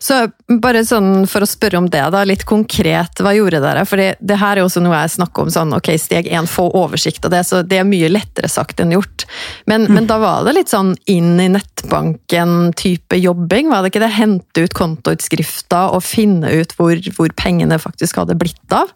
Så 0.03 0.21
bare 0.63 0.85
sånn 0.87 1.27
for 1.31 1.45
å 1.45 1.49
spørre 1.49 1.81
om 1.81 1.89
det, 1.91 2.03
da, 2.15 2.23
litt 2.27 2.45
konkret, 2.49 3.23
hva 3.25 3.35
gjorde 3.37 3.63
dere? 3.65 3.85
For 3.89 4.01
det 4.01 4.39
her 4.41 4.59
er 4.59 4.65
også 4.65 4.83
noe 4.85 4.97
jeg 5.03 5.15
snakker 5.17 5.47
om, 5.47 5.53
sånn 5.55 5.75
ok, 5.77 5.93
steg 6.01 6.31
én, 6.31 6.49
få 6.51 6.69
oversikt 6.79 7.27
av 7.29 7.35
det, 7.35 7.45
så 7.49 7.63
det 7.67 7.81
er 7.81 7.89
mye 7.89 8.11
lettere 8.13 8.51
sagt 8.53 8.83
enn 8.83 8.95
gjort. 8.97 9.27
Men, 9.71 9.87
mm. 9.87 9.95
men 9.95 10.11
da 10.11 10.21
var 10.23 10.47
det 10.47 10.57
litt 10.59 10.73
sånn 10.73 10.95
inn 11.11 11.35
i 11.41 11.51
nettbanken-type 11.55 13.21
jobbing, 13.21 13.73
var 13.73 13.85
det 13.85 13.93
ikke 13.93 14.05
det? 14.05 14.15
Hente 14.19 14.65
ut 14.67 14.79
kontoutskrifter 14.79 15.95
og 15.97 16.05
finne 16.07 16.53
ut 16.61 16.75
hvor, 16.79 16.97
hvor 17.17 17.35
pengene 17.39 17.81
faktisk 17.83 18.23
hadde 18.23 18.39
blitt 18.39 18.75
av? 18.75 18.93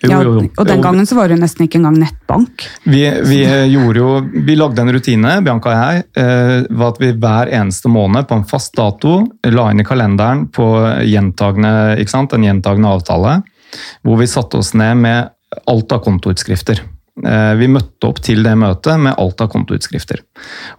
Jo, 0.00 0.20
jo, 0.24 0.30
jo. 0.38 0.42
og 0.56 0.68
den 0.68 0.80
gangen 0.80 1.04
så 1.04 1.16
var 1.18 1.28
det 1.28 1.36
nesten 1.40 1.66
ikke 1.66 1.76
engang 1.76 1.98
nettbank. 2.00 2.64
Vi, 2.88 3.02
vi, 3.28 3.40
gjorde 3.72 4.00
jo, 4.00 4.12
vi 4.46 4.56
lagde 4.56 4.80
en 4.80 4.92
rutine, 4.96 5.34
Bianca 5.44 5.72
og 5.72 5.76
jeg, 5.76 6.04
eh, 6.22 6.54
var 6.70 6.94
at 6.94 7.02
vi 7.02 7.10
hver 7.20 7.52
eneste 7.58 7.92
måned 7.92 8.28
på 8.30 8.38
en 8.38 8.46
fast 8.48 8.72
dato 8.78 9.18
la 9.52 9.66
inn 9.70 9.82
i 9.82 9.86
kalenderen 9.86 10.46
på 10.54 10.70
gjentagende, 11.04 11.74
ikke 12.00 12.14
sant, 12.14 12.32
en 12.32 12.48
gjentagende 12.48 12.94
avtale, 12.96 13.36
hvor 14.06 14.22
vi 14.22 14.30
satte 14.30 14.62
oss 14.62 14.72
ned 14.78 15.04
med 15.04 15.36
alt 15.68 15.92
av 15.92 16.00
kontoutskrifter. 16.06 16.80
Eh, 17.26 17.54
vi 17.60 17.68
møtte 17.68 18.08
opp 18.08 18.20
til 18.24 18.44
det 18.46 18.56
møtet 18.58 19.00
med 19.02 19.18
alt 19.20 19.42
av 19.44 19.50
kontoutskrifter. 19.52 20.22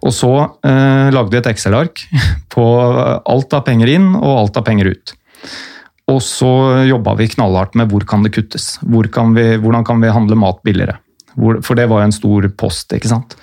Og 0.01 0.15
så 0.15 0.33
eh, 0.65 1.09
lagde 1.13 1.29
vi 1.33 1.41
et 1.41 1.49
Excel-ark 1.51 2.05
på 2.53 2.67
alt 2.89 3.57
av 3.57 3.65
penger 3.67 3.93
inn 3.99 4.13
og 4.15 4.31
alt 4.39 4.61
av 4.61 4.65
penger 4.65 4.95
ut. 4.95 5.13
Og 6.11 6.19
så 6.25 6.51
jobba 6.89 7.15
vi 7.19 7.29
knallhardt 7.31 7.77
med 7.79 7.91
hvor 7.91 8.03
kan 8.07 8.25
det 8.25 8.33
kuttes. 8.35 8.75
Hvor 8.83 9.07
kan 9.13 9.35
vi, 9.37 9.55
hvordan 9.61 9.85
kan 9.87 10.01
vi 10.03 10.11
handle 10.11 10.37
mat 10.39 10.61
billigere? 10.65 10.97
Hvor, 11.39 11.61
for 11.63 11.79
det 11.79 11.87
var 11.87 12.01
jo 12.01 12.09
en 12.09 12.15
stor 12.15 12.47
post, 12.59 12.91
ikke 12.95 13.11
sant. 13.11 13.37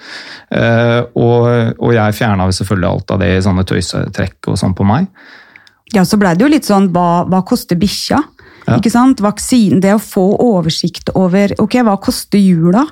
Uh, 0.53 1.09
og, 1.17 1.47
og, 1.79 1.93
jeg 1.97 2.17
fjerna 2.19 2.49
selvfølgelig 2.53 2.91
alt 2.91 3.15
av 3.15 3.23
det 3.23 3.31
i 3.33 3.45
sånne 3.45 3.65
tøysetrekk 3.69 4.51
og 4.53 4.59
sånn 4.61 4.77
på 4.77 4.87
meg. 4.89 5.09
Ja, 5.95 6.05
så 6.05 6.19
blei 6.21 6.35
det 6.37 6.45
jo 6.45 6.53
litt 6.53 6.69
sånn 6.69 6.91
hva, 6.93 7.25
hva 7.29 7.41
koster 7.49 7.79
bikkja? 7.81 8.21
Ja. 8.69 8.77
Ikke 8.77 8.93
sant? 8.93 9.23
Vaksinen, 9.25 9.81
det 9.81 9.95
å 9.97 10.03
få 10.03 10.27
oversikt 10.45 11.15
over 11.17 11.55
ok, 11.63 11.79
hva 11.87 11.97
koster 12.05 12.41
jula? 12.43 12.85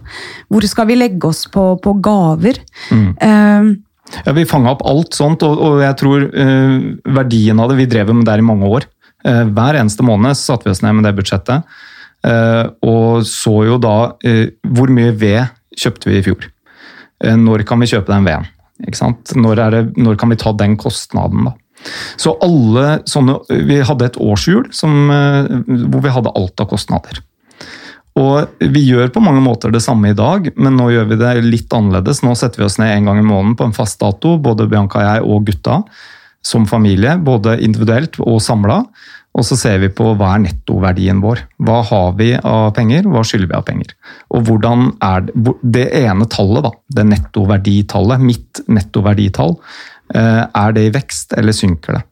Hvor 0.49 0.65
skal 0.65 0.89
vi 0.89 0.97
legge 0.97 1.29
oss 1.29 1.45
på, 1.53 1.75
på 1.83 1.99
gaver? 2.01 2.63
Mm. 2.89 3.11
Uh, 3.21 3.75
ja, 4.23 4.33
Vi 4.33 4.47
fanga 4.49 4.73
opp 4.73 4.87
alt 4.89 5.17
sånt, 5.19 5.45
og, 5.45 5.61
og 5.61 5.83
jeg 5.85 5.99
tror 6.01 6.25
uh, 6.31 6.77
verdien 7.19 7.61
av 7.61 7.73
det 7.73 7.81
Vi 7.83 7.91
drev 7.91 8.15
med 8.15 8.25
det 8.29 8.39
i 8.41 8.47
mange 8.47 8.71
år. 8.79 8.89
Eh, 9.27 9.45
hver 9.51 9.79
eneste 9.81 10.07
måned 10.07 10.39
satte 10.39 10.69
vi 10.69 10.75
oss 10.75 10.83
ned 10.85 10.99
med 10.99 11.09
det 11.09 11.17
budsjettet 11.17 11.65
eh, 12.27 12.65
og 12.87 13.27
så 13.27 13.55
jo 13.67 13.79
da 13.83 13.97
eh, 14.27 14.55
hvor 14.77 14.93
mye 14.93 15.15
ved 15.19 15.49
kjøpte 15.77 16.11
vi 16.11 16.21
i 16.21 16.25
fjor. 16.25 16.47
Når 17.17 17.63
kan 17.69 17.81
vi 17.81 17.89
kjøpe 17.89 18.13
den 18.13 18.27
veden? 18.29 18.45
Når, 19.41 19.61
det, 19.73 19.81
når, 19.97 20.19
kan 20.21 20.29
vi 20.33 20.37
ta 20.41 20.51
den 20.53 20.75
kostnaden, 20.81 21.49
da? 21.49 21.55
Så 22.21 22.35
alle 22.45 22.99
sånne 23.09 23.39
Vi 23.69 23.79
hadde 23.85 24.09
et 24.09 24.19
årshjul 24.21 24.67
hvor 24.73 26.05
vi 26.05 26.13
hadde 26.13 26.33
alt 26.37 26.61
av 26.61 26.69
kostnader. 26.69 27.21
Og 28.21 28.61
Vi 28.61 28.83
gjør 28.85 29.13
på 29.13 29.23
mange 29.25 29.43
måter 29.45 29.73
det 29.73 29.83
samme 29.85 30.13
i 30.13 30.17
dag, 30.17 30.49
men 30.57 30.77
nå 30.77 30.91
gjør 30.93 31.09
vi 31.13 31.21
det 31.21 31.33
litt 31.45 31.73
annerledes. 31.77 32.23
Nå 32.25 32.33
setter 32.37 32.63
vi 32.63 32.69
oss 32.69 32.79
ned 32.81 32.95
en 32.95 33.09
gang 33.11 33.21
i 33.21 33.27
måneden 33.27 33.57
på 33.57 33.69
en 33.69 33.77
fast 33.77 34.01
dato, 34.01 34.37
både 34.41 34.69
Bianca 34.73 35.01
og 35.01 35.09
jeg 35.09 35.25
og 35.25 35.49
gutta, 35.51 35.79
som 36.47 36.67
familie. 36.71 37.17
Både 37.27 37.59
individuelt 37.65 38.21
og 38.23 38.41
samla. 38.45 38.83
Og 39.37 39.45
så 39.45 39.57
ser 39.61 39.83
vi 39.83 39.91
på 39.93 40.15
hva 40.17 40.33
er 40.35 40.47
nettoverdien 40.47 41.21
vår. 41.21 41.43
Hva 41.67 41.83
har 41.91 42.15
vi 42.17 42.31
av 42.37 42.71
penger, 42.77 43.09
hva 43.11 43.25
skylder 43.27 43.51
vi 43.51 43.59
av 43.59 43.67
penger. 43.69 43.93
Og 44.33 44.47
hvordan 44.49 44.89
er 45.05 45.27
det, 45.27 45.59
det 45.77 45.85
ene 46.01 46.29
tallet, 46.33 46.65
da, 46.65 46.73
det 46.97 47.05
nettoverditallet, 47.11 48.25
mitt 48.25 48.63
nettoverditall, 48.73 49.53
eh, 50.15 50.41
er 50.47 50.73
det 50.77 50.87
i 50.87 50.95
vekst, 50.95 51.37
eller 51.37 51.57
synker 51.57 51.99
det? 51.99 52.03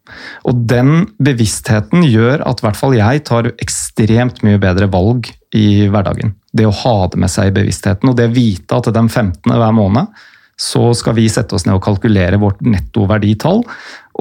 Og 0.53 0.66
den 0.74 0.93
bevisstheten 1.16 2.05
gjør 2.05 2.45
at 2.45 2.61
i 2.61 2.68
hvert 2.68 2.80
fall 2.82 2.99
jeg 2.99 3.24
tar 3.30 3.51
ekstremt 3.55 4.45
mye 4.45 4.61
bedre 4.61 4.91
valg 4.93 5.32
i 5.57 5.89
hverdagen. 5.89 6.37
Det 6.53 6.68
å 6.68 6.76
ha 6.85 6.97
det 7.09 7.24
med 7.24 7.32
seg 7.32 7.49
i 7.49 7.57
bevisstheten, 7.57 8.11
og 8.11 8.20
det 8.20 8.28
å 8.28 8.37
vite 8.37 8.82
at 8.82 8.93
den 8.93 9.09
15. 9.09 9.49
hver 9.49 9.76
måned 9.80 10.12
så 10.61 10.93
skal 10.95 11.16
vi 11.16 11.26
sette 11.32 11.57
oss 11.57 11.64
ned 11.66 11.78
og 11.78 11.82
kalkulere 11.82 12.39
vårt 12.39 12.61
nettoverditall. 12.62 13.64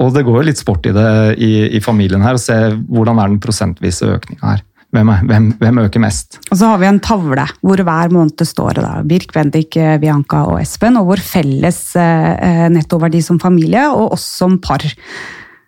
Og 0.02 0.14
det 0.14 0.24
går 0.26 0.40
jo 0.40 0.46
litt 0.48 0.60
sport 0.60 0.86
i 0.90 0.94
det 0.94 1.08
i, 1.38 1.52
i 1.78 1.80
familien 1.82 2.24
her, 2.24 2.38
å 2.38 2.42
se 2.42 2.56
hvordan 2.88 3.20
er 3.20 3.30
den 3.30 3.42
prosentvise 3.42 4.08
økninga 4.16 4.54
her. 4.54 4.64
Hvem, 4.94 5.10
hvem, 5.26 5.46
hvem, 5.58 5.78
øker 5.82 6.02
mest? 6.02 6.38
Og 6.52 6.58
så 6.60 6.68
har 6.70 6.78
vi 6.78 6.86
en 6.86 7.00
tavle 7.02 7.46
hvor 7.66 7.80
hver 7.82 8.12
måned 8.14 8.44
står 8.46 8.76
det 8.76 8.84
da, 8.84 8.92
Birk, 9.02 9.32
Bendik, 9.34 9.78
Bianca 10.02 10.44
og 10.52 10.60
Espen, 10.60 10.98
og 11.00 11.08
vår 11.08 11.22
felles 11.24 11.80
eh, 11.98 12.68
nettoverdi 12.70 13.22
som 13.26 13.40
familie, 13.42 13.88
og 13.90 14.14
oss 14.14 14.28
som 14.38 14.60
par. 14.62 14.86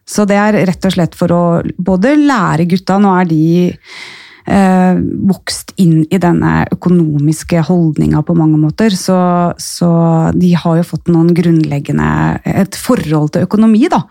Så 0.06 0.28
det 0.30 0.38
er 0.38 0.60
rett 0.70 0.86
og 0.86 0.94
slett 0.94 1.18
for 1.18 1.34
å 1.34 1.42
både 1.74 2.14
lære 2.20 2.68
gutta 2.70 3.00
Nå 3.02 3.16
er 3.18 3.26
de 3.26 3.42
eh, 4.46 4.98
vokst 5.28 5.74
inn 5.82 6.06
i 6.10 6.20
denne 6.22 6.64
økonomiske 6.72 7.62
holdninga 7.68 8.22
på 8.26 8.36
mange 8.38 8.58
måter. 8.60 8.94
Så, 8.96 9.18
så, 9.60 9.92
de 10.34 10.54
har 10.56 10.80
jo 10.80 10.88
fått 10.94 11.12
noen 11.12 11.34
grunnleggende 11.36 12.10
Et 12.46 12.76
forhold 12.78 13.34
til 13.34 13.46
økonomi, 13.46 13.86
da. 13.92 14.04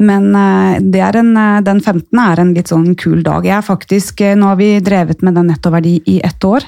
Men 0.00 0.34
eh, 0.34 1.10
en, 1.18 1.36
eh, 1.36 1.60
den 1.60 1.80
15. 1.80 2.18
er 2.18 2.40
en 2.40 2.54
litt 2.56 2.72
sånn 2.72 2.94
kul 2.98 3.22
dag. 3.22 3.44
Jeg 3.46 3.56
er 3.58 3.66
faktisk, 3.66 4.20
eh, 4.24 4.36
Nå 4.38 4.52
har 4.52 4.56
vi 4.56 4.70
drevet 4.80 5.22
med 5.22 5.36
den 5.36 5.50
nettoverdi 5.52 5.98
i 6.06 6.20
ett 6.24 6.44
år. 6.44 6.64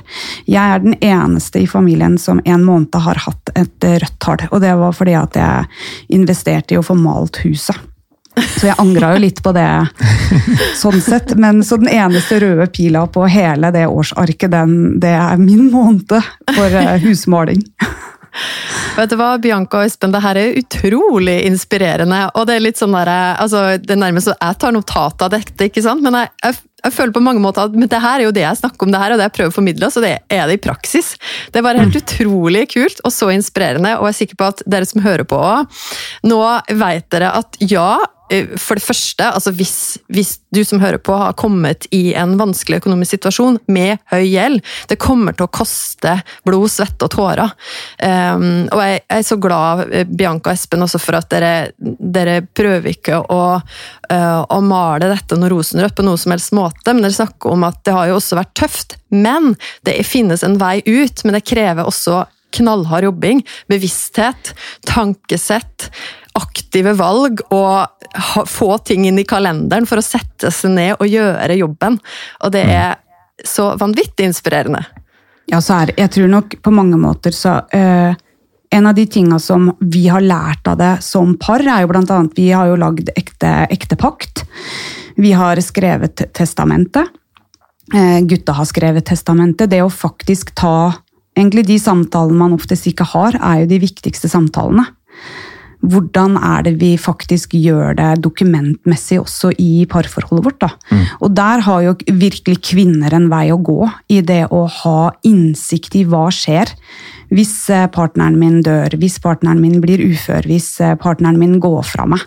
Jeg 0.46 0.60
er 0.60 0.84
den 0.84 0.98
eneste 1.00 1.62
i 1.62 1.70
familien 1.70 2.18
som 2.18 2.42
en 2.44 2.64
måned 2.64 2.94
har 2.94 3.22
hatt 3.24 3.54
et 3.56 3.88
rødt 4.04 4.20
tall. 4.20 4.46
Og 4.50 4.60
det 4.60 4.74
var 4.76 4.92
fordi 4.92 5.16
at 5.18 5.40
jeg 5.40 5.66
investerte 6.20 6.76
i 6.76 6.80
å 6.80 6.86
få 6.86 6.96
malt 6.98 7.40
huset. 7.44 7.76
Så 8.34 8.66
jeg 8.66 8.78
angra 8.82 9.12
jo 9.14 9.22
litt 9.22 9.42
på 9.44 9.52
det, 9.54 9.68
sånn 10.82 10.98
sett. 11.04 11.36
Men 11.38 11.62
så 11.66 11.78
den 11.80 11.90
eneste 11.92 12.40
røde 12.42 12.66
pila 12.74 13.04
på 13.10 13.28
hele 13.30 13.70
det 13.74 13.86
årsarket, 13.86 14.50
den, 14.54 14.98
det 15.02 15.14
er 15.14 15.38
min 15.40 15.68
måned 15.72 16.18
for 16.54 16.80
husmaling. 17.04 17.04
husmåling. 17.04 17.62
Vet 18.94 19.10
du 19.10 19.16
hva, 19.18 19.34
Bianca 19.42 19.80
og 19.80 19.88
Espen, 19.88 20.12
det 20.14 20.22
her 20.22 20.38
er 20.38 20.58
utrolig 20.58 21.40
inspirerende. 21.48 22.20
Og 22.34 22.46
det 22.48 22.56
er 22.56 22.64
litt 22.64 22.78
sånn 22.78 22.94
der, 22.94 23.10
altså, 23.42 23.64
det 23.82 23.94
er 23.94 24.00
nærmest 24.00 24.30
så 24.30 24.36
jeg 24.36 24.58
tar 24.62 24.74
notat 24.74 25.26
av 25.26 25.34
dette, 25.34 25.68
ikke 25.68 25.82
sant? 25.84 26.02
men 26.04 26.16
jeg, 26.18 26.30
jeg, 26.42 26.58
jeg, 26.84 26.94
føler 26.94 27.14
på 27.14 27.22
mange 27.24 27.42
måter 27.42 27.66
at 27.66 27.74
men 27.74 27.90
det 27.90 28.02
her 28.02 28.20
er 28.20 28.26
jo 28.28 28.34
det 28.34 28.44
jeg 28.44 28.60
snakker 28.62 28.86
om, 28.86 28.94
det 28.94 29.02
her, 29.02 29.14
og 29.14 29.20
det 29.20 29.28
jeg 29.28 29.36
prøver 29.38 29.54
å 29.54 29.56
formidle, 29.58 29.90
så 29.90 30.02
det 30.04 30.14
er 30.22 30.46
det 30.50 30.58
i 30.58 30.62
praksis. 30.66 31.14
Det 31.50 31.60
er 31.60 31.66
bare 31.66 31.82
helt 31.82 31.94
mm. 31.94 32.02
utrolig 32.02 32.64
kult 32.74 33.02
og 33.02 33.14
så 33.14 33.30
inspirerende, 33.34 33.96
og 33.98 34.08
jeg 34.08 34.16
er 34.16 34.20
sikker 34.22 34.40
på 34.40 34.50
at 34.52 34.66
dere 34.76 34.90
som 34.90 35.04
hører 35.06 35.26
på 35.28 35.38
òg, 35.38 35.86
nå 36.30 36.42
vet 36.84 37.08
dere 37.14 37.34
at 37.42 37.62
ja, 37.62 37.96
Eh, 38.23 38.23
for 38.32 38.78
det 38.78 38.84
første, 38.84 39.26
altså 39.26 39.52
hvis, 39.52 39.98
hvis, 40.08 40.38
du 40.54 40.62
som 40.64 40.80
hører 40.80 41.00
på 41.02 41.12
har 41.18 41.34
kommet 41.36 41.84
i 41.92 42.14
en 42.16 42.36
vanskelig 42.40 42.78
økonomisk 42.78 43.16
situasjon 43.16 43.58
med 43.74 43.98
høy 44.12 44.22
gjeld, 44.22 44.62
det 44.88 44.96
kommer 45.02 45.36
til 45.36 45.44
å 45.44 45.52
koste 45.52 46.14
blod, 46.46 46.70
svette 46.72 47.04
og 47.04 47.12
tårer. 47.12 47.52
Um, 47.98 48.64
og 48.70 48.80
jeg, 48.80 49.02
jeg, 49.02 49.18
er 49.18 49.26
så 49.28 49.38
glad, 49.42 49.84
eh, 49.90 50.06
Bianca 50.08 50.52
og 50.52 50.56
Espen, 50.56 50.86
også 50.86 51.02
for 51.02 51.18
at 51.18 51.28
dere, 51.34 51.52
dere 51.76 52.38
prøver 52.46 52.94
ikke 52.94 53.20
å, 53.20 53.42
uh, 53.58 54.40
å 54.46 54.60
male 54.64 55.10
dette 55.12 55.36
noe 55.40 55.52
rosenrødt 55.52 55.98
på 55.98 56.06
noe 56.06 56.20
som 56.20 56.36
helst 56.36 56.54
måte, 56.56 56.94
men 56.94 57.04
dere 57.04 57.18
snakker 57.18 57.52
om 57.52 57.68
at 57.68 57.82
det 57.84 57.98
har 57.98 58.08
jo 58.08 58.18
også 58.22 58.40
vært 58.40 58.56
tøft. 58.62 58.98
Men 59.12 59.52
det 59.86 60.00
finnes 60.08 60.46
en 60.46 60.56
vei 60.62 60.78
ut, 60.86 61.26
men 61.26 61.36
det 61.36 61.44
krever 61.50 61.84
også 61.84 62.24
knallhard 62.54 63.08
jobbing, 63.08 63.42
bevissthet, 63.68 64.54
tankesett 64.86 65.90
aktive 66.34 66.94
valg 66.98 67.40
og 67.54 68.46
få 68.50 68.74
ting 68.86 69.06
inn 69.08 69.20
i 69.20 69.26
kalenderen 69.28 69.86
for 69.86 70.00
å 70.00 70.04
sette 70.04 70.50
seg 70.54 70.74
ned 70.74 70.96
og 70.98 71.08
gjøre 71.08 71.58
jobben. 71.60 71.98
Og 72.42 72.54
det 72.54 72.64
er 72.74 72.96
så 73.44 73.72
vanvittig 73.78 74.28
inspirerende. 74.28 74.82
Ja, 75.50 75.60
så 75.60 75.82
er, 75.82 75.94
jeg 75.98 76.10
tror 76.14 76.30
nok 76.32 76.56
på 76.64 76.72
mange 76.72 76.98
måter 77.00 77.34
så 77.36 77.58
øh, 77.68 78.14
En 78.74 78.86
av 78.88 78.94
de 78.96 79.04
tinga 79.06 79.36
som 79.38 79.68
vi 79.78 80.08
har 80.10 80.24
lært 80.24 80.66
av 80.66 80.78
det 80.80 80.96
som 81.04 81.36
par, 81.38 81.62
er 81.62 81.84
jo 81.84 81.90
blant 81.92 82.10
annet 82.10 82.32
Vi 82.34 82.48
har 82.50 82.66
jo 82.66 82.78
lagd 82.80 83.12
ekte, 83.14 83.50
ekte 83.70 83.94
pakt. 83.94 84.42
Vi 85.14 85.30
har 85.36 85.60
skrevet 85.62 86.24
testamentet. 86.34 87.12
Eh, 87.94 88.18
gutta 88.26 88.56
har 88.56 88.66
skrevet 88.66 89.06
testamentet. 89.06 89.70
Det 89.70 89.82
å 89.84 89.92
faktisk 89.92 90.54
ta 90.58 90.94
Egentlig 91.34 91.64
de 91.66 91.80
samtalene 91.82 92.38
man 92.38 92.52
oftest 92.54 92.86
ikke 92.86 93.02
har, 93.10 93.34
er 93.34 93.64
jo 93.64 93.70
de 93.72 93.80
viktigste 93.82 94.28
samtalene. 94.30 94.84
Hvordan 95.92 96.38
er 96.40 96.64
det 96.66 96.74
vi 96.80 96.94
faktisk 97.00 97.56
gjør 97.58 97.96
det 97.98 98.10
dokumentmessig 98.24 99.20
også 99.20 99.52
i 99.60 99.84
parforholdet 99.90 100.46
vårt? 100.46 100.60
da? 100.64 100.70
Mm. 100.90 101.04
Og 101.20 101.36
der 101.36 101.64
har 101.66 101.82
jo 101.84 101.96
virkelig 102.08 102.60
kvinner 102.70 103.14
en 103.14 103.28
vei 103.32 103.46
å 103.52 103.60
gå 103.60 103.80
i 104.08 104.20
det 104.24 104.46
å 104.54 104.64
ha 104.82 104.98
innsikt 105.26 105.98
i 106.00 106.06
hva 106.08 106.26
skjer 106.32 106.72
hvis 107.32 107.52
eh, 107.72 107.86
partneren 107.92 108.36
min 108.40 108.60
dør, 108.64 108.94
hvis 109.00 109.18
partneren 109.22 109.60
min 109.62 109.80
blir 109.82 110.02
ufør, 110.04 110.44
hvis 110.48 110.68
eh, 110.84 110.94
partneren 111.00 111.38
min 111.40 111.56
går 111.62 111.82
fra 111.86 112.06
meg. 112.08 112.22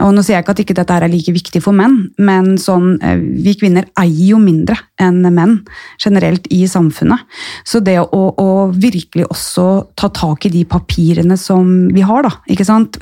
Og 0.00 0.14
Nå 0.14 0.24
sier 0.24 0.38
jeg 0.38 0.44
ikke 0.44 0.54
at 0.56 0.62
ikke 0.64 0.76
dette 0.78 0.96
er 0.96 1.08
like 1.10 1.34
viktig 1.34 1.62
for 1.64 1.76
menn, 1.76 1.98
men 2.22 2.54
sånn, 2.60 2.94
eh, 3.04 3.20
vi 3.20 3.56
kvinner 3.60 3.88
eier 4.00 4.32
jo 4.34 4.40
mindre 4.42 4.78
enn 5.00 5.22
menn 5.34 5.58
generelt 6.00 6.48
i 6.54 6.62
samfunnet. 6.70 7.26
Så 7.68 7.82
det 7.84 7.98
å, 8.00 8.22
å 8.30 8.50
virkelig 8.72 9.28
også 9.28 9.66
ta 9.98 10.10
tak 10.14 10.46
i 10.48 10.54
de 10.54 10.64
papirene 10.68 11.36
som 11.40 11.90
vi 11.94 12.04
har, 12.06 12.24
da, 12.26 12.34
ikke 12.50 12.66
sant? 12.66 12.98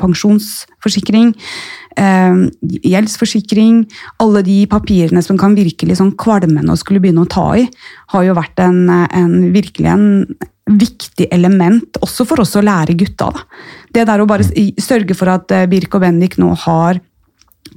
pensjonsforsikring, 0.00 1.32
gjeldsforsikring, 2.86 3.80
alle 4.22 4.42
de 4.46 4.58
papirene 4.70 5.22
som 5.24 5.38
kan 5.40 5.56
virkelig 5.58 5.98
sånn 5.98 6.12
kvalmende 6.20 6.74
å 6.74 6.78
skulle 6.78 7.02
begynne 7.02 7.24
å 7.26 7.30
ta 7.30 7.46
i, 7.58 7.66
har 8.14 8.26
jo 8.26 8.36
vært 8.38 8.62
en, 8.62 8.80
en 8.90 9.34
virkelig 9.54 9.90
en 9.90 10.06
viktig 10.70 11.28
element 11.34 11.98
også 12.04 12.26
for 12.28 12.44
oss 12.44 12.56
å 12.56 12.64
lære 12.64 12.96
gutta. 12.98 13.30
Da. 13.34 13.44
Det 13.90 14.06
der 14.08 14.22
å 14.22 14.28
bare 14.30 14.46
sørge 14.80 15.16
for 15.18 15.32
at 15.32 15.50
eh, 15.54 15.68
Birk 15.70 15.96
og 15.98 16.04
Bendik 16.06 16.38
nå 16.40 16.52
har 16.66 17.00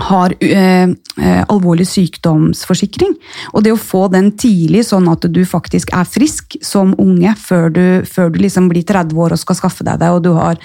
har 0.01 0.33
eh, 0.41 0.89
eh, 1.21 1.43
alvorlig 1.47 1.85
sykdomsforsikring. 1.87 3.13
Og 3.53 3.63
det 3.63 3.73
å 3.73 3.79
få 3.79 4.07
den 4.11 4.31
tidlig, 4.39 4.85
sånn 4.87 5.05
at 5.11 5.27
du 5.29 5.43
faktisk 5.45 5.91
er 5.93 6.07
frisk 6.09 6.57
som 6.65 6.95
unge 7.01 7.35
før 7.37 7.69
du, 7.73 7.83
før 8.09 8.31
du 8.33 8.39
liksom 8.41 8.69
blir 8.71 8.85
30 8.89 9.21
år 9.25 9.35
og 9.35 9.41
skal 9.41 9.59
skaffe 9.59 9.85
deg 9.85 10.01
det, 10.01 10.09
og 10.09 10.23
du 10.25 10.31
har 10.37 10.57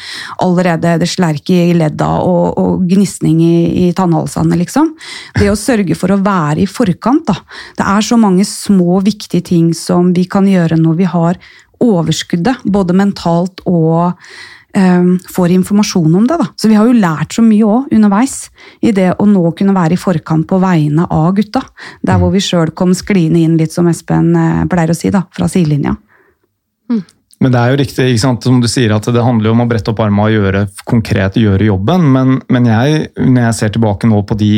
allerede 0.44 0.96
det 1.02 1.10
slerk 1.10 1.52
i 1.52 1.74
ledda 1.76 2.08
og, 2.24 2.56
og 2.56 2.88
gnisning 2.88 3.42
i, 3.44 3.88
i 3.88 3.92
tannhalsene, 3.96 4.56
liksom. 4.64 4.94
Det 5.36 5.50
å 5.52 5.58
sørge 5.58 5.98
for 5.98 6.14
å 6.14 6.20
være 6.24 6.64
i 6.64 6.70
forkant, 6.70 7.28
da. 7.28 7.36
Det 7.76 7.84
er 7.84 8.08
så 8.08 8.20
mange 8.20 8.48
små, 8.48 9.02
viktige 9.04 9.44
ting 9.44 9.72
som 9.76 10.14
vi 10.16 10.24
kan 10.30 10.48
gjøre 10.48 10.80
når 10.80 10.98
vi 10.98 11.08
har 11.08 11.42
overskuddet, 11.84 12.64
både 12.64 12.96
mentalt 12.96 13.62
og 13.68 14.14
um, 14.76 15.12
får 15.34 15.54
informasjon 15.58 16.14
om 16.20 16.26
det. 16.28 16.38
Da. 16.40 16.48
Så 16.56 16.70
vi 16.70 16.78
har 16.78 16.88
jo 16.88 16.96
lært 16.96 17.36
så 17.36 17.44
mye 17.44 17.66
òg 17.66 17.92
underveis 17.94 18.48
i 18.80 18.92
det 18.96 19.12
å 19.18 19.28
nå 19.28 19.44
kunne 19.58 19.76
være 19.76 19.96
i 19.96 20.00
forkant 20.00 20.48
på 20.48 20.60
vegne 20.62 21.06
av 21.10 21.30
gutta. 21.36 21.62
Der 22.02 22.20
hvor 22.20 22.34
vi 22.34 22.42
sjøl 22.44 22.74
kom 22.76 22.94
skliende 22.96 23.42
inn 23.42 23.58
litt, 23.60 23.74
som 23.74 23.88
Espen 23.90 24.34
uh, 24.36 24.66
pleier 24.70 24.94
å 24.94 24.98
si, 24.98 25.12
da, 25.14 25.24
fra 25.34 25.50
sidelinja. 25.50 25.96
Mm. 26.88 27.04
Men 27.38 27.54
det 27.54 27.58
er 27.60 27.70
jo 27.70 27.78
riktig, 27.78 28.04
ikke 28.10 28.22
sant, 28.24 28.46
som 28.48 28.56
du 28.58 28.66
sier, 28.66 28.90
at 28.90 29.06
det 29.14 29.22
handler 29.22 29.50
jo 29.50 29.54
om 29.54 29.62
å 29.62 29.68
brette 29.70 29.92
opp 29.92 30.00
armene 30.02 30.26
og 30.26 30.34
gjøre 30.34 30.62
konkret 30.88 31.36
gjøre 31.38 31.68
jobben. 31.68 32.08
Men, 32.16 32.32
men 32.50 32.66
jeg, 32.66 33.04
når 33.20 33.44
jeg 33.44 33.58
ser 33.60 33.74
tilbake 33.76 34.10
nå 34.10 34.24
på 34.26 34.36
de 34.40 34.50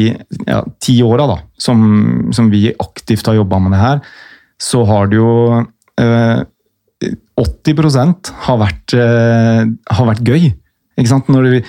ja, 0.46 0.62
ti 0.80 0.96
åra 1.04 1.26
som, 1.60 1.82
som, 2.32 2.48
vi 2.52 2.70
aktivt 2.72 3.28
har 3.28 3.36
jobba 3.36 3.60
med 3.60 3.76
det 3.76 3.82
her, 3.82 4.00
så 4.60 4.80
har 4.88 5.12
det 5.12 5.20
jo 5.20 5.34
øh, 5.60 6.40
80% 7.41 8.32
har 8.47 8.59
vært, 8.61 8.95
eh, 8.95 9.62
har 9.97 10.11
vært 10.11 10.26
gøy. 10.26 10.51
Du, 11.01 11.62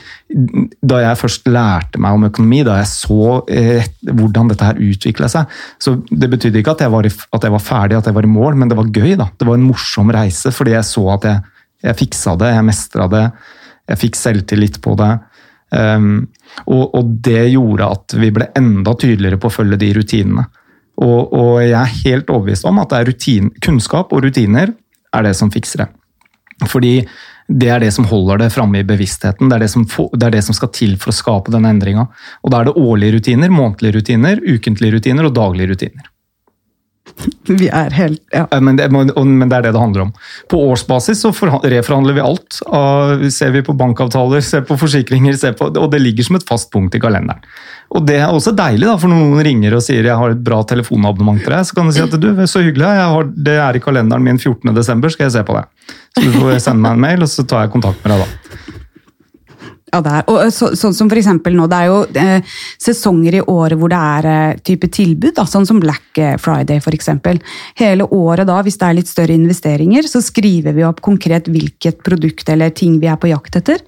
da 0.84 0.98
jeg 1.00 1.20
først 1.22 1.46
lærte 1.48 2.00
meg 2.02 2.18
om 2.18 2.26
økonomi, 2.28 2.64
da 2.68 2.82
jeg 2.82 2.90
så 2.92 3.28
eh, 3.48 3.86
hvordan 4.04 4.52
dette 4.52 4.68
her 4.68 4.82
utvikla 4.82 5.30
seg 5.32 5.54
så 5.80 5.94
Det 6.10 6.28
betydde 6.28 6.60
ikke 6.60 6.74
at 6.76 6.84
jeg, 6.84 6.92
var, 6.92 7.08
at 7.08 7.48
jeg, 7.48 7.54
var, 7.54 7.64
ferdig, 7.64 7.96
at 7.96 8.10
jeg 8.10 8.18
var 8.18 8.28
i 8.28 8.32
mål, 8.32 8.60
men 8.60 8.72
det 8.72 8.76
var 8.76 8.92
gøy. 8.92 9.16
da. 9.16 9.30
Det 9.32 9.48
var 9.48 9.56
en 9.56 9.68
morsom 9.70 10.12
reise, 10.12 10.52
fordi 10.52 10.76
jeg 10.76 10.90
så 10.90 11.06
at 11.16 11.30
jeg, 11.30 11.44
jeg 11.88 12.00
fiksa 12.04 12.36
det, 12.42 12.52
jeg 12.58 12.68
mestra 12.68 13.08
det. 13.12 13.26
Jeg 13.92 14.02
fikk 14.04 14.20
selvtillit 14.20 14.82
på 14.84 14.98
det. 15.00 15.14
Um, 15.72 16.28
og, 16.66 16.90
og, 16.98 17.12
det 17.24 17.46
gjorde 17.54 17.88
at 17.96 18.16
vi 18.20 18.28
ble 18.36 18.50
enda 18.60 18.92
tydeligere 19.00 19.40
på 19.40 19.48
å 19.48 19.56
følge 19.56 19.80
de 19.80 19.94
rutinene. 19.96 20.44
Og, 21.02 21.32
og 21.32 21.54
jeg 21.64 21.78
er 21.80 22.00
helt 22.04 22.30
overbevist 22.30 22.68
om 22.68 22.82
at 22.82 22.92
det 22.92 23.00
er 23.00 23.08
rutin, 23.08 23.48
kunnskap 23.64 24.12
og 24.12 24.26
rutiner 24.26 24.74
er 25.16 25.28
det 25.28 25.36
som 25.38 25.52
fikser 25.54 25.86
det. 25.86 25.90
Fordi 26.70 26.96
det 27.52 27.68
er 27.74 27.84
det 27.84 27.92
som 27.96 28.08
holder 28.08 28.46
det 28.46 28.52
framme 28.54 28.80
i 28.80 28.88
bevisstheten. 28.88 29.50
Det 29.50 29.58
er 29.58 29.66
det, 29.66 29.72
som, 29.74 29.84
det 29.88 30.28
er 30.28 30.38
det, 30.38 30.44
som, 30.46 30.56
skal 30.56 30.72
til 30.76 30.96
for 31.02 31.12
å 31.12 31.18
skape 31.18 31.54
den 31.54 31.68
endringa. 31.68 32.08
Og 32.46 32.54
da 32.54 32.62
er 32.62 32.70
det 32.70 32.80
årlige 32.80 33.18
rutiner, 33.18 33.52
månedlige 33.52 34.00
rutiner, 34.00 34.42
ukentlige 34.46 34.96
rutiner 34.96 35.28
og 35.28 35.36
daglige 35.36 35.74
rutiner. 35.74 36.08
Vi 37.60 37.68
er 37.68 37.92
helt 37.98 38.22
ja. 38.32 38.46
Men 38.62 38.78
det, 38.78 38.88
men 38.94 39.10
det, 39.10 39.58
er 39.58 39.66
det 39.66 39.74
det 39.74 39.82
handler 39.82 40.06
om. 40.06 40.14
På 40.52 40.62
årsbasis 40.72 41.26
så 41.26 41.34
reforhandler 41.34 42.16
vi 42.16 42.24
alt. 42.24 42.62
Ser 43.34 43.52
vi 43.56 43.64
på 43.66 43.76
bankavtaler, 43.78 44.44
ser 44.46 44.64
på 44.68 44.78
forsikringer, 44.80 45.36
ser 45.40 45.58
på, 45.60 45.72
og 45.74 45.92
det 45.92 46.02
ligger 46.02 46.30
som 46.30 46.40
et 46.40 46.48
fast 46.48 46.72
punkt 46.72 46.96
i 46.96 47.02
kalenderen. 47.04 47.44
Og 47.92 48.06
det 48.08 48.22
er 48.24 48.32
også 48.32 48.54
deilig, 48.56 48.86
da, 48.88 48.96
for 49.00 49.12
når 49.12 49.20
noen 49.20 49.44
ringer 49.44 49.74
og 49.76 49.84
sier 49.84 50.06
jeg 50.08 50.16
har 50.16 50.32
et 50.32 50.44
bra 50.46 50.62
telefonabonnement 50.68 51.42
til 51.44 51.52
deg, 51.52 51.66
så 51.68 51.76
kan 51.76 51.90
du 51.90 51.96
si 51.96 52.04
at 52.04 52.14
du, 52.16 52.30
så 52.48 52.64
hyggelig, 52.64 52.88
har, 52.88 53.32
det 53.36 53.58
er 53.60 53.76
i 53.76 53.82
kalenderen 53.84 54.24
min 54.24 54.40
14.12., 54.40 55.10
skal 55.12 55.28
jeg 55.28 55.36
se 55.36 55.44
på 55.48 55.58
det. 55.58 55.66
Så 56.16 56.24
du 56.24 56.38
får 56.38 56.62
sende 56.64 56.86
meg 56.86 56.96
en 56.96 57.04
mail, 57.04 57.26
og 57.26 57.32
så 57.32 57.44
tar 57.44 57.66
jeg 57.66 57.74
kontakt 57.76 58.06
med 58.06 58.16
deg 58.16 58.24
da. 58.24 58.80
Ja, 59.92 60.00
det 60.00 60.12
er. 60.16 60.28
Og 60.32 60.54
så, 60.56 60.72
sånn 60.80 60.96
som 60.96 61.10
for 61.12 61.20
eksempel 61.20 61.56
nå, 61.58 61.68
Det 61.68 61.78
er 61.78 61.90
jo 61.90 61.98
eh, 62.16 62.54
sesonger 62.80 63.36
i 63.36 63.44
året 63.44 63.80
hvor 63.80 63.92
det 63.92 64.00
er 64.00 64.28
eh, 64.32 64.60
type 64.64 64.88
tilbud, 64.88 65.34
da, 65.36 65.44
sånn 65.50 65.68
som 65.68 65.82
Black 65.84 66.20
Friday 66.42 66.80
f.eks. 66.80 67.10
Hele 67.80 68.08
året 68.16 68.48
da, 68.48 68.58
hvis 68.64 68.80
det 68.80 68.88
er 68.88 68.98
litt 68.98 69.12
større 69.12 69.36
investeringer, 69.36 70.08
så 70.08 70.22
skriver 70.24 70.76
vi 70.76 70.86
opp 70.88 71.02
konkret 71.04 71.48
hvilket 71.52 72.02
produkt 72.06 72.50
eller 72.52 72.74
ting 72.76 72.98
vi 73.02 73.10
er 73.12 73.20
på 73.20 73.32
jakt 73.32 73.58
etter. 73.60 73.84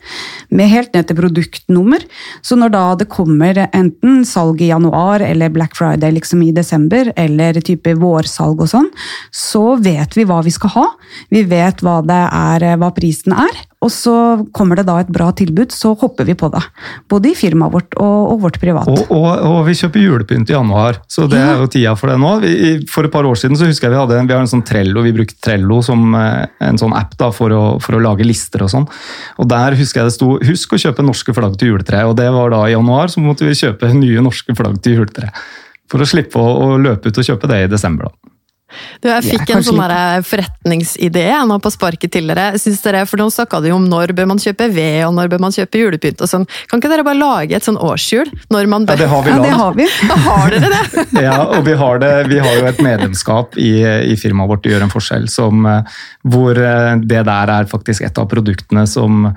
Med 0.52 0.72
helt 0.72 0.94
ned 0.96 1.08
til 1.08 1.20
produktnummer. 1.20 2.06
Så 2.44 2.58
når 2.60 2.74
da 2.76 2.84
det 3.00 3.10
kommer 3.12 3.64
enten 3.66 4.24
salg 4.28 4.62
i 4.64 4.72
januar 4.72 5.24
eller 5.24 5.52
Black 5.54 5.78
Friday 5.80 6.16
liksom 6.16 6.44
i 6.44 6.52
desember, 6.56 7.12
eller 7.16 7.60
type 7.64 7.96
vårsalg 8.00 8.64
og 8.64 8.72
sånn, 8.72 8.90
så 9.32 9.76
vet 9.84 10.18
vi 10.18 10.28
hva 10.28 10.42
vi 10.44 10.54
skal 10.54 10.76
ha. 10.78 10.88
Vi 11.34 11.44
vet 11.48 11.84
hva, 11.84 12.00
det 12.06 12.24
er, 12.28 12.74
hva 12.82 12.92
prisen 12.96 13.36
er, 13.36 13.64
og 13.84 13.92
så 13.92 14.14
kommer 14.56 14.80
det 14.80 14.86
da 14.88 14.98
et 15.02 15.12
bra 15.12 15.30
tilbud, 15.36 15.74
så 15.76 15.94
hopper 16.00 16.28
vi 16.28 16.36
på 16.40 16.48
det. 16.54 16.62
Både 17.12 17.32
i 17.32 17.36
firmaet 17.38 17.74
vårt 17.74 17.98
og, 18.00 18.20
og 18.34 18.42
vårt 18.46 18.60
privat. 18.62 18.88
Og, 18.88 19.12
og, 19.12 19.28
og, 19.50 19.60
vi 19.68 19.76
kjøper 19.78 20.04
julepynt 20.04 20.52
i 20.52 20.56
januar, 20.56 21.02
så 21.12 21.28
det 21.32 21.42
er 21.42 21.60
jo 21.60 21.70
tida 21.72 21.96
for 22.00 22.14
det 22.14 22.18
nå. 22.22 22.34
Vi, 22.44 22.54
for 22.92 23.08
et 23.08 23.14
par 23.14 23.28
år 23.28 23.40
siden 23.40 23.60
så 23.60 23.68
husker 23.68 23.90
jeg 23.90 23.96
vi 23.96 24.02
hadde 24.02 24.22
vi 24.24 24.36
har 24.36 24.44
en 24.46 24.52
sånn 24.54 24.66
Trello, 24.68 25.04
vi 25.06 25.16
brukte 25.16 25.40
Trello 25.44 25.82
som 25.86 26.16
eh, 26.18 26.46
en 26.64 26.80
sånn 26.80 26.96
app 26.98 27.18
da, 27.20 27.30
for, 27.36 27.54
å, 27.54 27.64
for 27.84 27.98
å 27.98 28.04
lage 28.04 28.28
lister 28.28 28.64
og 28.66 28.72
sånn. 28.74 28.88
Og 29.44 29.50
Der 29.52 29.78
husker 29.80 30.02
jeg 30.02 30.12
det 30.12 30.18
sto 30.18 30.38
'husk 30.40 30.76
å 30.76 30.82
kjøpe 30.86 31.06
norske 31.06 31.36
flagg 31.36 31.58
til 31.60 31.74
juletreet'. 31.74 32.10
Og 32.10 32.18
det 32.20 32.30
var 32.34 32.54
da 32.54 32.64
i 32.68 32.76
januar, 32.76 33.12
så 33.12 33.24
måtte 33.24 33.48
vi 33.48 33.58
kjøpe 33.58 33.92
nye 34.04 34.24
norske 34.24 34.56
flagg 34.58 34.80
til 34.84 35.02
juletreet. 35.02 35.44
For 35.92 36.02
å 36.02 36.08
slippe 36.10 36.40
å, 36.40 36.54
å 36.66 36.78
løpe 36.82 37.12
ut 37.12 37.20
og 37.20 37.28
kjøpe 37.28 37.50
det 37.52 37.66
i 37.66 37.72
desember. 37.72 38.10
da. 38.10 38.33
Du, 39.04 39.10
jeg 39.10 39.26
fikk 39.26 39.54
en 39.56 39.64
sånn 39.66 39.82
forretningsidé 40.28 41.26
nå 41.48 41.58
på 41.64 41.72
sparket 41.74 42.14
tidligere. 42.16 42.60
Synes 42.62 42.82
dere, 42.86 43.04
for 43.10 43.22
Nå 43.22 43.30
snakka 43.32 43.62
du 43.64 43.70
om 43.76 43.86
når 43.88 44.14
bør 44.18 44.28
man 44.34 44.42
kjøpe 44.42 44.68
ved, 44.74 45.04
og 45.08 45.14
når 45.18 45.32
bør 45.32 45.42
man 45.46 45.56
kjøpe 45.56 45.80
julepynt 45.80 46.24
og 46.24 46.30
sånn. 46.30 46.48
Kan 46.70 46.82
ikke 46.82 46.92
dere 46.92 47.06
bare 47.08 47.20
lage 47.20 47.58
et 47.58 47.66
sånn 47.66 47.80
årshjul? 47.80 48.32
Når 48.54 48.70
man 48.72 48.88
bør... 48.90 49.00
Ja, 49.00 49.04
det 49.04 49.12
har 49.12 49.24
vi. 49.24 49.34
Ja, 49.34 49.44
det 49.44 49.54
har 49.60 49.78
vi. 49.78 49.90
Da 50.14 50.18
har 50.26 50.54
dere 50.54 50.72
det! 50.72 51.04
ja, 51.28 51.38
og 51.46 51.68
vi 51.68 51.76
har, 51.80 52.00
det, 52.04 52.12
vi 52.32 52.40
har 52.44 52.58
jo 52.60 52.66
et 52.70 52.82
medlemskap 52.84 53.58
i, 53.62 53.74
i 54.14 54.18
firmaet 54.20 54.52
vårt 54.52 54.70
Gjør 54.74 54.86
en 54.86 54.92
forskjell, 54.94 55.28
som, 55.32 55.66
eh, 55.68 56.02
hvor 56.34 56.58
eh, 56.58 56.94
det 57.04 57.24
der 57.28 57.52
er 57.52 57.70
faktisk 57.70 58.06
et 58.08 58.20
av 58.20 58.30
produktene 58.32 58.86
som, 58.90 59.28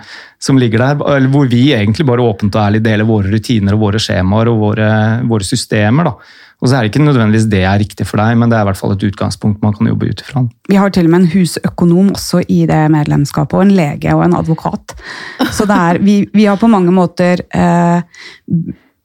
som 0.42 0.58
ligger 0.60 0.82
der. 0.82 1.04
Eller 1.16 1.32
hvor 1.32 1.50
vi 1.50 1.68
egentlig 1.76 2.06
bare 2.08 2.24
åpent 2.24 2.54
og 2.54 2.62
ærlig 2.62 2.82
deler 2.86 3.08
våre 3.08 3.32
rutiner 3.32 3.76
og 3.76 3.86
våre 3.88 4.02
skjemaer 4.02 4.52
og 4.52 4.60
våre, 4.62 4.90
våre 5.28 5.46
systemer. 5.46 6.10
da 6.10 6.44
og 6.56 6.70
så 6.70 6.76
er 6.76 6.84
det 6.84 6.90
ikke 6.90 7.04
nødvendigvis 7.04 7.48
det 7.52 7.60
er 7.68 7.80
riktig 7.82 8.06
for 8.08 8.20
deg, 8.20 8.38
men 8.40 8.48
det 8.48 8.56
er 8.56 8.64
i 8.64 8.68
hvert 8.70 8.80
fall 8.80 8.94
et 8.94 9.04
utgangspunkt 9.04 9.64
man 9.64 9.74
kan 9.76 9.90
jobbe 9.90 10.08
ut 10.08 10.22
ifra. 10.24 10.46
Vi 10.70 10.78
har 10.80 10.94
til 10.94 11.08
og 11.08 11.12
med 11.12 11.24
en 11.24 11.32
husøkonom 11.34 12.14
også 12.14 12.40
i 12.48 12.62
det 12.70 12.80
medlemskapet, 12.94 13.58
og 13.58 13.66
en 13.66 13.76
lege 13.76 14.14
og 14.16 14.24
en 14.24 14.38
advokat. 14.38 14.96
Så 15.52 15.68
er, 15.68 16.00
vi, 16.00 16.22
vi, 16.32 16.48
har 16.48 16.56
på 16.60 16.70
mange 16.72 16.94
måter 16.96 17.44
eh, 17.44 18.00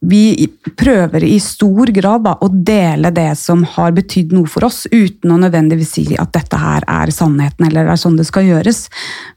vi 0.02 0.49
prøver 0.78 1.24
i 1.24 1.36
stor 1.39 1.91
grad 1.93 2.24
da, 2.26 2.34
å 2.41 2.47
dele 2.49 3.12
det 3.14 3.36
som 3.38 3.62
har 3.76 3.91
betydd 3.93 4.32
noe 4.34 4.49
for 4.49 4.66
oss, 4.66 4.88
uten 4.89 5.30
å 5.30 5.38
nødvendigvis 5.38 5.91
si 5.93 6.06
at 6.18 6.32
dette 6.34 6.58
her 6.58 6.86
er 6.89 7.12
sannheten 7.14 7.68
eller 7.68 7.86
det 7.86 7.93
er 7.93 8.02
sånn 8.02 8.18
det 8.18 8.26
skal 8.26 8.47
gjøres. 8.47 8.88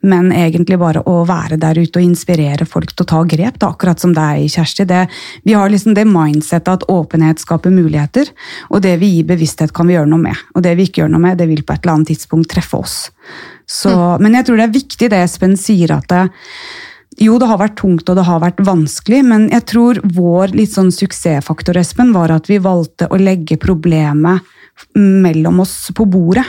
Men 0.09 0.33
egentlig 0.33 0.79
bare 0.81 1.03
å 1.05 1.19
være 1.29 1.59
der 1.61 1.83
ute 1.83 2.01
og 2.01 2.07
inspirere 2.07 2.65
folk 2.69 2.95
til 2.95 3.05
å 3.05 3.11
ta 3.13 3.21
grep, 3.29 3.59
da, 3.61 3.75
akkurat 3.75 4.01
som 4.01 4.15
deg, 4.17 4.47
Kjersti. 4.55 4.89
Det, 4.89 5.03
vi 5.45 5.53
har 5.53 5.69
liksom 5.69 5.99
det 5.99 6.07
mindsettet 6.09 6.73
at 6.79 6.89
åpenhet 6.89 7.45
skaper 7.45 7.75
muligheter, 7.75 8.33
og 8.73 8.81
det 8.87 8.97
vi 9.05 9.19
gir 9.19 9.29
bevissthet, 9.35 9.75
kan 9.77 9.91
vi 9.91 9.99
gjøre 9.99 10.09
noe 10.15 10.25
med. 10.31 10.49
Og 10.57 10.65
det 10.65 10.73
vi 10.79 10.89
ikke 10.89 11.05
gjør 11.05 11.13
noe 11.13 11.27
med, 11.27 11.37
det 11.43 11.51
vil 11.53 11.61
på 11.61 11.77
et 11.77 11.85
eller 11.85 11.99
annet 11.99 12.15
tidspunkt 12.15 12.49
treffe 12.57 12.81
oss. 12.81 12.99
Så, 13.69 13.93
mm. 13.93 14.25
Men 14.25 14.41
jeg 14.41 14.49
tror 14.49 14.61
det 14.61 14.69
er 14.71 14.77
viktig 14.81 15.13
det 15.13 15.23
Espen 15.27 15.61
sier, 15.61 15.93
at 15.99 16.09
det, 16.09 16.25
jo, 17.21 17.37
det 17.39 17.47
har 17.47 17.61
vært 17.61 17.77
tungt 17.79 18.09
og 18.11 18.19
det 18.19 18.27
har 18.27 18.43
vært 18.43 18.63
vanskelig, 18.67 19.23
men 19.29 19.47
jeg 19.53 19.67
tror 19.71 20.01
vår 20.17 20.55
litt 20.57 20.75
sånn 20.75 20.91
suksessfaktor 20.95 21.79
Espen, 21.79 22.13
var 22.15 22.33
at 22.35 22.51
vi 22.51 22.59
valgte 22.63 23.09
å 23.11 23.21
legge 23.21 23.59
problemet 23.61 24.43
mellom 24.99 25.61
oss 25.63 25.91
på 25.95 26.07
bordet. 26.11 26.45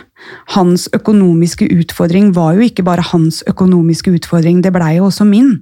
Hans 0.56 0.88
økonomiske 0.96 1.68
utfordring 1.70 2.32
var 2.34 2.56
jo 2.58 2.66
ikke 2.66 2.86
bare 2.86 3.06
hans 3.12 3.44
økonomiske 3.46 4.16
utfordring, 4.18 4.64
det 4.66 4.74
blei 4.74 4.96
jo 4.98 5.10
også 5.10 5.28
min. 5.30 5.60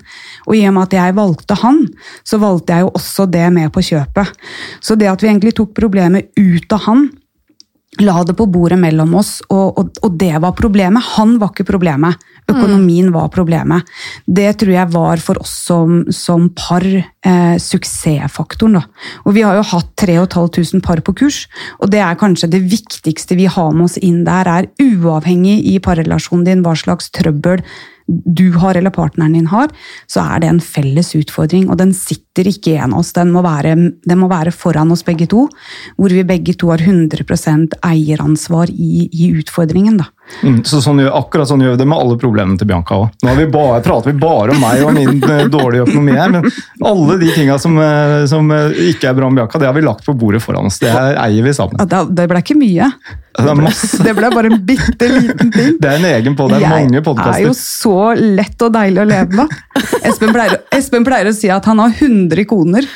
Og 0.47 0.55
i 0.55 0.63
og 0.69 0.77
med 0.77 0.87
at 0.87 0.95
jeg 0.95 1.17
valgte 1.17 1.57
han, 1.59 1.81
så 2.23 2.39
valgte 2.39 2.77
jeg 2.77 2.85
jo 2.85 2.93
også 2.95 3.27
det 3.31 3.49
med 3.55 3.73
på 3.75 3.83
kjøpet. 3.83 4.31
Så 4.79 4.95
det 4.95 5.11
at 5.11 5.23
vi 5.23 5.33
egentlig 5.33 5.55
tok 5.59 5.75
problemet 5.75 6.31
ut 6.39 6.77
av 6.77 6.87
han, 6.87 7.09
la 8.01 8.23
det 8.25 8.33
på 8.37 8.47
bordet 8.49 8.79
mellom 8.81 9.11
oss, 9.19 9.35
og, 9.51 9.77
og, 9.77 9.99
og 10.01 10.15
det 10.17 10.33
var 10.41 10.55
problemet. 10.57 11.13
Han 11.17 11.35
var 11.41 11.51
ikke 11.53 11.67
problemet. 11.67 12.17
Økonomien 12.51 13.11
var 13.13 13.29
problemet. 13.33 13.87
Det 14.25 14.49
tror 14.59 14.73
jeg 14.73 14.91
var 14.93 15.21
for 15.23 15.39
oss 15.43 15.53
som, 15.67 16.01
som 16.11 16.49
par 16.57 16.83
eh, 16.83 17.55
suksessfaktoren. 17.61 18.79
Da. 18.79 18.83
Og 19.23 19.37
vi 19.37 19.45
har 19.45 19.59
jo 19.59 19.65
hatt 19.73 19.93
3500 20.03 20.83
par 20.83 21.03
på 21.05 21.15
kurs, 21.23 21.45
og 21.79 21.93
det 21.93 22.03
er 22.03 22.19
kanskje 22.19 22.51
det 22.51 22.63
viktigste 22.67 23.37
vi 23.39 23.47
har 23.51 23.71
med 23.71 23.87
oss 23.87 23.97
inn 24.01 24.23
der, 24.27 24.49
er 24.49 24.69
uavhengig 24.83 25.59
i 25.71 25.79
parrelasjonen 25.83 26.47
din 26.47 26.63
hva 26.65 26.75
slags 26.79 27.11
trøbbel 27.15 27.63
du 28.07 28.51
har 28.59 28.75
eller 28.75 28.91
partneren 28.91 29.35
din 29.37 29.47
har, 29.47 29.71
så 30.11 30.23
er 30.25 30.43
det 30.43 30.49
en 30.51 30.61
felles 30.63 31.13
utfordring. 31.15 31.69
Og 31.71 31.79
den 31.79 31.93
sitter 31.95 32.49
ikke 32.49 32.73
i 32.73 32.79
en 32.81 32.95
av 32.95 33.03
oss, 33.03 33.13
den 33.15 33.31
må, 33.31 33.43
være, 33.45 33.75
den 34.03 34.19
må 34.19 34.29
være 34.31 34.51
foran 34.55 34.91
oss 34.91 35.05
begge 35.07 35.29
to. 35.31 35.45
Hvor 35.97 36.13
vi 36.13 36.25
begge 36.27 36.55
to 36.59 36.73
har 36.73 36.83
100 36.83 37.79
eieransvar 37.79 38.71
i, 38.73 39.07
i 39.07 39.31
utfordringen. 39.39 40.01
da. 40.01 40.09
Mm, 40.43 40.63
så 40.67 40.79
sånn, 40.83 40.99
akkurat 41.07 41.47
sånn 41.47 41.61
gjør 41.63 41.75
vi 41.75 41.81
det 41.83 41.87
med 41.87 41.99
alle 42.01 42.17
problemene 42.19 42.57
til 42.59 42.67
Bianca 42.69 42.97
òg. 43.03 43.11
Nå 43.23 43.35
vi 43.37 43.45
bare, 43.53 43.81
prater 43.85 44.11
vi 44.11 44.17
bare 44.19 44.55
om 44.55 44.61
meg 44.63 44.83
og 44.83 44.93
min 44.97 45.19
eh, 45.23 45.45
dårlige 45.51 45.85
økonomi 45.87 46.15
her, 46.17 46.33
men 46.33 46.47
alle 46.83 47.17
de 47.21 47.29
tinga 47.35 47.59
som, 47.61 47.77
eh, 47.79 48.25
som, 48.31 48.49
eh, 48.51 48.79
ikke 48.93 49.11
er 49.11 49.17
bra 49.19 49.29
med 49.29 49.41
Bianca, 49.41 49.61
det 49.61 49.69
har 49.69 49.77
vi 49.77 49.85
lagt 49.85 50.05
på 50.07 50.15
bordet 50.17 50.41
foran 50.43 50.67
oss. 50.71 50.79
Det 50.83 50.91
eier 50.91 51.45
vi 51.45 51.53
sammen. 51.55 51.79
Ja, 51.83 52.03
det 52.03 52.27
ble 52.31 52.41
ikke 52.43 52.57
mye. 52.59 52.89
Det, 53.33 53.55
ble, 53.57 53.71
det 54.07 54.15
ble 54.17 54.33
bare 54.33 54.51
en 54.51 54.59
bitte 54.67 55.09
liten 55.09 55.53
ting. 55.53 55.73
Det 55.81 55.89
er 55.89 56.01
en 56.01 56.09
egen 56.11 56.37
på, 56.37 56.49
det 56.51 56.59
er 56.59 56.67
Jeg 56.67 56.75
mange 56.89 57.05
podkaster. 57.05 57.39
er 57.39 57.47
jo 57.47 57.55
så 57.57 57.97
lett 58.19 58.67
og 58.67 58.75
deilig 58.75 59.03
å 59.05 59.09
leve 59.09 59.43
med. 59.43 59.57
Espen 60.03 60.33
pleier, 60.35 60.59
Espen 60.75 61.07
pleier 61.07 61.31
å 61.31 61.35
si 61.35 61.49
at 61.53 61.65
han 61.69 61.81
har 61.81 61.93
100 61.95 62.45
koner. 62.49 62.87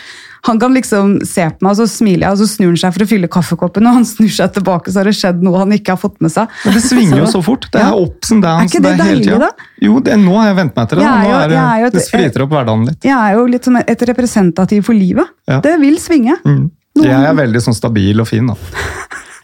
Han 0.47 0.59
kan 0.61 0.75
liksom 0.75 1.17
se 1.27 1.45
på 1.51 1.65
meg, 1.65 1.73
og 1.73 1.79
så 1.81 1.87
smiler 1.91 2.27
jeg, 2.27 2.35
og 2.35 2.41
så 2.41 2.47
snur 2.49 2.71
han 2.71 2.79
seg 2.81 2.95
for 2.95 3.05
å 3.05 3.09
fylle 3.09 3.29
kaffekoppen, 3.31 3.89
og 3.89 3.97
han 3.99 4.07
snur 4.07 4.31
seg 4.31 4.53
tilbake, 4.55 4.93
så 4.93 5.01
har 5.01 5.09
det 5.09 5.15
skjedd 5.19 5.43
noe 5.45 5.59
han 5.61 5.75
ikke 5.75 5.95
har 5.95 6.01
fått 6.01 6.17
med 6.23 6.33
seg. 6.33 6.53
Men 6.63 6.77
det 6.77 6.83
svinger 6.85 7.21
jo 7.21 7.27
så 7.31 7.43
fort. 7.45 7.67
Det 7.73 7.81
er 7.83 7.91
ja. 7.91 8.05
ups 8.07 8.33
and 8.35 8.45
downs. 8.45 8.63
Er 8.63 8.71
ikke 8.71 8.83
det, 8.85 8.93
det 8.95 9.09
deilig, 9.11 9.41
da? 9.43 9.51
Jo, 9.83 9.99
det, 10.03 10.17
nå 10.23 10.39
har 10.39 10.49
jeg 10.51 10.59
vent 10.61 10.79
meg 10.79 10.89
til 10.89 11.01
det. 11.01 11.11
nå 11.11 11.35
er, 11.35 11.55
er 11.59 11.83
jo, 11.83 11.91
det 11.97 12.05
spriter 12.07 12.47
opp 12.47 12.55
hverdagen 12.55 12.87
litt. 12.89 13.11
Jeg 13.11 13.17
er 13.17 13.37
jo 13.37 13.45
litt 13.51 13.69
som 13.69 13.79
et 13.83 14.07
representativ 14.11 14.87
for 14.87 14.97
livet. 14.97 15.35
Ja. 15.49 15.61
Det 15.63 15.77
vil 15.83 15.99
svinge. 16.01 16.39
Mm. 16.47 16.65
Jeg 17.03 17.13
er 17.29 17.35
veldig 17.37 17.61
sånn 17.61 17.77
stabil 17.77 18.23
og 18.23 18.29
fin, 18.29 18.47
da. 18.49 18.57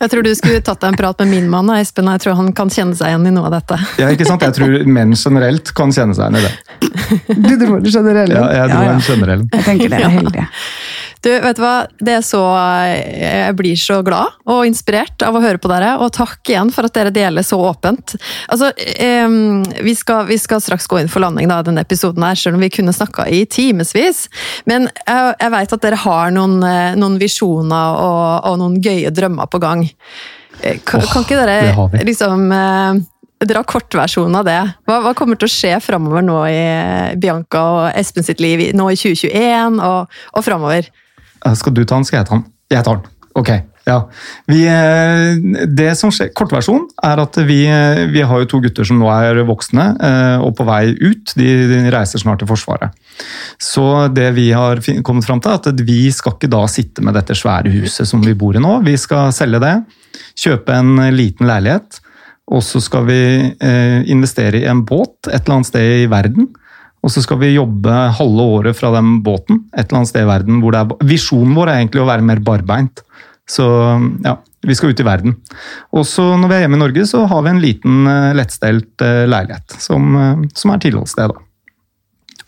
Jeg 0.03 0.11
tror 0.11 0.25
du 0.25 0.33
skulle 0.35 0.59
tatt 0.59 0.81
deg 0.83 0.91
en 0.91 0.97
prat 0.99 1.21
med 1.23 1.29
min 1.31 1.45
mann, 1.47 1.69
Espen. 1.77 2.09
Jeg 2.11 2.19
tror 2.25 2.35
han 2.35 2.49
kan 2.55 2.71
kjenne 2.73 2.97
seg 2.99 3.13
igjen 3.13 3.29
i 3.29 3.31
noe 3.31 3.47
av 3.47 3.53
dette. 3.55 3.77
Ja, 4.01 4.09
ikke 4.11 4.27
sant? 4.27 4.43
Jeg 4.43 4.57
tror 4.57 4.73
menn 4.83 5.15
generelt 5.15 5.71
kan 5.77 5.93
kjenne 5.95 6.17
seg 6.17 6.27
igjen 6.27 6.41
i 6.41 6.43
det. 6.43 7.29
Du 7.31 7.53
tror 7.61 7.79
den 7.79 7.93
generelle? 7.93 8.35
Ja, 8.35 8.49
jeg 8.51 8.73
tror 8.73 8.83
ja, 8.83 8.89
ja. 8.89 8.97
en 8.97 9.05
generell. 9.07 9.45
Jeg 9.53 9.65
tenker 9.69 9.93
det 9.93 10.01
er 10.01 10.13
heldig. 10.17 10.43
Du, 11.23 11.29
vet 11.31 11.55
du 11.55 11.61
hva? 11.63 11.85
Det 12.03 12.17
er 12.17 12.23
så 12.25 12.41
Jeg 12.43 13.55
blir 13.55 13.79
så 13.79 14.01
glad 14.03 14.35
og 14.49 14.65
inspirert 14.67 15.23
av 15.23 15.37
å 15.37 15.41
høre 15.43 15.59
på 15.61 15.69
dere, 15.71 15.93
og 16.03 16.11
takk 16.15 16.51
igjen 16.51 16.71
for 16.73 16.87
at 16.87 16.95
dere 16.97 17.13
deler 17.15 17.45
så 17.47 17.59
åpent. 17.63 18.15
Altså, 18.51 18.73
vi, 18.75 19.93
skal, 19.95 20.25
vi, 20.27 20.37
skal, 20.41 20.59
straks 20.63 20.87
gå 20.91 20.99
inn 20.99 21.11
for 21.11 21.23
landing 21.23 21.47
da, 21.47 21.61
denne 21.63 21.83
episoden 21.85 22.25
her, 22.27 22.35
selv 22.39 22.57
om 22.57 22.63
vi 22.63 22.71
kunne 22.73 22.93
snakka 22.95 23.29
i 23.31 23.43
timevis. 23.47 24.25
Men 24.69 24.89
jeg, 25.05 25.35
jeg 25.39 25.53
vet 25.55 25.75
at 25.77 25.85
dere 25.85 26.01
har 26.03 26.33
noen, 26.35 26.57
eh, 26.67 26.97
noen 26.99 27.15
visjoner 27.21 27.99
og, 28.03 28.49
og, 28.49 28.57
noen 28.59 28.79
gøye 28.83 29.13
drømmer 29.15 29.47
på 29.51 29.61
gang. 29.63 29.85
Eh, 30.59 30.81
kan, 30.83 31.03
oh, 31.03 31.11
kan 31.13 31.25
ikke 31.25 31.39
dere 31.39 32.03
liksom 32.07 32.51
eh, 32.57 33.03
dra 33.47 33.63
kortversjonen 33.67 34.41
av 34.41 34.47
det. 34.47 34.59
Hva, 34.89 34.99
hva, 35.05 35.13
kommer 35.17 35.39
til 35.39 35.47
å 35.47 35.53
skje 35.53 35.77
framover 35.83 36.25
nå 36.25 36.41
i 36.49 36.63
Bianca 37.21 37.63
og 37.77 37.85
Espen 37.99 38.27
sitt 38.27 38.43
liv, 38.43 38.69
nå 38.75 38.89
i 38.91 38.99
2021 38.99 39.79
og, 39.83 40.19
og 40.35 40.45
framover? 40.45 40.91
Eh, 41.45 41.53
skal 41.59 41.75
du 41.75 41.83
ta 41.83 41.99
den, 41.99 42.07
skal 42.07 42.21
jeg 42.21 42.29
ta 42.29 42.39
den? 42.39 42.49
Jeg 42.73 42.85
tar 42.87 42.99
den. 42.99 43.21
Ok. 43.39 43.51
Ja. 43.83 43.97
Vi, 44.47 44.61
eh, 44.69 45.65
det 45.67 45.89
som 45.99 46.11
skjer, 46.13 46.29
Kortversjonen 46.37 46.85
er 47.03 47.19
at 47.19 47.35
vi, 47.43 47.65
eh, 47.67 48.05
vi, 48.13 48.21
har 48.23 48.39
jo 48.39 48.47
to 48.47 48.59
gutter 48.63 48.87
som 48.87 49.01
nå 49.01 49.09
er 49.11 49.41
voksne 49.43 49.87
og 50.39 50.53
på 50.55 50.67
vei 50.67 50.93
ut. 50.93 51.33
De, 51.35 51.49
de 51.67 51.81
reiser 51.91 52.21
snart 52.21 52.39
til 52.39 52.47
Forsvaret. 52.47 52.95
Så 53.59 54.07
det 54.13 54.29
vi 54.37 54.51
har 54.55 54.79
kommet 55.03 55.27
fram 55.27 55.43
til, 55.43 55.51
er 55.51 55.73
at 55.73 55.83
vi 55.83 56.07
skal 56.15 56.37
ikke 56.37 56.51
da 56.53 56.63
sitte 56.71 57.03
med 57.03 57.17
dette 57.19 57.35
svære 57.35 57.73
huset 57.73 58.07
som 58.07 58.23
vi 58.23 58.37
bor 58.37 58.55
i 58.55 58.63
nå. 58.63 58.79
Vi 58.87 58.95
skal 58.97 59.33
selge 59.35 59.59
det, 59.63 59.75
kjøpe 60.39 60.79
en 60.79 60.95
liten 61.11 61.49
leilighet, 61.49 61.99
og 62.53 62.63
så 62.63 62.79
skal 62.83 63.05
vi 63.07 63.21
investere 64.11 64.63
i 64.63 64.67
en 64.67 64.83
båt 64.85 65.27
et 65.27 65.43
eller 65.43 65.59
annet 65.59 65.71
sted 65.73 66.03
i 66.03 66.11
verden. 66.11 66.51
Og 67.03 67.11
så 67.11 67.23
skal 67.23 67.39
vi 67.41 67.55
jobbe 67.55 67.93
halve 68.17 68.47
året 68.57 68.77
fra 68.79 68.93
den 68.95 69.17
båten 69.25 69.65
et 69.75 69.85
eller 69.89 70.01
annet 70.01 70.11
sted 70.13 70.23
i 70.23 70.29
verden. 70.29 70.61
hvor 70.63 70.77
er, 70.79 70.93
Visjonen 71.03 71.55
vår 71.57 71.71
er 71.71 71.81
egentlig 71.81 72.03
å 72.03 72.07
være 72.07 72.25
mer 72.25 72.39
barbeint. 72.43 73.03
Så 73.49 73.65
ja, 74.23 74.37
vi 74.63 74.75
skal 74.75 74.93
ut 74.93 75.01
i 75.03 75.07
verden. 75.07 75.35
Og 75.91 76.05
så 76.07 76.23
når 76.39 76.49
vi 76.49 76.55
er 76.55 76.63
hjemme 76.63 76.79
i 76.79 76.83
Norge, 76.85 77.07
så 77.09 77.25
har 77.27 77.43
vi 77.43 77.51
en 77.51 77.63
liten 77.63 78.07
eh, 78.07 78.35
lettstelt 78.39 79.03
eh, 79.03 79.25
leilighet 79.27 79.75
som, 79.83 80.13
eh, 80.15 80.45
som 80.55 80.71
er 80.71 80.83
tilholdssted. 80.85 81.33
da. 81.33 81.52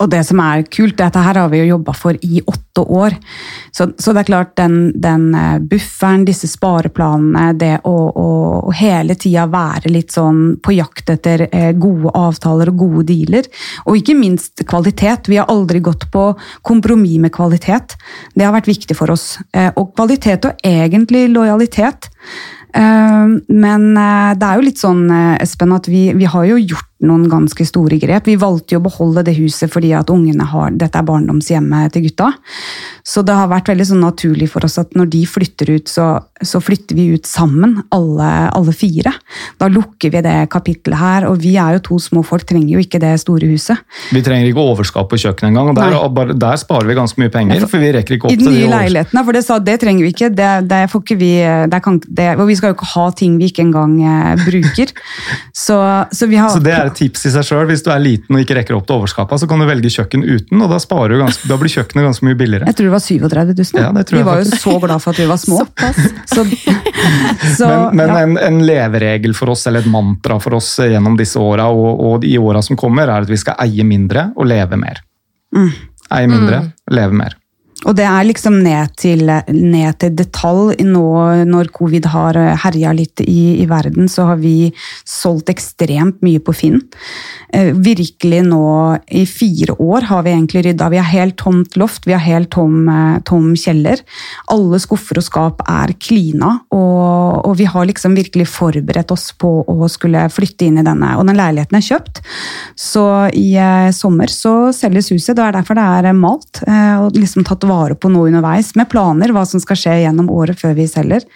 Og 0.02 0.10
det 0.12 0.22
som 0.28 0.40
er 0.44 0.64
kult, 0.68 0.96
dette 0.98 1.22
her 1.22 1.38
har 1.40 1.50
vi 1.52 1.62
jo 1.62 1.70
jobba 1.74 1.94
for 1.96 2.16
i 2.24 2.40
åtte 2.44 2.82
år. 2.82 3.16
Så, 3.72 3.88
så, 3.98 4.12
det 4.12 4.22
er 4.22 4.28
klart, 4.30 4.52
den, 4.60 4.90
den 5.00 5.30
eh, 5.36 5.58
bufferen, 5.60 6.26
disse 6.28 6.48
spareplanene, 6.50 7.46
det 7.58 7.72
å, 7.88 7.94
å, 8.10 8.26
å 8.68 8.74
hele 8.76 9.16
tida 9.16 9.46
være 9.52 9.92
litt 9.92 10.12
sånn 10.16 10.58
på 10.64 10.76
jakt 10.76 11.12
etter 11.14 11.46
eh, 11.48 11.70
gode 11.76 12.12
avtaler 12.16 12.72
og 12.72 12.82
gode 12.84 13.06
dealer, 13.08 13.48
og 13.86 14.00
ikke 14.00 14.18
minst 14.18 14.66
kvalitet. 14.68 15.30
Vi 15.32 15.40
har 15.40 15.48
aldri 15.52 15.80
gått 15.84 16.08
på 16.12 16.28
kompromiss 16.66 17.22
med 17.22 17.32
kvalitet. 17.32 17.96
Det 18.34 18.44
har 18.44 18.54
vært 18.56 18.68
viktig 18.68 18.96
for 18.98 19.14
oss. 19.14 19.36
Eh, 19.56 19.70
og 19.76 19.94
kvalitet 19.96 20.48
og 20.48 20.66
egentlig 20.66 21.28
lojalitet. 21.32 22.10
Men 22.76 23.84
det 23.96 24.44
er 24.44 24.58
jo 24.58 24.64
litt 24.66 24.80
sånn, 24.82 25.06
Espen, 25.40 25.70
at 25.72 25.86
vi, 25.88 26.10
vi 26.18 26.26
har 26.28 26.44
jo 26.44 26.58
gjort 26.60 26.90
noen 27.04 27.26
ganske 27.28 27.64
store 27.68 27.98
grep. 28.00 28.28
Vi 28.28 28.38
valgte 28.40 28.76
jo 28.76 28.80
å 28.80 28.86
beholde 28.86 29.26
det 29.26 29.36
huset 29.36 29.68
fordi 29.72 29.90
at 29.96 30.08
ungene 30.12 30.46
har, 30.48 30.72
dette 30.72 30.96
er 30.96 31.04
barndomshjemmet 31.04 31.92
til 31.92 32.06
gutta. 32.06 32.30
Så 33.06 33.20
det 33.26 33.36
har 33.36 33.50
vært 33.50 33.68
veldig 33.70 33.84
sånn 33.90 34.00
naturlig 34.02 34.48
for 34.50 34.64
oss 34.66 34.78
at 34.80 34.96
når 34.96 35.10
de 35.12 35.20
flytter 35.28 35.74
ut, 35.76 35.90
så, 35.92 36.06
så 36.40 36.60
flytter 36.64 36.96
vi 36.96 37.10
ut 37.14 37.28
sammen, 37.28 37.76
alle, 37.94 38.30
alle, 38.48 38.72
fire. 38.76 39.12
Da 39.60 39.68
lukker 39.70 40.10
vi 40.14 40.22
det 40.24 40.34
kapittelet 40.52 40.98
her, 40.98 41.26
og 41.28 41.38
vi 41.44 41.52
er 41.60 41.76
jo 41.76 41.84
to 41.90 41.98
små 42.02 42.24
folk, 42.26 42.46
trenger 42.48 42.74
jo 42.74 42.82
ikke 42.82 43.00
det 43.02 43.12
store 43.22 43.50
huset. 43.52 43.84
Vi 44.10 44.24
trenger 44.24 44.48
ikke 44.48 44.64
overskap 44.64 45.10
på 45.12 45.20
kjøkkenet 45.20 45.52
engang, 45.52 45.70
og 45.76 46.16
der, 46.16 46.32
der, 46.34 46.56
sparer 46.58 46.88
vi 46.88 46.96
ganske 46.98 47.20
mye 47.20 47.32
penger. 47.32 47.68
for 47.68 47.82
vi 47.82 47.92
rekker 47.94 48.16
ikke 48.16 48.30
opp 48.30 48.34
til 48.34 48.40
de 48.40 48.48
I 48.48 48.48
den 48.48 48.58
nye 48.58 48.72
leilighetene, 48.72 49.24
for 49.28 49.36
det 49.36 49.44
sa 49.46 49.60
det 49.60 49.76
trenger 49.84 50.08
vi 50.08 50.14
ikke. 50.16 50.32
Det, 50.32 50.50
det 50.72 50.82
får 50.90 51.04
ikke 51.04 51.18
vi, 51.20 51.30
kan, 51.84 52.00
det, 52.08 52.32
og 52.40 52.48
vi 52.48 52.58
skal 52.58 52.72
jo 52.72 52.78
ikke 52.78 52.90
ha 52.96 53.06
ting 53.20 53.36
vi 53.38 53.52
ikke 53.52 53.66
engang 53.68 54.00
eh, 54.00 54.46
bruker. 54.46 54.96
Så, 55.66 55.76
så 56.12 56.26
vi 56.28 56.36
har... 56.38 56.50
Så 56.52 56.60
det 56.62 56.72
er 56.74 56.85
et 56.90 56.96
tips 56.98 57.26
i 57.28 57.32
seg 57.34 57.46
sjøl. 57.46 57.64
Hvis 57.70 57.84
du 57.86 57.90
er 57.92 58.02
liten 58.02 58.36
og 58.36 58.42
ikke 58.42 58.56
rekker 58.58 58.76
opp 58.76 58.86
til 58.88 58.98
overskapet, 58.98 59.42
så 59.42 59.48
kan 59.50 59.62
du 59.62 59.66
velge 59.68 59.92
kjøkken 59.92 60.24
uten, 60.26 60.62
og 60.64 60.72
da, 60.72 60.80
ganske, 61.22 61.50
da 61.50 61.58
blir 61.60 61.72
kjøkkenet 61.72 62.08
ganske 62.08 62.28
mye 62.28 62.38
billigere. 62.38 62.68
Jeg 62.70 62.78
tror 62.78 62.88
det 62.88 62.94
var 62.94 63.04
37 63.06 63.54
000. 63.54 63.82
Ja, 63.82 63.90
vi 64.16 64.24
var 64.26 64.42
jo 64.42 64.48
så 64.50 64.76
glad 64.82 65.04
for 65.04 65.14
at 65.14 65.22
vi 65.22 65.28
var 65.30 65.40
små. 65.42 65.62
Så, 66.26 66.44
så, 67.58 67.68
men, 67.68 67.96
men 68.00 68.12
ja. 68.12 68.20
en, 68.22 68.36
en, 68.48 68.60
leveregel 68.66 69.36
for 69.38 69.54
oss, 69.54 69.66
eller 69.70 69.84
et 69.84 69.90
mantra 69.90 70.38
for 70.42 70.58
oss 70.58 70.72
gjennom 70.82 71.18
disse 71.18 71.40
åra 71.40 71.68
og, 71.72 71.88
og, 72.10 72.26
i 72.26 72.36
åra 72.38 72.62
som 72.64 72.78
kommer, 72.78 73.08
er 73.08 73.26
at 73.26 73.32
vi 73.32 73.40
skal 73.40 73.58
eie 73.66 73.86
mindre 73.86 74.30
og 74.36 74.48
leve 74.48 74.78
mer. 74.80 75.02
Mm. 75.56 75.72
Eie 76.16 76.30
mindre, 76.30 76.62
mm. 76.66 76.72
leve 76.94 77.20
mer. 77.24 77.36
Og 77.86 77.94
det 77.94 78.06
er 78.08 78.26
liksom 78.26 78.58
ned 78.64 78.94
til, 78.98 79.28
ned 79.54 79.98
til 80.02 80.14
detalj. 80.18 80.82
Nå 80.86 81.06
når 81.46 81.70
covid 81.74 82.08
har 82.10 82.38
herja 82.64 82.92
litt 82.96 83.22
i, 83.22 83.62
i, 83.62 83.66
verden, 83.70 84.10
så 84.10 84.30
har 84.32 84.40
vi 84.40 84.72
solgt 85.06 85.50
ekstremt 85.52 86.22
mye 86.26 86.42
på 86.42 86.54
Finn. 86.56 86.80
Eh, 87.54 87.70
virkelig 87.72 88.42
nå 88.48 88.66
i 89.14 89.22
fire 89.28 89.76
år 89.82 90.08
har 90.10 90.24
vi 90.26 90.34
egentlig 90.34 90.64
rydda. 90.66 90.90
Vi 90.92 91.00
har 91.00 91.10
helt 91.12 91.36
tomt 91.38 91.78
loft, 91.78 92.08
vi 92.08 92.16
har 92.16 92.24
helt 92.24 92.50
tom, 92.54 92.88
eh, 92.90 93.20
tom 93.28 93.52
kjeller. 93.58 94.02
Alle 94.52 94.80
skuffer 94.82 95.20
og 95.20 95.26
skap 95.26 95.62
er 95.70 95.94
klina, 96.02 96.56
og, 96.74 97.46
og, 97.46 97.54
vi 97.56 97.68
har 97.70 97.86
liksom 97.88 98.16
virkelig 98.18 98.48
forberedt 98.50 99.14
oss 99.14 99.30
på 99.38 99.52
å 99.62 99.88
skulle 99.92 100.26
flytte 100.32 100.66
inn 100.66 100.80
i 100.82 100.86
denne. 100.86 101.14
Og 101.20 101.26
den 101.28 101.38
leiligheten 101.38 101.78
er 101.78 101.86
kjøpt, 101.86 102.22
så 102.74 103.06
i 103.30 103.48
eh, 103.60 103.92
sommer 103.94 104.32
så 104.32 104.72
selges 104.74 105.12
huset. 105.14 105.36
Det 105.36 105.46
er 105.46 105.56
derfor 105.56 105.78
det 105.78 105.86
er 105.86 106.12
malt. 106.16 106.62
og 106.66 107.16
liksom 107.16 107.44
tatt 107.46 107.64
vare 107.64 107.75
vare 107.76 107.96
på 107.98 108.10
noe 108.12 108.30
underveis, 108.30 108.74
med 108.78 108.88
planer 108.92 109.34
hva 109.34 109.44
som 109.48 109.62
skal 109.62 109.78
skje 109.80 110.00
gjennom 110.04 110.30
året 110.32 110.58
før 110.60 110.76
vi 110.78 110.88
selger. 110.90 111.26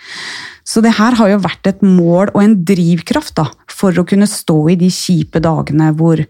Så 0.66 0.82
det 0.84 0.97
her 0.99 1.16
har 1.18 1.32
jo 1.32 1.41
vært 1.43 1.66
et 1.70 1.80
mål 1.84 2.30
og 2.34 2.43
en 2.43 2.61
drivkraft 2.66 3.36
da, 3.41 3.49
for 3.70 3.97
å 3.97 4.07
kunne 4.07 4.28
stå 4.30 4.61
i 4.72 4.78
de 4.80 4.91
kjipe 4.93 5.43
dagene 5.43 5.91
hvor, 5.99 6.22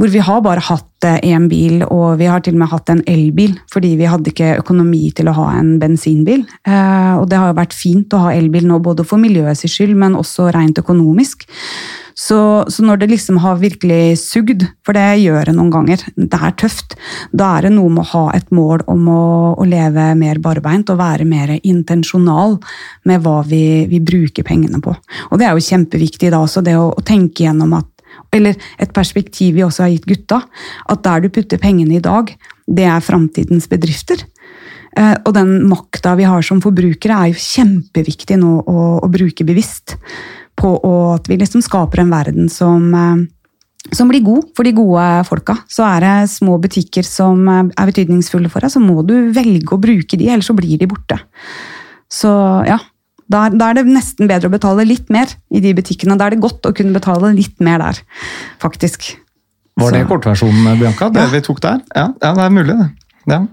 hvor 0.00 0.12
vi 0.12 0.22
har 0.24 0.40
bare 0.44 0.64
hatt 0.64 1.08
én 1.08 1.44
eh, 1.44 1.48
bil, 1.50 1.82
og 1.88 2.20
vi 2.20 2.28
har 2.30 2.44
til 2.44 2.56
og 2.56 2.62
med 2.62 2.72
hatt 2.72 2.92
en 2.92 3.02
elbil, 3.10 3.56
fordi 3.72 3.94
vi 4.00 4.08
hadde 4.08 4.32
ikke 4.32 4.54
økonomi 4.62 5.10
til 5.16 5.28
å 5.28 5.36
ha 5.36 5.48
en 5.58 5.74
bensinbil. 5.82 6.46
Eh, 6.64 7.14
og 7.18 7.28
det 7.30 7.40
har 7.40 7.50
jo 7.50 7.58
vært 7.60 7.76
fint 7.76 8.16
å 8.16 8.24
ha 8.26 8.34
elbil 8.36 8.68
nå, 8.68 8.80
både 8.84 9.04
for 9.08 9.20
miljøets 9.20 9.66
skyld, 9.68 9.96
men 9.98 10.18
også 10.18 10.50
rent 10.56 10.80
økonomisk. 10.80 11.44
Så, 12.14 12.64
så, 12.68 12.84
når 12.84 13.02
det 13.02 13.10
liksom 13.12 13.38
har 13.44 13.60
virkelig 13.60 14.18
sugd, 14.22 14.64
for 14.86 14.96
det 14.96 15.22
gjør 15.22 15.50
det 15.50 15.54
noen 15.56 15.72
ganger, 15.74 16.02
det 16.16 16.40
er 16.40 16.56
tøft, 16.58 16.96
da 17.32 17.52
er 17.56 17.68
det 17.68 17.74
noe 17.76 17.92
med 17.92 18.04
å 18.04 18.10
ha 18.12 18.24
et 18.36 18.50
mål 18.54 18.84
om 18.90 19.06
å, 19.12 19.22
å 19.60 19.68
leve 19.68 20.10
mer 20.18 20.40
barbeint 20.42 20.90
og 20.92 21.00
være 21.00 21.28
mer 21.28 21.54
intensjonal 21.60 22.58
med 23.08 23.24
hva 23.24 23.40
vi, 23.46 23.86
vi, 23.90 24.02
bruker 24.02 24.46
pengene 24.46 24.82
på. 24.82 24.94
Og 25.30 25.40
det 25.40 25.48
er 25.48 25.56
jo 25.56 25.68
kjempeviktig 25.70 26.32
da 26.32 26.42
også, 26.44 26.64
det 26.66 26.76
å, 26.78 26.90
å 26.94 27.06
tenke 27.06 27.46
gjennom 27.46 27.78
at 27.78 27.88
eller 28.34 28.58
et 28.78 28.90
perspektiv 28.94 29.56
vi 29.56 29.64
også 29.66 29.84
har 29.84 29.92
gitt 29.94 30.06
gutta, 30.06 30.40
at 30.90 31.02
der 31.02 31.24
du 31.24 31.30
putter 31.34 31.58
pengene 31.62 31.96
i 31.98 32.02
dag, 32.04 32.30
det 32.70 32.86
er 32.86 33.02
framtidens 33.02 33.66
bedrifter. 33.70 34.22
Eh, 34.98 35.16
og 35.24 35.34
den 35.34 35.56
makta 35.70 36.16
vi 36.18 36.26
har 36.26 36.42
som 36.46 36.62
forbrukere, 36.62 37.16
er 37.16 37.32
jo 37.32 37.42
kjempeviktig 37.42 38.38
nå 38.40 38.52
å, 38.60 38.86
å 39.02 39.10
bruke 39.10 39.46
bevisst 39.46 39.96
på 40.60 40.74
at 41.14 41.28
vi 41.30 41.38
liksom 41.40 41.64
skaper 41.64 42.02
en 42.02 42.12
verden 42.12 42.50
som, 42.52 42.86
eh, 42.94 43.90
som 43.96 44.10
blir 44.10 44.24
god 44.26 44.52
for 44.56 44.68
de 44.68 44.74
gode 44.76 45.06
folka. 45.28 45.56
Så 45.70 45.86
er 45.88 46.04
det 46.04 46.30
små 46.34 46.58
butikker 46.62 47.06
som 47.06 47.48
eh, 47.48 47.66
er 47.74 47.90
betydningsfulle 47.92 48.52
for 48.52 48.64
deg, 48.64 48.74
så 48.74 48.82
må 48.82 49.00
du 49.06 49.32
velge 49.36 49.74
å 49.74 49.80
bruke 49.80 50.20
de, 50.20 50.30
ellers 50.30 50.50
så 50.50 50.56
blir 50.58 50.78
de 50.80 50.90
borte. 50.90 51.18
Så 52.10 52.30
ja, 52.66 52.80
da, 53.30 53.46
da, 53.54 53.70
er 53.70 53.78
det 53.78 53.86
nesten 53.86 54.28
bedre 54.30 54.50
å 54.50 54.52
betale 54.52 54.86
litt 54.88 55.10
mer 55.12 55.30
i 55.54 55.62
de 55.62 55.72
butikkene. 55.78 56.16
Da 56.18 56.26
er 56.26 56.34
det 56.34 56.42
godt 56.42 56.66
å 56.66 56.74
kunne 56.74 56.96
betale 56.96 57.30
litt 57.36 57.60
mer 57.62 57.82
der, 57.82 58.00
faktisk. 58.62 59.12
Var 59.80 59.94
det 59.94 60.06
kortversjonen, 60.10 60.74
Bianca? 60.80 61.08
Det 61.14 61.22
ja. 61.22 61.30
vi 61.30 61.42
tok 61.46 61.60
der? 61.62 61.78
Ja, 61.94 62.08
ja, 62.20 62.32
det 62.36 62.46
er 62.46 62.54
mulig, 62.54 62.74
det. 62.74 62.88
Ja. 63.30 63.44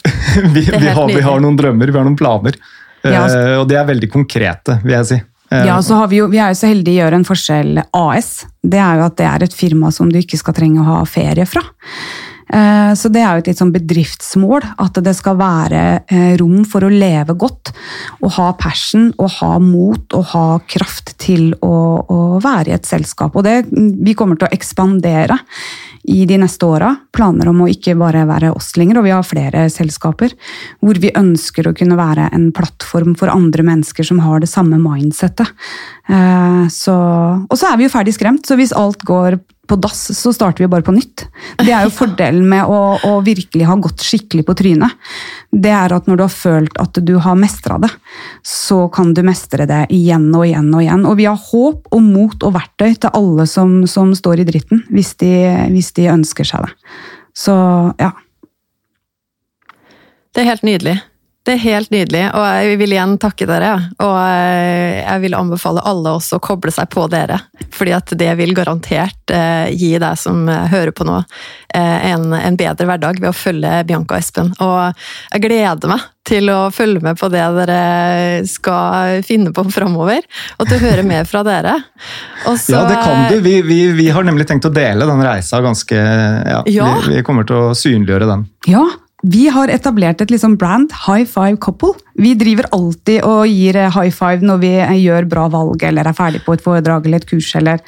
vi, 0.54 0.62
vi, 0.62 0.86
har, 0.86 1.10
vi, 1.10 1.20
har, 1.24 1.42
noen 1.42 1.58
drømmer, 1.58 1.90
vi 1.90 1.98
har 1.98 2.06
noen 2.06 2.16
planer. 2.16 2.56
Ja, 3.02 3.24
altså. 3.24 3.42
Og 3.62 3.66
de 3.68 3.76
er 3.80 3.88
veldig 3.88 4.08
konkrete, 4.12 4.78
vil 4.84 4.94
jeg 4.94 5.08
si. 5.08 5.18
Eh, 5.50 5.66
ja, 5.66 5.82
så 5.82 5.98
vi, 6.06 6.20
jo, 6.20 6.28
vi 6.30 6.38
er 6.38 6.52
jo 6.52 6.60
så 6.60 6.70
heldige 6.70 7.00
å 7.00 7.04
gjøre 7.04 7.20
en 7.20 7.26
forskjell 7.26 7.82
AS. 7.96 8.30
Det 8.62 8.78
er 8.78 9.00
jo 9.00 9.06
at 9.08 9.16
det 9.18 9.26
er 9.26 9.46
et 9.46 9.56
firma 9.56 9.90
som 9.94 10.10
du 10.10 10.20
ikke 10.20 10.38
skal 10.38 10.56
trenge 10.56 10.82
å 10.82 10.88
ha 10.88 10.98
ferie 11.08 11.46
fra. 11.48 11.64
Eh, 12.50 12.92
så 12.98 13.10
det 13.12 13.22
er 13.22 13.36
jo 13.36 13.44
et 13.44 13.50
litt 13.52 13.60
sånn 13.60 13.74
bedriftsmål, 13.74 14.66
at 14.82 14.98
det 15.04 15.14
skal 15.18 15.38
være 15.38 15.82
eh, 16.10 16.32
rom 16.40 16.64
for 16.68 16.86
å 16.86 16.92
leve 16.92 17.36
godt. 17.38 17.72
Og 18.24 18.34
ha 18.38 18.50
passion 18.58 19.10
og 19.18 19.36
ha 19.38 19.52
mot 19.62 20.16
og 20.18 20.26
ha 20.32 20.46
kraft 20.70 21.14
til 21.22 21.52
å, 21.62 21.76
å 22.02 22.18
være 22.42 22.72
i 22.72 22.76
et 22.78 22.88
selskap. 22.88 23.36
Og 23.36 23.46
det, 23.46 23.62
vi 23.70 24.16
kommer 24.18 24.40
til 24.40 24.50
å 24.50 24.54
ekspandere 24.56 25.38
i 26.10 26.24
de 26.26 26.38
neste 26.40 26.66
åra. 26.66 26.94
Planer 27.14 27.50
om 27.50 27.62
å 27.62 27.68
ikke 27.70 27.94
bare 28.00 28.24
være 28.28 28.52
oss 28.56 28.72
lenger, 28.80 29.00
og 29.00 29.06
vi 29.06 29.14
har 29.14 29.26
flere 29.26 29.66
selskaper. 29.72 30.34
Hvor 30.82 30.98
vi 31.00 31.12
ønsker 31.16 31.68
å 31.68 31.74
kunne 31.76 31.98
være 32.00 32.30
en 32.34 32.50
plattform 32.56 33.14
for 33.20 33.32
andre 33.32 33.66
mennesker 33.66 34.06
som 34.06 34.22
har 34.24 34.42
det 34.42 34.50
samme 34.50 34.80
mindsettet. 34.80 35.54
Eh, 36.10 36.66
så, 36.72 36.98
og 37.46 37.56
så 37.56 37.70
er 37.70 37.78
vi 37.78 37.86
jo 37.86 37.94
ferdig 37.94 38.16
skremt, 38.16 38.46
så 38.48 38.58
hvis 38.58 38.74
alt 38.76 39.04
går 39.06 39.38
på 39.70 39.78
dass, 39.80 40.02
så 40.18 40.32
starter 40.34 40.64
vi 40.64 40.70
bare 40.70 40.84
på 40.86 40.94
nytt. 40.94 41.26
Det 41.60 41.70
er 41.70 41.86
jo 41.86 41.92
fordelen 42.00 42.48
med 42.50 42.66
å, 42.68 42.80
å, 43.06 43.12
virkelig 43.26 43.68
ha 43.68 43.76
gått 43.80 44.04
skikkelig 44.04 44.44
på 44.48 44.56
trynet. 44.58 44.96
Det 45.50 45.72
er 45.74 45.94
at 45.94 46.08
når 46.10 46.20
du 46.20 46.24
har 46.26 46.34
følt 46.34 46.80
at 46.82 47.00
du 47.06 47.14
har 47.22 47.38
mestra 47.38 47.78
det, 47.82 47.90
så 48.46 48.84
kan 48.92 49.14
du 49.16 49.22
mestre 49.26 49.66
det 49.70 49.84
igjen 49.94 50.28
og 50.34 50.46
igjen 50.48 50.72
og 50.74 50.84
igjen. 50.84 51.06
Og 51.08 51.18
vi 51.20 51.28
har 51.30 51.38
håp 51.50 51.90
og 51.90 52.02
mot 52.06 52.46
og 52.46 52.56
verktøy 52.56 52.94
til 52.94 53.14
alle 53.14 53.46
som, 53.50 53.80
som 53.90 54.14
står 54.16 54.42
i 54.42 54.48
dritten, 54.50 54.84
hvis 54.90 55.14
de, 55.22 55.32
hvis 55.74 55.94
de 55.98 56.10
ønsker 56.12 56.48
seg 56.48 56.66
det. 56.66 56.74
Så 57.36 57.54
ja. 58.00 58.12
Det 60.30 60.44
er 60.44 60.52
helt 60.52 60.66
nydelig. 60.66 61.00
Det 61.50 61.56
er 61.56 61.64
helt 61.64 61.90
nydelig, 61.90 62.20
og 62.38 62.44
jeg 62.46 62.76
vil 62.78 62.92
igjen 62.94 63.16
takke 63.18 63.46
dere. 63.48 63.72
Og 63.98 64.12
eh, 64.22 65.00
jeg 65.00 65.22
vil 65.24 65.34
anbefale 65.34 65.82
alle 65.82 66.12
også 66.14 66.38
å 66.38 66.42
koble 66.46 66.70
seg 66.70 66.86
på 66.92 67.08
dere, 67.10 67.40
fordi 67.74 67.94
at 67.96 68.12
det 68.20 68.28
vil 68.38 68.54
garantert 68.54 69.34
eh, 69.34 69.66
gi 69.74 69.96
deg 69.98 70.20
som 70.20 70.46
hører 70.46 70.94
på 70.94 71.08
nå, 71.08 71.16
eh, 71.74 72.06
en, 72.12 72.28
en 72.38 72.60
bedre 72.60 72.86
hverdag 72.86 73.18
ved 73.18 73.32
å 73.32 73.34
følge 73.34 73.82
Bianca 73.88 74.14
og 74.14 74.22
Espen. 74.22 74.54
Og 74.62 75.02
jeg 75.34 75.44
gleder 75.48 75.90
meg 75.90 76.06
til 76.30 76.54
å 76.54 76.60
følge 76.70 77.02
med 77.02 77.18
på 77.18 77.32
det 77.34 77.42
dere 77.58 77.82
skal 78.46 79.26
finne 79.26 79.50
på 79.50 79.66
framover, 79.74 80.22
og 80.54 80.70
til 80.70 80.78
å 80.78 80.82
høre 80.86 81.02
mer 81.10 81.26
fra 81.26 81.42
dere. 81.42 81.80
Også, 82.44 82.76
ja, 82.76 82.86
det 82.86 83.02
kan 83.02 83.26
du. 83.26 83.40
Vi, 83.42 83.58
vi, 83.66 83.82
vi, 83.98 84.10
har 84.14 84.22
nemlig 84.22 84.46
tenkt 84.46 84.70
å 84.70 84.74
dele 84.74 85.10
den 85.10 85.26
reisa 85.26 85.58
ganske 85.66 85.98
ja, 85.98 86.62
ja. 86.70 86.94
Vi, 87.02 87.16
vi 87.16 87.26
kommer 87.26 87.42
til 87.48 87.58
å 87.58 87.70
synliggjøre 87.74 88.30
den. 88.36 88.50
Ja, 88.70 88.86
vi 89.22 89.48
har 89.52 89.68
etablert 89.68 90.22
et 90.22 90.32
liksom 90.32 90.56
brand, 90.56 90.92
High 91.06 91.26
Five 91.28 91.58
Couple. 91.60 91.92
Vi 92.20 92.32
driver 92.38 92.68
alltid 92.72 93.22
og 93.24 93.46
gir 93.48 93.76
eh, 93.76 93.92
high 93.92 94.12
five 94.12 94.44
når 94.44 94.60
vi 94.62 94.72
eh, 94.80 94.96
gjør 95.04 95.28
bra 95.28 95.46
valg 95.52 95.82
eller 95.84 96.08
er 96.08 96.16
ferdig 96.16 96.40
på 96.44 96.56
et 96.56 96.64
foredrag 96.64 97.06
eller 97.06 97.20
et 97.20 97.28
kurs. 97.28 97.50
Eller. 97.58 97.82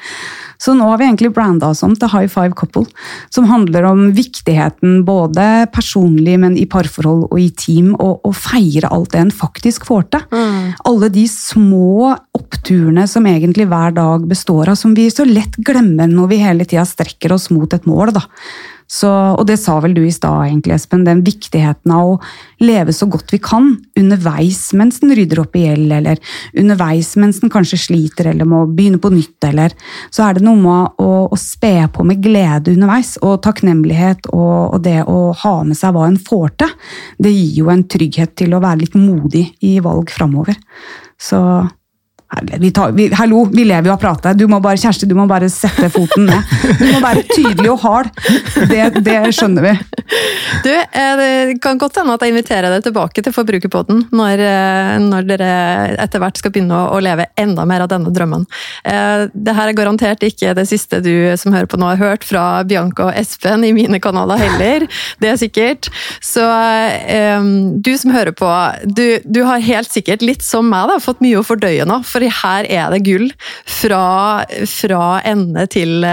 Så 0.61 0.75
nå 0.77 0.85
har 0.87 0.99
vi 1.01 1.07
egentlig 1.07 1.33
branda 1.33 1.71
oss 1.73 1.81
om 1.85 1.95
til 1.97 2.11
High 2.13 2.29
Five 2.31 2.53
Couple, 2.59 2.85
som 3.33 3.47
handler 3.49 3.87
om 3.89 4.05
viktigheten 4.15 5.01
både 5.07 5.47
personlig, 5.73 6.37
men 6.39 6.57
i 6.59 6.67
parforhold 6.69 7.25
og 7.31 7.41
i 7.41 7.49
team, 7.49 7.91
og 7.97 8.23
å 8.29 8.33
feire 8.37 8.91
alt 8.93 9.11
det 9.15 9.23
en 9.23 9.33
faktisk 9.33 9.89
får 9.89 10.05
til. 10.13 10.27
Mm. 10.31 10.69
Alle 10.89 11.09
de 11.13 11.25
små 11.29 12.13
oppturene 12.37 13.07
som 13.09 13.25
egentlig 13.29 13.67
hver 13.71 13.97
dag 13.97 14.29
består 14.29 14.71
av, 14.71 14.79
som 14.79 14.93
vi 14.97 15.09
så 15.11 15.25
lett 15.27 15.57
glemmer 15.65 16.07
når 16.09 16.31
vi 16.31 16.43
hele 16.45 16.69
tida 16.69 16.85
strekker 16.87 17.33
oss 17.35 17.49
mot 17.53 17.73
et 17.73 17.89
mål. 17.89 18.13
da. 18.15 18.23
Så, 18.93 19.09
og 19.09 19.47
det 19.49 19.55
sa 19.57 19.79
vel 19.81 19.95
du 19.97 20.03
i 20.05 20.13
stad, 20.13 20.43
egentlig, 20.45 20.75
Espen, 20.75 21.05
den 21.07 21.23
viktigheten 21.25 21.93
av 21.95 22.11
å 22.11 22.19
leve 22.61 22.93
så 22.93 23.07
godt 23.09 23.33
vi 23.33 23.39
kan 23.41 23.71
underveis 23.97 24.59
mens 24.77 25.01
den 25.01 25.15
rydder 25.17 25.41
opp 25.41 25.57
i 25.57 25.63
gjeld, 25.65 25.89
eller 25.97 26.21
underveis 26.61 27.09
mens 27.17 27.41
den 27.41 27.51
kanskje 27.53 27.79
sliter 27.81 28.29
eller 28.29 28.47
må 28.49 28.63
begynne 28.69 29.01
på 29.01 29.11
nytt, 29.13 29.39
eller 29.49 29.73
Så 30.13 30.27
er 30.27 30.37
det 30.37 30.45
noe 30.45 30.59
med 30.59 31.01
å, 31.01 31.11
å 31.25 31.39
spe 31.39 31.87
på 31.93 32.05
med 32.05 32.21
glede 32.21 32.75
underveis, 32.75 33.15
og 33.25 33.41
takknemlighet 33.45 34.29
og, 34.29 34.75
og, 34.75 34.79
det 34.85 34.99
å 35.09 35.31
ha 35.41 35.55
med 35.65 35.79
seg 35.79 35.95
hva 35.95 36.05
en 36.07 36.19
får 36.21 36.53
til. 36.61 36.75
Det 37.17 37.33
gir 37.33 37.63
jo 37.63 37.71
en 37.73 37.85
trygghet 37.89 38.35
til 38.37 38.53
å 38.53 38.61
være 38.61 38.83
litt 38.83 38.97
modig 38.99 39.47
i 39.65 39.79
valg 39.83 40.13
framover. 40.13 40.59
Så 41.17 41.39
vi 42.41 42.71
tar, 42.71 42.91
vi, 42.91 43.07
hallo, 43.13 43.45
vi 43.45 43.65
lever 43.65 43.89
jo 43.89 43.93
av 43.93 44.01
prate. 44.01 44.33
Du 44.37 44.45
må 44.49 44.59
bare, 44.63 44.79
Kjersti, 44.79 45.07
du 45.09 45.15
må 45.17 45.25
bare 45.29 45.49
sette 45.51 45.89
foten 45.93 46.27
ned. 46.29 46.53
Du 46.79 46.85
må 46.89 47.01
være 47.03 47.23
tydelig 47.29 47.69
og 47.73 47.81
hard. 47.83 48.09
Det, 48.69 48.81
det 49.05 49.17
skjønner 49.35 49.65
vi. 49.67 49.73
Du, 50.63 50.71
eh, 50.73 51.13
Det 51.17 51.59
kan 51.63 51.79
godt 51.79 51.99
hende 51.99 52.15
at 52.15 52.23
jeg 52.23 52.33
inviterer 52.33 52.73
deg 52.73 52.85
tilbake 52.87 53.23
til 53.23 53.35
Forbrukerpodden 53.35 54.07
når, 54.15 54.43
eh, 54.43 54.95
når 55.03 55.27
dere 55.29 55.51
etter 56.03 56.21
hvert 56.23 56.39
skal 56.39 56.53
begynne 56.53 56.79
å, 56.89 56.99
leve 57.03 57.27
enda 57.39 57.65
mer 57.67 57.83
av 57.83 57.91
denne 57.91 58.13
drømmen. 58.15 58.45
Eh, 58.87 59.25
det 59.33 59.55
her 59.57 59.71
er 59.71 59.77
garantert 59.77 60.23
ikke 60.23 60.53
det 60.55 60.65
siste 60.69 61.01
du 61.03 61.35
som 61.39 61.55
hører 61.55 61.67
på 61.67 61.79
nå 61.79 61.89
har 61.91 62.01
hørt 62.01 62.23
fra 62.27 62.63
Bianca 62.67 63.09
og 63.09 63.17
Espen 63.19 63.65
i 63.67 63.73
mine 63.75 63.99
kanaler 64.03 64.39
heller. 64.39 64.87
Det 65.19 65.33
er 65.33 65.39
sikkert. 65.41 65.89
Så 66.23 66.43
du 67.83 67.91
som 67.99 68.13
hører 68.13 68.31
på, 68.35 68.49
du, 68.87 69.19
du 69.25 69.43
har 69.47 69.63
helt 69.63 69.91
sikkert, 69.91 70.23
litt 70.23 70.43
som 70.45 70.69
meg, 70.71 70.87
da, 70.89 70.99
fått 71.03 71.21
mye 71.23 71.41
å 71.41 71.45
fordøye 71.45 71.85
nå. 71.89 72.01
for 72.07 72.22
fordi 72.23 72.31
her 72.39 72.67
er 72.69 72.91
det 72.93 73.03
gull 73.03 73.31
fra, 73.67 74.43
fra 74.69 75.21
ende 75.27 75.65
til, 75.67 76.05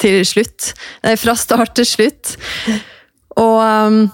til, 0.00 0.20
slutt. 0.26 0.72
Fra 1.16 1.34
start 1.34 1.74
til 1.78 1.86
slutt. 1.86 2.36
Og 3.40 3.60
um, 3.60 4.10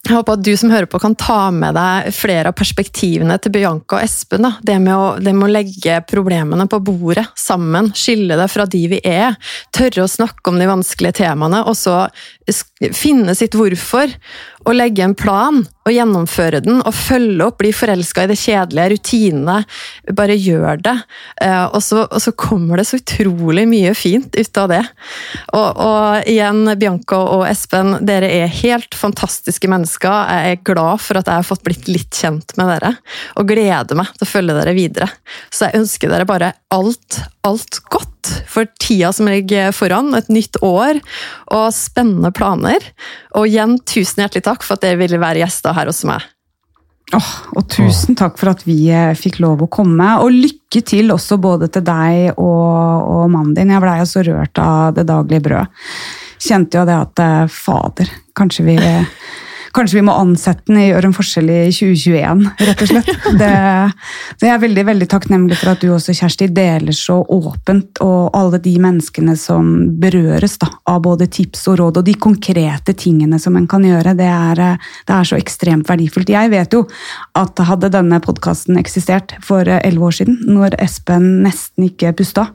jeg 0.00 0.16
håper 0.16 0.38
at 0.38 0.44
du 0.44 0.54
som 0.56 0.70
hører 0.72 0.88
på 0.88 0.98
kan 1.02 1.14
ta 1.18 1.50
med 1.52 1.76
deg 1.76 2.08
flere 2.16 2.50
av 2.50 2.56
perspektivene 2.56 3.36
til 3.42 3.52
Bianca 3.52 3.98
og 3.98 4.06
Espen. 4.06 4.48
Det, 4.64 4.78
med 4.80 4.96
å, 4.96 5.10
det 5.20 5.34
med 5.36 5.46
å 5.46 5.52
legge 5.52 5.98
problemene 6.08 6.64
på 6.72 6.80
bordet 6.82 7.26
sammen, 7.38 7.92
skille 7.92 8.38
det 8.40 8.48
fra 8.50 8.64
de 8.70 8.80
vi 8.94 9.02
er. 9.06 9.36
Tørre 9.76 10.06
å 10.06 10.10
snakke 10.10 10.50
om 10.50 10.58
de 10.58 10.70
vanskelige 10.70 11.20
temaene, 11.20 11.60
og 11.68 11.76
så 11.78 12.06
finne 12.96 13.36
sitt 13.36 13.54
hvorfor. 13.54 14.10
Og 14.68 14.74
legge 14.76 15.00
en 15.00 15.14
plan 15.16 15.62
og 15.88 15.92
gjennomføre 15.94 16.58
den 16.60 16.82
og 16.84 16.92
følge 16.92 17.46
opp, 17.46 17.56
bli 17.62 17.70
forelska 17.72 18.26
i 18.26 18.28
det 18.28 18.36
kjedelige, 18.36 18.90
rutinene. 18.92 19.54
Bare 20.16 20.36
gjør 20.36 20.82
det. 20.84 20.96
Eh, 21.40 21.64
og 21.64 21.80
så, 21.84 22.02
og 22.04 22.20
så, 22.20 22.34
kommer 22.36 22.80
det 22.80 22.84
så 22.90 23.00
utrolig 23.00 23.64
mye 23.68 23.94
fint 23.96 24.36
ut 24.36 24.60
av 24.60 24.68
det. 24.74 24.82
Og, 25.56 25.80
og 25.80 26.28
igjen, 26.28 26.60
Bianca 26.80 27.22
og 27.38 27.46
Espen, 27.48 27.96
dere 28.04 28.28
er 28.42 28.52
helt 28.60 28.96
fantastiske 28.96 29.70
mennesker. 29.70 29.89
Jeg 29.98 30.54
er 30.54 30.64
glad 30.66 31.02
for 31.02 31.20
at 31.20 31.28
jeg 31.28 31.40
har 31.40 31.46
fått 31.46 31.64
blitt 31.66 31.88
litt 31.90 32.14
kjent 32.14 32.54
med 32.60 32.70
dere, 32.74 32.94
og 33.40 33.48
gleder 33.50 33.98
meg 33.98 34.12
til 34.14 34.26
å 34.26 34.30
følge 34.30 34.56
dere 34.58 34.74
videre. 34.76 35.08
Så 35.50 35.66
jeg 35.66 35.82
ønsker 35.82 36.12
dere 36.12 36.28
bare 36.28 36.52
alt, 36.74 37.20
alt 37.46 37.80
godt 37.90 38.32
for 38.50 38.68
tida 38.82 39.12
som 39.16 39.30
ligger 39.30 39.72
foran. 39.74 40.12
Et 40.18 40.28
nytt 40.32 40.60
år 40.64 41.00
og 41.54 41.70
spennende 41.74 42.32
planer. 42.36 42.84
Og 43.38 43.48
igjen, 43.48 43.78
tusen 43.88 44.24
hjertelig 44.24 44.46
takk 44.46 44.66
for 44.66 44.76
at 44.76 44.84
dere 44.84 45.00
ville 45.00 45.20
være 45.22 45.42
gjester 45.42 45.76
her 45.76 45.90
hos 45.90 46.04
meg. 46.08 46.26
Oh, 47.16 47.30
og 47.58 47.64
tusen 47.72 48.14
takk 48.14 48.36
for 48.38 48.52
at 48.52 48.60
vi 48.68 48.84
eh, 48.94 49.16
fikk 49.18 49.40
lov 49.42 49.64
å 49.64 49.70
komme. 49.72 50.12
Og 50.22 50.30
lykke 50.30 50.82
til 50.86 51.10
også 51.10 51.40
både 51.42 51.70
til 51.74 51.82
deg 51.86 52.36
og, 52.36 53.10
og 53.10 53.24
mannen 53.32 53.56
din. 53.56 53.72
Jeg 53.74 53.82
blei 53.82 53.96
jo 53.98 54.08
så 54.12 54.22
rørt 54.26 54.60
av 54.62 54.94
det 54.94 55.08
daglige 55.10 55.46
brød. 55.48 55.80
Kjente 56.40 56.78
jo 56.78 56.86
det 56.88 56.98
at 57.00 57.22
eh, 57.24 57.46
fader, 57.50 58.12
kanskje 58.38 58.68
vi 58.68 58.76
Kanskje 59.76 60.00
vi 60.00 60.04
må 60.06 60.14
ansette 60.18 60.66
den 60.66 60.80
i 60.80 60.88
gjøre 60.88 61.10
en 61.10 61.14
forskjell 61.14 61.50
i 61.52 61.58
2021, 61.70 62.40
rett 62.66 62.82
og 62.82 62.90
slett. 62.90 63.10
Det, 63.40 63.50
jeg 64.42 64.50
er 64.50 64.62
veldig 64.62 64.84
veldig 64.88 65.06
takknemlig 65.10 65.58
for 65.60 65.72
at 65.72 65.82
du 65.82 65.92
også, 65.94 66.14
Kjersti, 66.16 66.48
deler 66.54 66.96
så 66.96 67.20
åpent, 67.22 68.00
og 68.02 68.34
alle 68.36 68.58
de 68.62 68.72
menneskene 68.82 69.36
som 69.38 69.68
berøres 70.02 70.56
da, 70.62 70.70
av 70.90 71.02
både 71.04 71.28
tips 71.30 71.66
og 71.70 71.78
råd, 71.80 72.00
og 72.00 72.08
de 72.08 72.16
konkrete 72.18 72.94
tingene 72.98 73.38
som 73.42 73.58
en 73.58 73.68
kan 73.70 73.84
gjøre. 73.86 74.16
Det 74.18 74.26
er, 74.26 74.62
det 75.06 75.16
er 75.16 75.28
så 75.28 75.38
ekstremt 75.38 75.88
verdifullt. 75.90 76.32
Jeg 76.34 76.50
vet 76.52 76.74
jo 76.74 76.82
at 77.38 77.62
hadde 77.70 77.92
denne 77.94 78.18
podkasten 78.24 78.80
eksistert 78.80 79.36
for 79.46 79.68
elleve 79.68 80.10
år 80.10 80.18
siden, 80.18 80.40
når 80.50 80.78
Espen 80.82 81.28
nesten 81.44 81.86
ikke 81.86 82.14
pusta, 82.18 82.48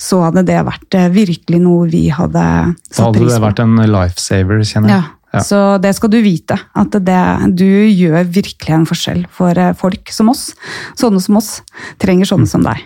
så 0.00 0.22
hadde 0.28 0.46
det 0.46 0.60
vært 0.68 1.00
virkelig 1.16 1.62
noe 1.64 1.90
vi 1.90 2.06
hadde 2.14 2.44
satt 2.44 2.70
pris 2.86 2.94
på. 2.94 3.02
Da 3.02 3.08
hadde 3.08 3.26
det 3.26 3.42
vært 3.48 3.64
en 3.66 3.82
lifesaver, 3.96 4.62
kjenner 4.62 4.94
jeg. 4.94 5.02
Ja. 5.02 5.21
Ja. 5.32 5.40
Så 5.40 5.58
det 5.80 5.94
skal 5.96 6.12
du 6.12 6.18
vite. 6.24 6.58
At 6.76 6.92
det, 6.92 7.20
du 7.56 7.66
gjør 7.88 8.26
virkelig 8.28 8.74
en 8.76 8.88
forskjell 8.88 9.22
for 9.32 9.56
eh, 9.56 9.72
folk 9.78 10.12
som 10.12 10.28
oss. 10.32 10.50
Sånne 10.98 11.22
som 11.24 11.40
oss 11.40 11.54
trenger 12.02 12.28
sånne 12.28 12.50
som 12.50 12.66
deg. 12.66 12.84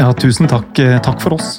Ja, 0.00 0.12
tusen 0.16 0.48
takk. 0.48 0.72
Eh, 0.80 0.96
takk 1.04 1.20
for 1.20 1.36
oss. 1.36 1.58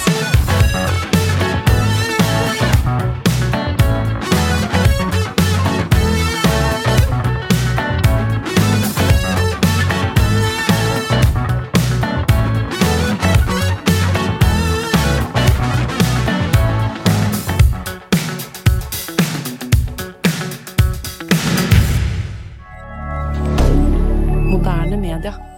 media. 25.15 25.50